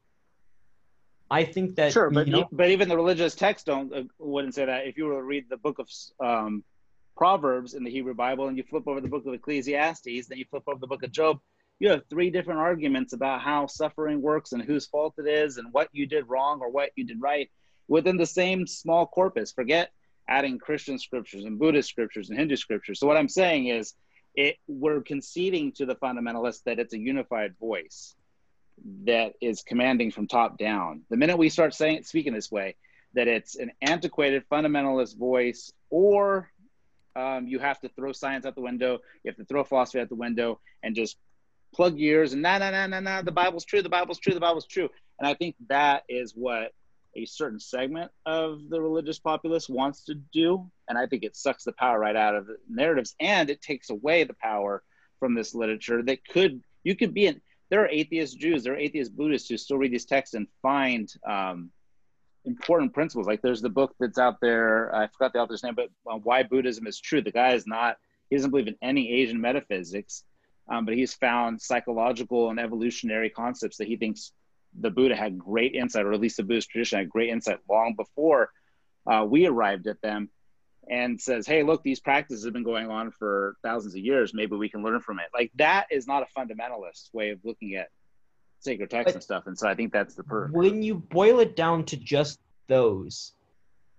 I 1.30 1.44
think 1.44 1.76
that 1.76 1.92
sure, 1.94 2.10
but 2.10 2.26
you 2.26 2.34
know, 2.34 2.50
but 2.52 2.72
even 2.72 2.90
the 2.90 2.96
religious 2.96 3.36
texts 3.36 3.66
don't 3.66 3.94
uh, 3.94 4.04
wouldn't 4.18 4.56
say 4.56 4.66
that. 4.66 4.88
If 4.88 4.98
you 4.98 5.06
were 5.06 5.18
to 5.18 5.24
read 5.24 5.46
the 5.50 5.58
book 5.58 5.78
of 5.78 5.88
um, 6.20 6.64
Proverbs 7.16 7.74
in 7.74 7.84
the 7.84 7.92
Hebrew 7.92 8.14
Bible 8.14 8.48
and 8.48 8.58
you 8.58 8.64
flip 8.64 8.88
over 8.88 9.02
the 9.02 9.08
book 9.08 9.26
of 9.26 9.34
Ecclesiastes, 9.34 10.28
then 10.28 10.38
you 10.38 10.46
flip 10.50 10.64
over 10.68 10.80
the 10.80 10.88
book 10.88 11.04
of 11.04 11.12
Job, 11.12 11.40
you 11.80 11.90
have 11.90 12.04
three 12.10 12.30
different 12.30 12.60
arguments 12.60 13.14
about 13.14 13.42
how 13.42 13.68
suffering 13.68 14.22
works 14.22 14.52
and 14.52 14.62
whose 14.62 14.88
fault 14.88 15.16
it 15.18 15.28
is 15.28 15.58
and 15.58 15.72
what 15.72 15.90
you 15.92 16.06
did 16.06 16.30
wrong 16.30 16.60
or 16.62 16.70
what 16.70 16.92
you 16.96 17.04
did 17.04 17.22
right 17.22 17.50
within 17.88 18.18
the 18.18 18.26
same 18.26 18.66
small 18.66 19.06
corpus. 19.06 19.52
Forget 19.52 19.92
adding 20.28 20.58
Christian 20.58 20.98
scriptures 20.98 21.46
and 21.46 21.60
Buddhist 21.60 21.90
scriptures 21.90 22.30
and 22.30 22.40
Hindu 22.40 22.56
scriptures. 22.56 23.00
So 23.00 23.08
what 23.08 23.18
I'm 23.18 23.30
saying 23.30 23.68
is 23.68 23.94
it 24.36 24.56
we're 24.68 25.02
conceding 25.02 25.74
to 25.74 25.86
the 25.86 25.96
fundamentalists 25.96 26.64
that 26.66 26.80
it's 26.80 26.94
a 26.94 27.00
unified 27.00 27.56
voice 27.60 28.16
that 29.06 29.34
is 29.42 29.62
commanding 29.62 30.12
from 30.12 30.28
top 30.28 30.58
down. 30.58 31.02
The 31.10 31.18
minute 31.18 31.38
we 31.38 31.50
start 31.50 31.74
saying 31.74 32.04
speaking 32.04 32.34
this 32.34 32.52
way, 32.52 32.76
that 33.14 33.28
it's 33.28 33.56
an 33.56 33.72
antiquated 33.82 34.44
fundamentalist 34.50 35.18
voice, 35.18 35.72
or 35.90 36.50
um, 37.16 37.48
you 37.48 37.60
have 37.60 37.80
to 37.82 37.90
throw 37.90 38.12
science 38.12 38.46
out 38.46 38.56
the 38.56 38.62
window, 38.62 39.00
you 39.24 39.30
have 39.30 39.38
to 39.38 39.46
throw 39.46 39.64
philosophy 39.64 40.00
out 40.00 40.10
the 40.10 40.16
window, 40.16 40.60
and 40.82 40.96
just 40.96 41.18
plug 41.74 41.98
your 41.98 42.20
ears 42.20 42.34
and 42.34 42.42
nah 42.42 42.58
nah 42.58 42.72
nah 42.72 42.88
nah 42.88 43.00
nah. 43.00 43.22
The 43.22 43.32
Bible's 43.32 43.66
true. 43.66 43.82
The 43.82 43.90
Bible's 43.90 44.20
true. 44.20 44.34
The 44.34 44.40
Bible's 44.40 44.68
true. 44.68 44.90
And 45.20 45.28
I 45.28 45.34
think 45.34 45.56
that 45.70 46.04
is 46.08 46.34
what 46.36 46.74
a 47.16 47.26
certain 47.26 47.60
segment 47.60 48.12
of 48.26 48.70
the 48.70 48.82
religious 48.82 49.20
populace 49.20 49.70
wants 49.70 50.06
to 50.06 50.16
do. 50.16 50.70
And 50.88 50.98
I 50.98 51.08
think 51.08 51.24
it 51.24 51.36
sucks 51.36 51.64
the 51.64 51.72
power 51.74 52.00
right 52.00 52.16
out 52.16 52.36
of 52.36 52.48
the 52.48 52.58
narratives 52.70 53.16
and 53.20 53.50
it 53.50 53.62
takes 53.62 53.90
away 53.90 54.24
the 54.24 54.34
power 54.34 54.84
from 55.20 55.36
this 55.36 55.54
literature 55.54 56.02
that 56.04 56.28
could, 56.28 56.62
you 56.84 56.96
could 56.96 57.14
be 57.14 57.28
in, 57.28 57.42
there 57.70 57.84
are 57.84 57.90
atheist 57.90 58.40
Jews, 58.40 58.64
there 58.64 58.74
are 58.74 58.78
atheist 58.78 59.16
Buddhists 59.16 59.50
who 59.50 59.58
still 59.58 59.78
read 59.78 59.94
these 59.94 60.06
texts 60.06 60.36
and 60.36 60.48
find 60.62 61.12
um, 61.28 61.70
important 62.46 62.94
principles. 62.94 63.28
Like 63.28 63.42
there's 63.42 63.62
the 63.62 63.70
book 63.70 63.96
that's 64.00 64.18
out 64.18 64.40
there, 64.42 64.94
I 64.96 65.08
forgot 65.08 65.34
the 65.34 65.40
author's 65.40 65.64
name, 65.64 65.76
but 65.76 65.90
uh, 66.10 66.18
Why 66.18 66.44
Buddhism 66.44 66.88
is 66.88 67.00
True. 67.00 67.22
The 67.22 67.32
guy 67.32 67.54
is 67.54 67.66
not, 67.66 67.98
he 68.30 68.36
doesn't 68.36 68.52
believe 68.52 68.68
in 68.68 68.78
any 68.82 69.12
Asian 69.22 69.40
metaphysics, 69.40 70.24
um, 70.70 70.86
but 70.86 70.96
he's 70.96 71.14
found 71.14 71.62
psychological 71.62 72.50
and 72.50 72.60
evolutionary 72.60 73.30
concepts 73.30 73.78
that 73.78 73.88
he 73.88 73.98
thinks 73.98 74.32
the 74.80 74.90
Buddha 74.90 75.16
had 75.16 75.38
great 75.38 75.76
insight, 75.76 76.06
or 76.06 76.14
at 76.14 76.20
least 76.20 76.38
the 76.38 76.44
Buddhist 76.44 76.70
tradition 76.70 77.00
had 77.00 77.10
great 77.10 77.30
insight 77.30 77.60
long 77.70 77.96
before 77.96 78.50
uh, 79.06 79.26
we 79.28 79.46
arrived 79.46 79.88
at 79.88 80.02
them, 80.02 80.30
and 80.90 81.20
says, 81.20 81.46
"Hey, 81.46 81.64
look, 81.64 81.84
these 81.84 82.00
practices 82.00 82.44
have 82.44 82.54
been 82.54 82.64
going 82.64 82.90
on 82.90 83.12
for 83.12 83.56
thousands 83.64 83.94
of 83.96 84.02
years. 84.02 84.34
Maybe 84.34 84.56
we 84.56 84.70
can 84.70 84.84
learn 84.84 85.02
from 85.02 85.20
it." 85.20 85.28
Like 85.34 85.52
that 85.56 85.88
is 85.92 86.08
not 86.08 86.24
a 86.24 86.40
fundamentalist 86.40 87.14
way 87.14 87.30
of 87.30 87.40
looking 87.44 87.76
at 87.76 87.90
sacred 88.64 88.90
texts 88.90 89.14
and 89.16 89.24
stuff. 89.24 89.44
And 89.48 89.58
so 89.58 89.68
I 89.68 89.76
think 89.76 89.92
that's 89.92 90.16
the 90.16 90.24
per. 90.24 90.48
when 90.50 90.82
you 90.82 90.96
boil 90.96 91.40
it 91.40 91.56
down 91.56 91.84
to 91.86 91.98
just 91.98 92.40
those, 92.68 93.34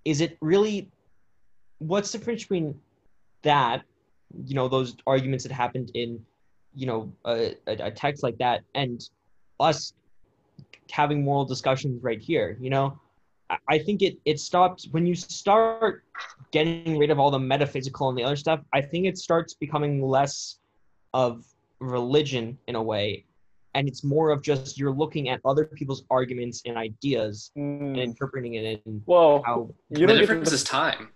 is 0.04 0.20
it 0.20 0.36
really 0.40 0.90
what's 1.78 2.12
the 2.12 2.18
difference 2.18 2.42
between 2.42 2.80
that, 3.42 3.82
you 4.46 4.54
know, 4.54 4.68
those 4.68 4.96
arguments 5.06 5.44
that 5.44 5.52
happened 5.52 5.90
in, 5.94 6.24
you 6.74 6.86
know, 6.86 7.12
a, 7.26 7.54
a, 7.66 7.86
a 7.86 7.90
text 7.90 8.22
like 8.22 8.38
that, 8.38 8.62
and 8.74 9.08
us 9.60 9.92
having 10.90 11.22
moral 11.22 11.44
discussions 11.44 12.02
right 12.02 12.20
here? 12.20 12.56
You 12.60 12.70
know, 12.70 12.98
I- 13.50 13.58
I 13.68 13.78
think 13.78 14.02
it 14.02 14.18
it 14.24 14.40
stops 14.40 14.88
when 14.90 15.06
you 15.06 15.14
start 15.14 16.04
getting 16.50 16.98
rid 16.98 17.10
of 17.10 17.18
all 17.18 17.30
the 17.30 17.38
metaphysical 17.38 18.08
and 18.08 18.16
the 18.18 18.24
other 18.24 18.36
stuff. 18.36 18.60
I 18.72 18.80
think 18.80 19.06
it 19.06 19.18
starts 19.18 19.54
becoming 19.54 20.02
less 20.02 20.58
of 21.12 21.44
religion 21.80 22.58
in 22.66 22.76
a 22.76 22.82
way 22.82 23.24
and 23.74 23.88
it's 23.88 24.04
more 24.04 24.30
of 24.30 24.42
just 24.42 24.78
you're 24.78 24.92
looking 24.92 25.28
at 25.28 25.40
other 25.44 25.64
people's 25.64 26.04
arguments 26.10 26.62
and 26.64 26.76
ideas 26.76 27.50
and 27.56 27.96
mm. 27.96 28.02
interpreting 28.02 28.54
it 28.54 28.82
in 28.86 29.02
Well, 29.06 29.42
how 29.44 29.70
you 29.90 30.06
the 30.06 30.14
difference 30.14 30.50
to, 30.50 30.54
is 30.54 30.64
time. 30.64 31.08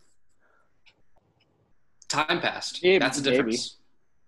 Time 2.09 2.41
passed. 2.41 2.83
Maybe- 2.83 2.99
That's 2.99 3.21
the 3.21 3.31
maybe. 3.31 3.37
difference. 3.37 3.77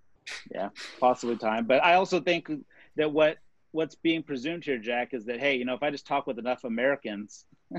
yeah, 0.55 0.69
possibly 1.01 1.37
time. 1.37 1.67
But 1.67 1.85
I 1.85 1.95
also 1.95 2.21
think 2.21 2.51
that 2.97 3.11
what 3.11 3.39
what's 3.73 3.95
being 3.95 4.23
presumed 4.23 4.65
here, 4.65 4.79
Jack, 4.79 5.15
is 5.15 5.25
that 5.27 5.41
hey, 5.41 5.57
you 5.57 5.65
know, 5.65 5.75
if 5.75 5.83
I 5.83 5.91
just 5.91 6.07
talk 6.07 6.27
with 6.27 6.39
enough 6.39 6.65
Americans 6.65 7.45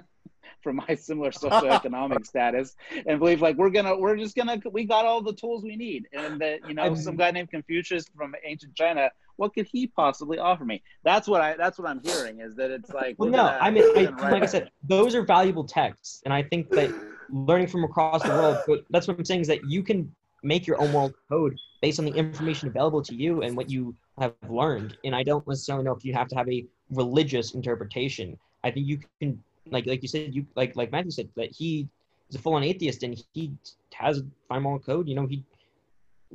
from 0.63 0.77
my 0.87 0.95
similar 0.95 1.31
socioeconomic 1.31 2.25
status 2.25 2.75
and 3.05 3.19
believe 3.19 3.41
like 3.41 3.57
we're 3.57 3.69
gonna 3.69 3.97
we're 3.97 4.17
just 4.17 4.35
gonna 4.35 4.59
we 4.71 4.85
got 4.85 5.05
all 5.05 5.21
the 5.21 5.33
tools 5.33 5.63
we 5.63 5.75
need, 5.75 6.07
and 6.13 6.41
that 6.41 6.67
you 6.67 6.73
know 6.73 6.93
some 6.95 7.15
guy 7.15 7.31
named 7.31 7.51
Confucius 7.51 8.05
from 8.15 8.35
ancient 8.43 8.75
China, 8.75 9.09
what 9.41 9.55
could 9.55 9.65
he 9.65 9.87
possibly 9.87 10.37
offer 10.37 10.63
me? 10.63 10.83
That's 11.03 11.27
what 11.27 11.41
I 11.41 11.57
that's 11.57 11.79
what 11.79 11.89
I'm 11.89 11.99
hearing 12.03 12.41
is 12.41 12.55
that 12.55 12.69
it's 12.69 12.91
like 12.91 13.15
well 13.17 13.29
no 13.29 13.45
i 13.59 13.69
mean 13.71 13.83
I, 13.97 14.03
like 14.29 14.43
i 14.43 14.45
said 14.45 14.69
those 14.83 15.15
are 15.15 15.23
valuable 15.23 15.63
texts 15.63 16.21
and 16.25 16.33
i 16.33 16.41
think 16.43 16.69
that 16.77 16.89
learning 17.29 17.67
from 17.67 17.83
across 17.83 18.21
the 18.23 18.29
world 18.29 18.57
that's 18.89 19.07
what 19.07 19.17
i'm 19.17 19.25
saying 19.25 19.41
is 19.41 19.47
that 19.47 19.61
you 19.73 19.81
can 19.83 19.99
make 20.43 20.67
your 20.67 20.79
own 20.81 20.91
moral 20.91 21.13
code 21.29 21.57
based 21.81 21.99
on 21.99 22.05
the 22.05 22.13
information 22.13 22.67
available 22.67 23.01
to 23.09 23.15
you 23.15 23.41
and 23.41 23.55
what 23.57 23.69
you 23.69 23.95
have 24.19 24.33
learned 24.49 24.97
and 25.05 25.15
i 25.15 25.23
don't 25.23 25.45
necessarily 25.47 25.83
know 25.83 25.95
if 25.99 26.03
you 26.05 26.13
have 26.13 26.27
to 26.27 26.35
have 26.35 26.49
a 26.49 26.65
religious 26.91 27.53
interpretation. 27.53 28.37
I 28.63 28.69
think 28.71 28.85
you 28.85 28.99
can 29.19 29.41
like 29.75 29.85
like 29.85 30.01
you 30.01 30.07
said 30.07 30.35
you 30.35 30.45
like 30.55 30.75
like 30.75 30.91
matthew 30.91 31.11
said 31.11 31.29
that 31.35 31.51
he 31.51 31.87
is 32.29 32.35
a 32.35 32.39
full-on 32.39 32.63
atheist 32.63 33.03
and 33.03 33.23
he 33.33 33.51
has 33.93 34.19
a 34.19 34.23
fine 34.49 34.63
moral 34.63 34.79
code 34.79 35.07
you 35.07 35.15
know 35.15 35.25
he 35.25 35.43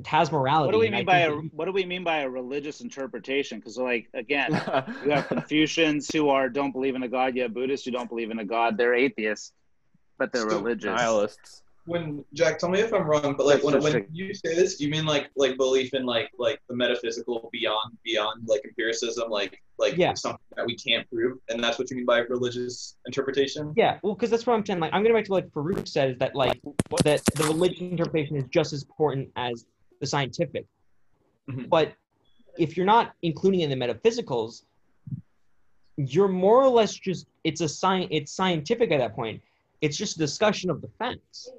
has 0.05 0.31
morality 0.31 0.67
What 0.67 0.73
do 0.73 0.79
we 0.79 0.91
mean 0.91 1.07
by 1.07 1.21
a 1.21 1.31
what 1.33 1.65
do 1.65 1.73
we 1.73 1.85
mean 1.85 2.05
by 2.05 2.19
a 2.19 2.29
religious 2.29 2.81
interpretation? 2.83 3.59
Because 3.59 3.79
like 3.79 4.09
again, 4.15 4.51
you 5.05 5.11
have 5.13 5.29
Confucians 5.29 6.11
who 6.13 6.29
are 6.29 6.49
don't 6.49 6.73
believe 6.73 6.95
in 6.95 7.03
a 7.03 7.09
god. 7.09 7.35
You 7.37 7.43
have 7.43 7.55
Buddhists 7.55 7.87
who 7.87 7.93
don't 7.93 8.09
believe 8.09 8.31
in 8.31 8.39
a 8.39 8.45
god. 8.45 8.77
They're 8.77 8.95
atheists, 8.95 9.53
but 10.19 10.33
they're 10.33 10.49
So- 10.51 10.59
religious. 10.59 10.87
nihilists. 10.97 11.63
when 11.87 12.25
Jack, 12.35 12.59
tell 12.59 12.69
me 12.69 12.81
if 12.81 12.93
I'm 12.93 13.05
wrong, 13.05 13.35
but 13.39 13.47
like 13.47 13.63
when, 13.63 13.81
when 13.81 14.07
you 14.13 14.35
say 14.35 14.57
this, 14.57 14.77
do 14.77 14.85
you 14.85 14.91
mean 14.91 15.07
like 15.07 15.31
like 15.37 15.57
belief 15.57 15.95
in 15.95 16.05
like 16.05 16.31
like 16.39 16.61
the 16.69 16.75
metaphysical 16.75 17.49
beyond 17.53 17.97
beyond 18.05 18.43
like 18.49 18.61
empiricism, 18.65 19.31
like 19.31 19.63
like 19.79 19.97
Yeah. 19.97 20.13
something 20.15 20.41
that 20.57 20.67
we 20.67 20.75
can't 20.75 21.09
prove, 21.09 21.39
and 21.49 21.63
that's 21.63 21.79
what 21.79 21.89
you 21.91 21.97
mean 21.97 22.05
by 22.07 22.19
religious 22.21 22.97
interpretation? 23.07 23.73
Yeah, 23.77 23.99
well, 24.03 24.15
because 24.15 24.31
that's 24.31 24.47
what 24.47 24.55
I'm 24.55 24.67
saying. 24.67 24.81
Like, 24.81 24.93
I'm 24.93 25.03
going 25.05 25.15
back 25.15 25.27
to 25.27 25.33
like 25.33 25.47
Farouk 25.51 25.87
said 25.87 26.19
that 26.19 26.35
like 26.35 26.61
that 27.05 27.23
the 27.37 27.45
religious 27.45 27.81
interpretation 27.81 28.37
is 28.37 28.45
just 28.51 28.73
as 28.73 28.83
important 28.83 29.31
as 29.37 29.65
the 30.01 30.07
scientific. 30.07 30.67
Mhm. 31.49 31.69
But 31.69 31.95
if 32.59 32.77
you're 32.77 32.87
not 32.87 33.15
including 33.23 33.61
in 33.61 33.71
the 33.71 33.77
metaphysicals, 33.77 34.65
you're 35.97 36.29
more 36.29 36.63
or 36.63 36.69
less 36.69 36.95
just 36.95 37.27
it's 37.45 37.61
a 37.61 37.69
science. 37.69 38.09
It's 38.11 38.33
scientific 38.33 38.91
at 38.91 38.99
that 38.99 39.15
point. 39.15 39.43
It's 39.81 39.97
just 39.97 40.17
a 40.17 40.19
discussion 40.19 40.71
of 40.71 40.81
the 40.81 40.89
facts. 40.99 41.51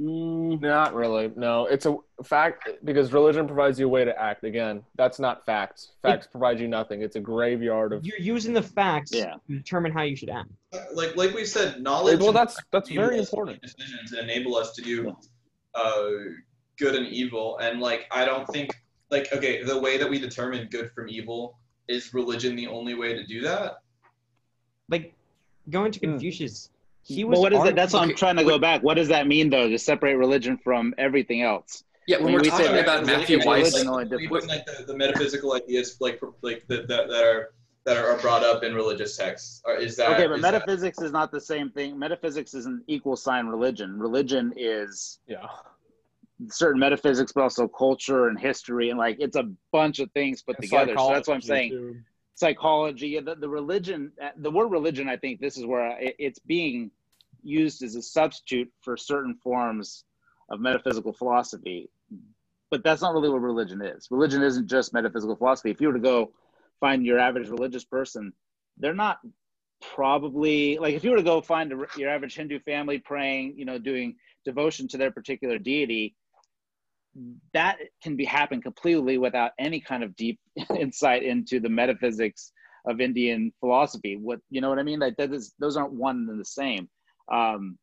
Mm, 0.00 0.60
Not 0.60 0.94
really. 0.94 1.32
No, 1.34 1.66
it's 1.66 1.84
a 1.86 1.96
fact 2.22 2.68
because 2.84 3.12
religion 3.12 3.46
provides 3.46 3.80
you 3.80 3.86
a 3.86 3.88
way 3.88 4.04
to 4.04 4.16
act. 4.20 4.44
Again, 4.44 4.82
that's 4.94 5.18
not 5.18 5.44
facts. 5.44 5.92
Facts 6.02 6.28
provide 6.28 6.60
you 6.60 6.68
nothing. 6.68 7.02
It's 7.02 7.16
a 7.16 7.20
graveyard 7.20 7.92
of. 7.92 8.06
You're 8.06 8.20
using 8.20 8.52
the 8.52 8.62
facts 8.62 9.12
Yeah. 9.12 9.34
to 9.48 9.56
determine 9.56 9.90
how 9.90 10.02
you 10.02 10.14
should 10.14 10.30
act. 10.30 10.50
Like 10.94 11.16
like 11.16 11.34
we 11.34 11.44
said, 11.44 11.82
knowledge. 11.82 12.20
Well, 12.20 12.32
that's 12.32 12.56
that's 12.70 12.88
very 12.90 13.18
important. 13.18 13.60
Decisions 13.60 14.12
and 14.12 14.30
enable 14.30 14.54
us 14.56 14.72
to 14.76 14.82
do 14.82 15.16
uh, 15.74 16.10
good 16.78 16.94
and 16.94 17.06
evil, 17.08 17.58
and 17.58 17.80
like 17.80 18.06
I 18.12 18.24
don't 18.24 18.46
think 18.46 18.70
like 19.10 19.32
okay, 19.32 19.64
the 19.64 19.78
way 19.80 19.98
that 19.98 20.08
we 20.08 20.20
determine 20.20 20.68
good 20.70 20.92
from 20.92 21.08
evil 21.08 21.58
is 21.88 22.14
religion 22.14 22.54
the 22.54 22.68
only 22.68 22.94
way 22.94 23.14
to 23.14 23.26
do 23.26 23.40
that? 23.42 23.78
like 24.90 25.12
going 25.70 25.90
to 25.92 25.98
Hmm. 25.98 26.12
Confucius, 26.12 26.70
he 27.08 27.24
But 27.24 27.38
what 27.40 27.52
is 27.54 27.60
argu- 27.60 27.68
it? 27.70 27.74
That's 27.76 27.92
what 27.94 28.02
I'm 28.02 28.14
trying 28.14 28.36
to 28.36 28.44
go 28.44 28.58
back. 28.58 28.82
What 28.82 28.94
does 28.94 29.08
that 29.08 29.26
mean 29.26 29.48
though 29.50 29.68
to 29.68 29.78
separate 29.78 30.16
religion 30.16 30.58
from 30.58 30.94
everything 30.98 31.42
else? 31.42 31.84
Yeah, 32.06 32.16
when 32.18 32.26
When 32.26 32.34
we're 32.34 32.40
we 32.42 32.50
talking 32.50 32.66
that 32.72 32.82
about 32.82 33.00
religion- 33.00 33.18
Matthew 33.20 33.38
religion 33.38 33.62
Weiss, 33.62 33.86
only 33.86 34.04
Even 34.06 34.18
difference. 34.20 34.46
like 34.46 34.66
the, 34.66 34.84
the 34.84 34.96
metaphysical 34.96 35.54
ideas 35.54 35.96
like 36.00 36.20
like 36.42 36.66
that, 36.68 36.86
that, 36.88 37.08
that 37.08 37.24
are 37.24 37.54
that 37.84 37.96
are 37.96 38.18
brought 38.18 38.42
up 38.42 38.62
in 38.62 38.74
religious 38.74 39.16
texts. 39.16 39.62
Is 39.80 39.96
that 39.96 40.10
Okay, 40.12 40.26
but 40.26 40.36
is 40.36 40.42
metaphysics 40.42 41.00
is 41.00 41.10
not 41.12 41.32
the 41.32 41.40
same 41.40 41.70
thing. 41.70 41.98
Metaphysics 41.98 42.52
is 42.52 42.66
an 42.66 42.82
equal 42.86 43.16
sign 43.16 43.46
religion. 43.46 43.98
Religion 43.98 44.52
is 44.56 45.20
Yeah. 45.26 45.46
certain 46.48 46.78
metaphysics, 46.78 47.32
but 47.32 47.42
also 47.42 47.66
culture 47.68 48.28
and 48.28 48.38
history, 48.38 48.90
and 48.90 48.98
like 48.98 49.16
it's 49.18 49.36
a 49.36 49.50
bunch 49.72 49.98
of 50.00 50.10
things 50.12 50.42
put 50.42 50.56
And 50.56 50.62
together. 50.64 50.94
So 50.98 51.08
that's 51.10 51.28
what 51.28 51.34
I'm 51.34 51.40
saying. 51.42 51.70
too. 51.70 51.96
Psychology, 52.34 53.18
the, 53.18 53.34
the 53.34 53.48
religion, 53.48 54.12
uh, 54.22 54.28
the 54.36 54.50
word 54.50 54.68
religion. 54.68 55.08
I 55.08 55.16
think 55.16 55.40
this 55.40 55.56
is 55.56 55.66
where 55.66 55.98
it, 55.98 56.14
it's 56.18 56.38
being 56.38 56.90
used 57.42 57.82
as 57.82 57.94
a 57.94 58.02
substitute 58.02 58.70
for 58.80 58.96
certain 58.96 59.34
forms 59.42 60.04
of 60.50 60.60
metaphysical 60.60 61.12
philosophy. 61.12 61.90
But 62.70 62.84
that's 62.84 63.02
not 63.02 63.14
really 63.14 63.30
what 63.30 63.40
religion 63.40 63.80
is. 63.82 64.08
Religion 64.10 64.42
isn't 64.42 64.68
just 64.68 64.92
metaphysical 64.92 65.36
philosophy. 65.36 65.70
If 65.70 65.80
you 65.80 65.88
were 65.88 65.94
to 65.94 66.00
go 66.00 66.32
find 66.80 67.04
your 67.04 67.18
average 67.18 67.48
religious 67.48 67.84
person, 67.84 68.32
they're 68.76 68.94
not 68.94 69.18
probably 69.94 70.78
like 70.78 70.94
if 70.94 71.04
you 71.04 71.10
were 71.10 71.16
to 71.16 71.22
go 71.22 71.40
find 71.40 71.72
a, 71.72 71.86
your 71.96 72.10
average 72.10 72.34
Hindu 72.34 72.60
family 72.60 72.98
praying, 72.98 73.54
you 73.56 73.64
know, 73.64 73.78
doing 73.78 74.16
devotion 74.44 74.88
to 74.88 74.98
their 74.98 75.10
particular 75.10 75.58
deity, 75.58 76.14
that 77.52 77.78
can 78.02 78.16
be 78.16 78.24
happen 78.24 78.60
completely 78.60 79.18
without 79.18 79.52
any 79.58 79.80
kind 79.80 80.02
of 80.02 80.14
deep 80.16 80.38
insight 80.76 81.22
into 81.22 81.60
the 81.60 81.68
metaphysics 81.68 82.52
of 82.86 83.00
Indian 83.00 83.52
philosophy. 83.60 84.16
What 84.16 84.40
you 84.50 84.60
know 84.60 84.68
what 84.68 84.78
I 84.78 84.82
mean? 84.82 85.00
Like 85.00 85.16
that 85.16 85.32
is 85.32 85.54
those 85.58 85.76
aren't 85.76 85.92
one 85.92 86.26
and 86.28 86.40
the 86.40 86.44
same. 86.44 86.88
Um, 87.30 87.78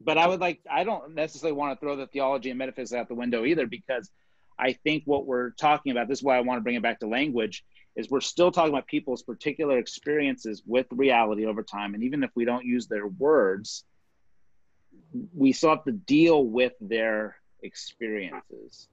but 0.00 0.18
I 0.18 0.26
would 0.26 0.40
like 0.40 0.60
I 0.70 0.84
don't 0.84 1.14
necessarily 1.14 1.56
want 1.56 1.78
to 1.78 1.80
throw 1.84 1.96
the 1.96 2.06
theology 2.06 2.50
and 2.50 2.58
metaphysics 2.58 2.92
out 2.98 3.08
the 3.08 3.14
window 3.14 3.44
either 3.44 3.66
because 3.66 4.10
I 4.58 4.72
think 4.72 5.02
what 5.06 5.26
we're 5.26 5.50
talking 5.50 5.92
about, 5.92 6.08
this 6.08 6.18
is 6.18 6.24
why 6.24 6.36
I 6.36 6.40
want 6.40 6.58
to 6.58 6.62
bring 6.62 6.76
it 6.76 6.82
back 6.82 7.00
to 7.00 7.06
language, 7.06 7.64
is 7.94 8.10
we're 8.10 8.20
still 8.20 8.50
talking 8.50 8.72
about 8.72 8.86
people's 8.86 9.22
particular 9.22 9.78
experiences 9.78 10.62
with 10.66 10.86
reality 10.90 11.46
over 11.46 11.62
time. 11.62 11.94
And 11.94 12.02
even 12.04 12.22
if 12.22 12.30
we 12.34 12.44
don't 12.44 12.64
use 12.64 12.86
their 12.86 13.06
words, 13.06 13.84
we 15.34 15.52
still 15.52 15.70
have 15.70 15.84
to 15.84 15.92
deal 15.92 16.44
with 16.44 16.72
their 16.80 17.36
experiences. 17.62 18.88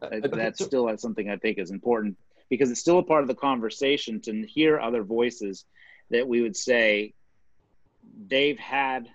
That- 0.00 0.22
That's 0.36 0.58
still 0.64 0.96
something 0.98 1.28
I 1.28 1.36
think 1.36 1.58
is 1.58 1.70
important 1.70 2.16
because 2.50 2.70
it's 2.70 2.80
still 2.80 2.98
a 2.98 3.02
part 3.02 3.22
of 3.22 3.28
the 3.28 3.34
conversation 3.34 4.20
to 4.22 4.46
hear 4.46 4.78
other 4.78 5.02
voices 5.02 5.64
that 6.10 6.26
we 6.26 6.40
would 6.40 6.56
say 6.56 7.14
they've 8.26 8.58
had 8.58 9.08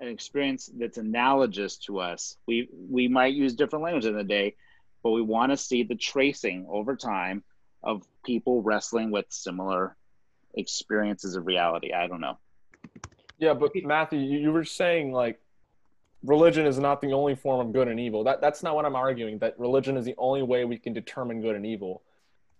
an 0.00 0.08
experience 0.08 0.70
that's 0.78 0.98
analogous 0.98 1.76
to 1.76 2.00
us. 2.00 2.36
We 2.46 2.68
we 2.72 3.08
might 3.08 3.34
use 3.34 3.54
different 3.54 3.84
language 3.84 4.06
in 4.06 4.16
the 4.16 4.24
day, 4.24 4.56
but 5.02 5.10
we 5.10 5.22
want 5.22 5.52
to 5.52 5.56
see 5.56 5.82
the 5.82 5.94
tracing 5.94 6.66
over 6.68 6.96
time 6.96 7.42
of 7.82 8.06
people 8.24 8.62
wrestling 8.62 9.10
with 9.10 9.26
similar 9.28 9.96
experiences 10.54 11.36
of 11.36 11.46
reality. 11.46 11.92
I 11.92 12.06
don't 12.06 12.20
know. 12.20 12.38
Yeah, 13.38 13.54
but 13.54 13.72
Matthew, 13.84 14.18
you, 14.18 14.52
were 14.52 14.64
saying 14.64 15.12
like 15.12 15.40
religion 16.22 16.66
is 16.66 16.78
not 16.78 17.00
the 17.00 17.12
only 17.12 17.34
form 17.34 17.66
of 17.66 17.72
good 17.72 17.88
and 17.88 17.98
evil. 17.98 18.24
That 18.24 18.40
that's 18.40 18.62
not 18.62 18.74
what 18.74 18.84
I'm 18.84 18.96
arguing. 18.96 19.38
That 19.38 19.58
religion 19.58 19.96
is 19.96 20.04
the 20.04 20.14
only 20.18 20.42
way 20.42 20.64
we 20.64 20.78
can 20.78 20.92
determine 20.92 21.40
good 21.40 21.56
and 21.56 21.64
evil. 21.64 22.02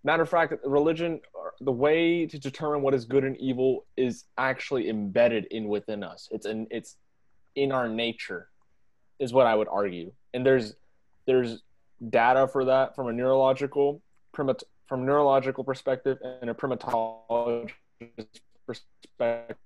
Matter 0.02 0.22
of 0.22 0.30
fact, 0.30 0.54
religion, 0.64 1.20
the 1.60 1.72
way 1.72 2.24
to 2.24 2.38
determine 2.38 2.80
what 2.80 2.94
is 2.94 3.04
good 3.04 3.24
and 3.24 3.36
evil 3.36 3.84
is 3.98 4.24
actually 4.38 4.88
embedded 4.88 5.44
in 5.50 5.68
within 5.68 6.02
us. 6.02 6.28
It's 6.30 6.46
an 6.46 6.66
it's 6.70 6.96
in 7.54 7.72
our 7.72 7.88
nature, 7.88 8.48
is 9.18 9.32
what 9.32 9.46
I 9.46 9.54
would 9.54 9.68
argue. 9.68 10.12
And 10.34 10.44
there's 10.44 10.74
there's 11.26 11.62
data 12.08 12.48
for 12.48 12.64
that 12.66 12.94
from 12.96 13.08
a 13.08 13.12
neurological 13.12 14.02
primat 14.34 14.62
from 14.88 15.06
neurological 15.06 15.62
perspective 15.62 16.18
and 16.40 16.50
a 16.50 16.54
primatologist 16.54 17.70
perspective, 18.66 19.56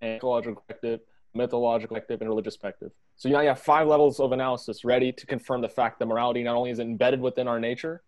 and 0.00 0.16
ecological 0.16 0.56
perspective, 0.56 1.00
mythological 1.34 1.94
perspective, 1.94 2.20
and 2.20 2.28
religious 2.28 2.56
perspective. 2.56 2.90
So 3.16 3.28
you 3.28 3.34
now 3.34 3.40
you 3.42 3.48
have 3.48 3.60
five 3.60 3.86
levels 3.86 4.20
of 4.20 4.32
analysis 4.32 4.84
ready 4.84 5.12
to 5.12 5.26
confirm 5.26 5.60
the 5.60 5.68
fact 5.68 5.98
that 5.98 6.06
morality 6.06 6.42
not 6.42 6.56
only 6.56 6.70
is 6.70 6.78
embedded 6.78 7.20
within 7.20 7.48
our 7.48 7.60
nature, 7.60 8.02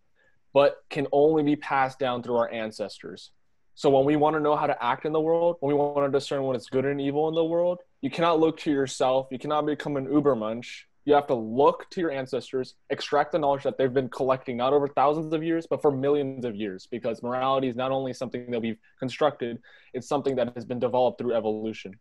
but 0.52 0.76
can 0.90 1.06
only 1.12 1.42
be 1.42 1.56
passed 1.56 1.98
down 1.98 2.22
through 2.22 2.36
our 2.36 2.50
ancestors. 2.50 3.30
So 3.74 3.90
when 3.90 4.04
we 4.04 4.16
want 4.16 4.36
to 4.36 4.40
know 4.40 4.54
how 4.54 4.66
to 4.66 4.84
act 4.84 5.06
in 5.06 5.12
the 5.12 5.20
world, 5.20 5.56
when 5.60 5.74
we 5.74 5.78
want 5.78 6.10
to 6.10 6.18
discern 6.18 6.42
what 6.42 6.56
is 6.56 6.66
good 6.66 6.84
and 6.84 7.00
evil 7.00 7.28
in 7.28 7.34
the 7.34 7.44
world, 7.44 7.78
you 8.00 8.10
cannot 8.10 8.38
look 8.38 8.58
to 8.60 8.70
yourself. 8.70 9.28
You 9.30 9.38
cannot 9.38 9.66
become 9.66 9.96
an 9.96 10.06
ubermensch. 10.06 10.82
You 11.04 11.14
have 11.14 11.26
to 11.28 11.34
look 11.34 11.90
to 11.90 12.00
your 12.00 12.12
ancestors, 12.12 12.74
extract 12.90 13.32
the 13.32 13.38
knowledge 13.38 13.64
that 13.64 13.76
they've 13.76 13.92
been 13.92 14.08
collecting 14.08 14.56
not 14.56 14.72
over 14.72 14.86
thousands 14.86 15.32
of 15.32 15.42
years, 15.42 15.66
but 15.68 15.82
for 15.82 15.90
millions 15.90 16.44
of 16.44 16.54
years, 16.54 16.86
because 16.88 17.22
morality 17.24 17.66
is 17.66 17.74
not 17.74 17.90
only 17.90 18.12
something 18.12 18.50
that 18.52 18.60
we've 18.60 18.78
constructed, 19.00 19.58
it's 19.94 20.06
something 20.06 20.36
that 20.36 20.54
has 20.54 20.64
been 20.64 20.78
developed 20.78 21.18
through 21.18 21.34
evolution. 21.34 21.98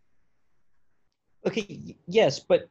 Okay, 1.48 1.95
yes, 2.06 2.39
but 2.39 2.69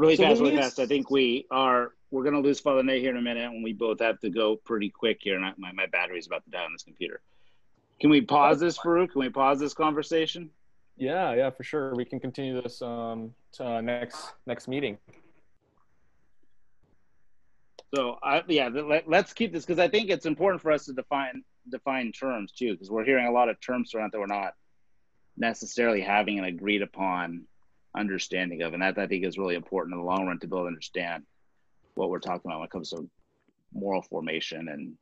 Really 0.00 0.16
So 0.16 0.22
fast, 0.22 0.40
really 0.40 0.56
fast. 0.56 0.78
I 0.78 0.86
think 0.86 1.10
we 1.10 1.44
are 1.50 1.92
we're 2.10 2.24
gonna 2.24 2.40
lose 2.40 2.58
Father 2.58 2.82
Nate 2.82 3.02
here 3.02 3.10
in 3.10 3.18
a 3.18 3.20
minute, 3.20 3.44
and 3.44 3.62
we 3.62 3.74
both 3.74 4.00
have 4.00 4.18
to 4.20 4.30
go 4.30 4.56
pretty 4.56 4.88
quick 4.88 5.18
here. 5.20 5.36
And 5.36 5.44
I, 5.44 5.52
my 5.58 5.72
my 5.72 5.84
battery's 5.84 6.26
about 6.26 6.42
to 6.44 6.50
die 6.50 6.64
on 6.64 6.72
this 6.72 6.82
computer. 6.82 7.20
Can 8.00 8.10
we 8.10 8.22
pause 8.22 8.58
this, 8.58 8.78
Farouk? 8.78 9.12
Can 9.12 9.20
we 9.20 9.28
pause 9.28 9.60
this 9.60 9.74
conversation? 9.74 10.50
Yeah, 10.96 11.34
yeah, 11.34 11.50
for 11.50 11.62
sure. 11.62 11.94
We 11.94 12.04
can 12.04 12.18
continue 12.18 12.60
this 12.60 12.80
um, 12.82 13.34
to, 13.52 13.66
uh, 13.66 13.80
next 13.80 14.32
next 14.46 14.68
meeting. 14.68 14.98
So 17.94 18.18
I 18.22 18.42
yeah, 18.48 18.68
let, 18.68 19.08
let's 19.08 19.32
keep 19.32 19.52
this 19.52 19.64
because 19.64 19.78
I 19.78 19.88
think 19.88 20.10
it's 20.10 20.26
important 20.26 20.62
for 20.62 20.72
us 20.72 20.86
to 20.86 20.92
define 20.92 21.42
define 21.70 22.12
terms 22.12 22.52
too, 22.52 22.72
because 22.72 22.90
we're 22.90 23.04
hearing 23.04 23.26
a 23.26 23.32
lot 23.32 23.48
of 23.48 23.60
terms 23.60 23.94
out 23.94 24.12
that 24.12 24.18
we're 24.18 24.26
not 24.26 24.54
necessarily 25.36 26.00
having 26.00 26.38
an 26.38 26.44
agreed 26.44 26.82
upon 26.82 27.44
understanding 27.96 28.62
of, 28.62 28.72
and 28.72 28.82
that 28.82 28.98
I 28.98 29.06
think 29.06 29.24
is 29.24 29.38
really 29.38 29.56
important 29.56 29.94
in 29.94 30.00
the 30.00 30.06
long 30.06 30.26
run 30.26 30.38
to 30.38 30.46
be 30.46 30.54
able 30.54 30.64
to 30.64 30.68
understand 30.68 31.24
what 31.94 32.08
we're 32.08 32.18
talking 32.20 32.42
about 32.50 32.60
when 32.60 32.66
it 32.66 32.70
comes 32.70 32.90
to 32.90 33.08
moral 33.72 34.02
formation 34.02 34.68
and 34.68 34.94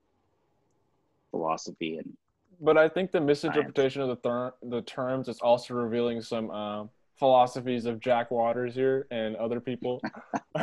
philosophy 1.31 1.99
and 1.99 2.16
But 2.61 2.77
I 2.77 2.89
think 2.89 3.13
the 3.13 3.21
misinterpretation 3.21 4.03
of 4.03 4.09
the 4.09 4.17
ther- 4.17 4.55
the 4.63 4.83
terms 4.83 5.29
is 5.29 5.39
also 5.41 5.75
revealing 5.75 6.21
some 6.21 6.51
uh, 6.51 6.85
philosophies 7.19 7.87
of 7.87 8.01
Jack 8.01 8.31
Waters 8.31 8.75
here 8.75 9.07
and 9.11 9.37
other 9.37 9.61
people. 9.61 10.01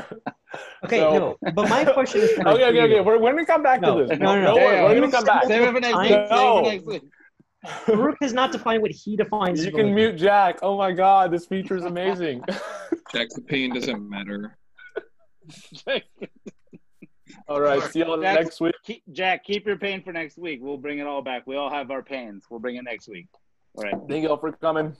okay, 0.85 0.99
So- 0.99 1.37
no. 1.41 1.51
But 1.53 1.69
my 1.69 1.85
question 1.85 2.21
is 2.21 2.31
okay, 2.39 2.49
okay, 2.49 2.73
you. 2.75 2.81
okay. 2.81 3.01
We're, 3.01 3.19
we're 3.19 3.31
gonna 3.31 3.45
come 3.45 3.63
back 3.63 3.81
No, 3.81 3.99
to 3.99 4.05
this. 4.07 4.19
no, 4.19 4.35
no, 4.35 4.41
no. 4.41 4.55
we're, 4.55 4.83
we're 4.83 4.95
gonna 4.99 5.11
come 5.11 5.25
back. 5.25 5.45
Save 5.45 5.61
it 5.61 5.73
for 5.73 5.79
next 5.79 5.97
week. 5.99 6.09
Save 6.09 6.19
it 6.19 6.29
No. 6.29 6.63
for 6.63 6.69
next 6.71 6.85
week. 6.85 7.03
Farouk 7.65 8.15
has 8.21 8.31
not 8.33 8.51
defined 8.51 8.81
what 8.83 8.91
he 8.91 9.15
defines. 9.15 9.65
You 9.65 9.71
can 9.71 9.95
mute 9.95 10.17
Jack. 10.17 10.59
Oh 10.61 10.77
my 10.77 10.91
God, 10.91 11.31
this 11.31 11.47
feature 11.47 11.75
is 11.75 11.85
amazing. 11.85 12.43
Jack's 13.11 13.33
the 13.35 13.41
pain 13.41 13.73
doesn't 13.73 14.07
matter. 14.07 14.57
All 17.47 17.61
right, 17.61 17.81
see 17.91 17.99
y'all 17.99 18.21
Jack- 18.21 18.39
next 18.39 18.59
week. 18.61 18.73
Keep, 18.83 19.03
Jack, 19.11 19.43
keep 19.43 19.65
your 19.65 19.77
pain 19.77 20.03
for 20.03 20.11
next 20.11 20.37
week. 20.37 20.59
We'll 20.61 20.77
bring 20.77 20.99
it 20.99 21.07
all 21.07 21.21
back. 21.21 21.45
We 21.45 21.55
all 21.55 21.69
have 21.69 21.91
our 21.91 22.01
pains. 22.01 22.45
We'll 22.49 22.59
bring 22.59 22.75
it 22.75 22.83
next 22.83 23.07
week. 23.07 23.27
All 23.75 23.83
right. 23.83 23.95
Thank 24.07 24.23
y'all 24.23 24.37
for 24.37 24.51
coming. 24.51 24.95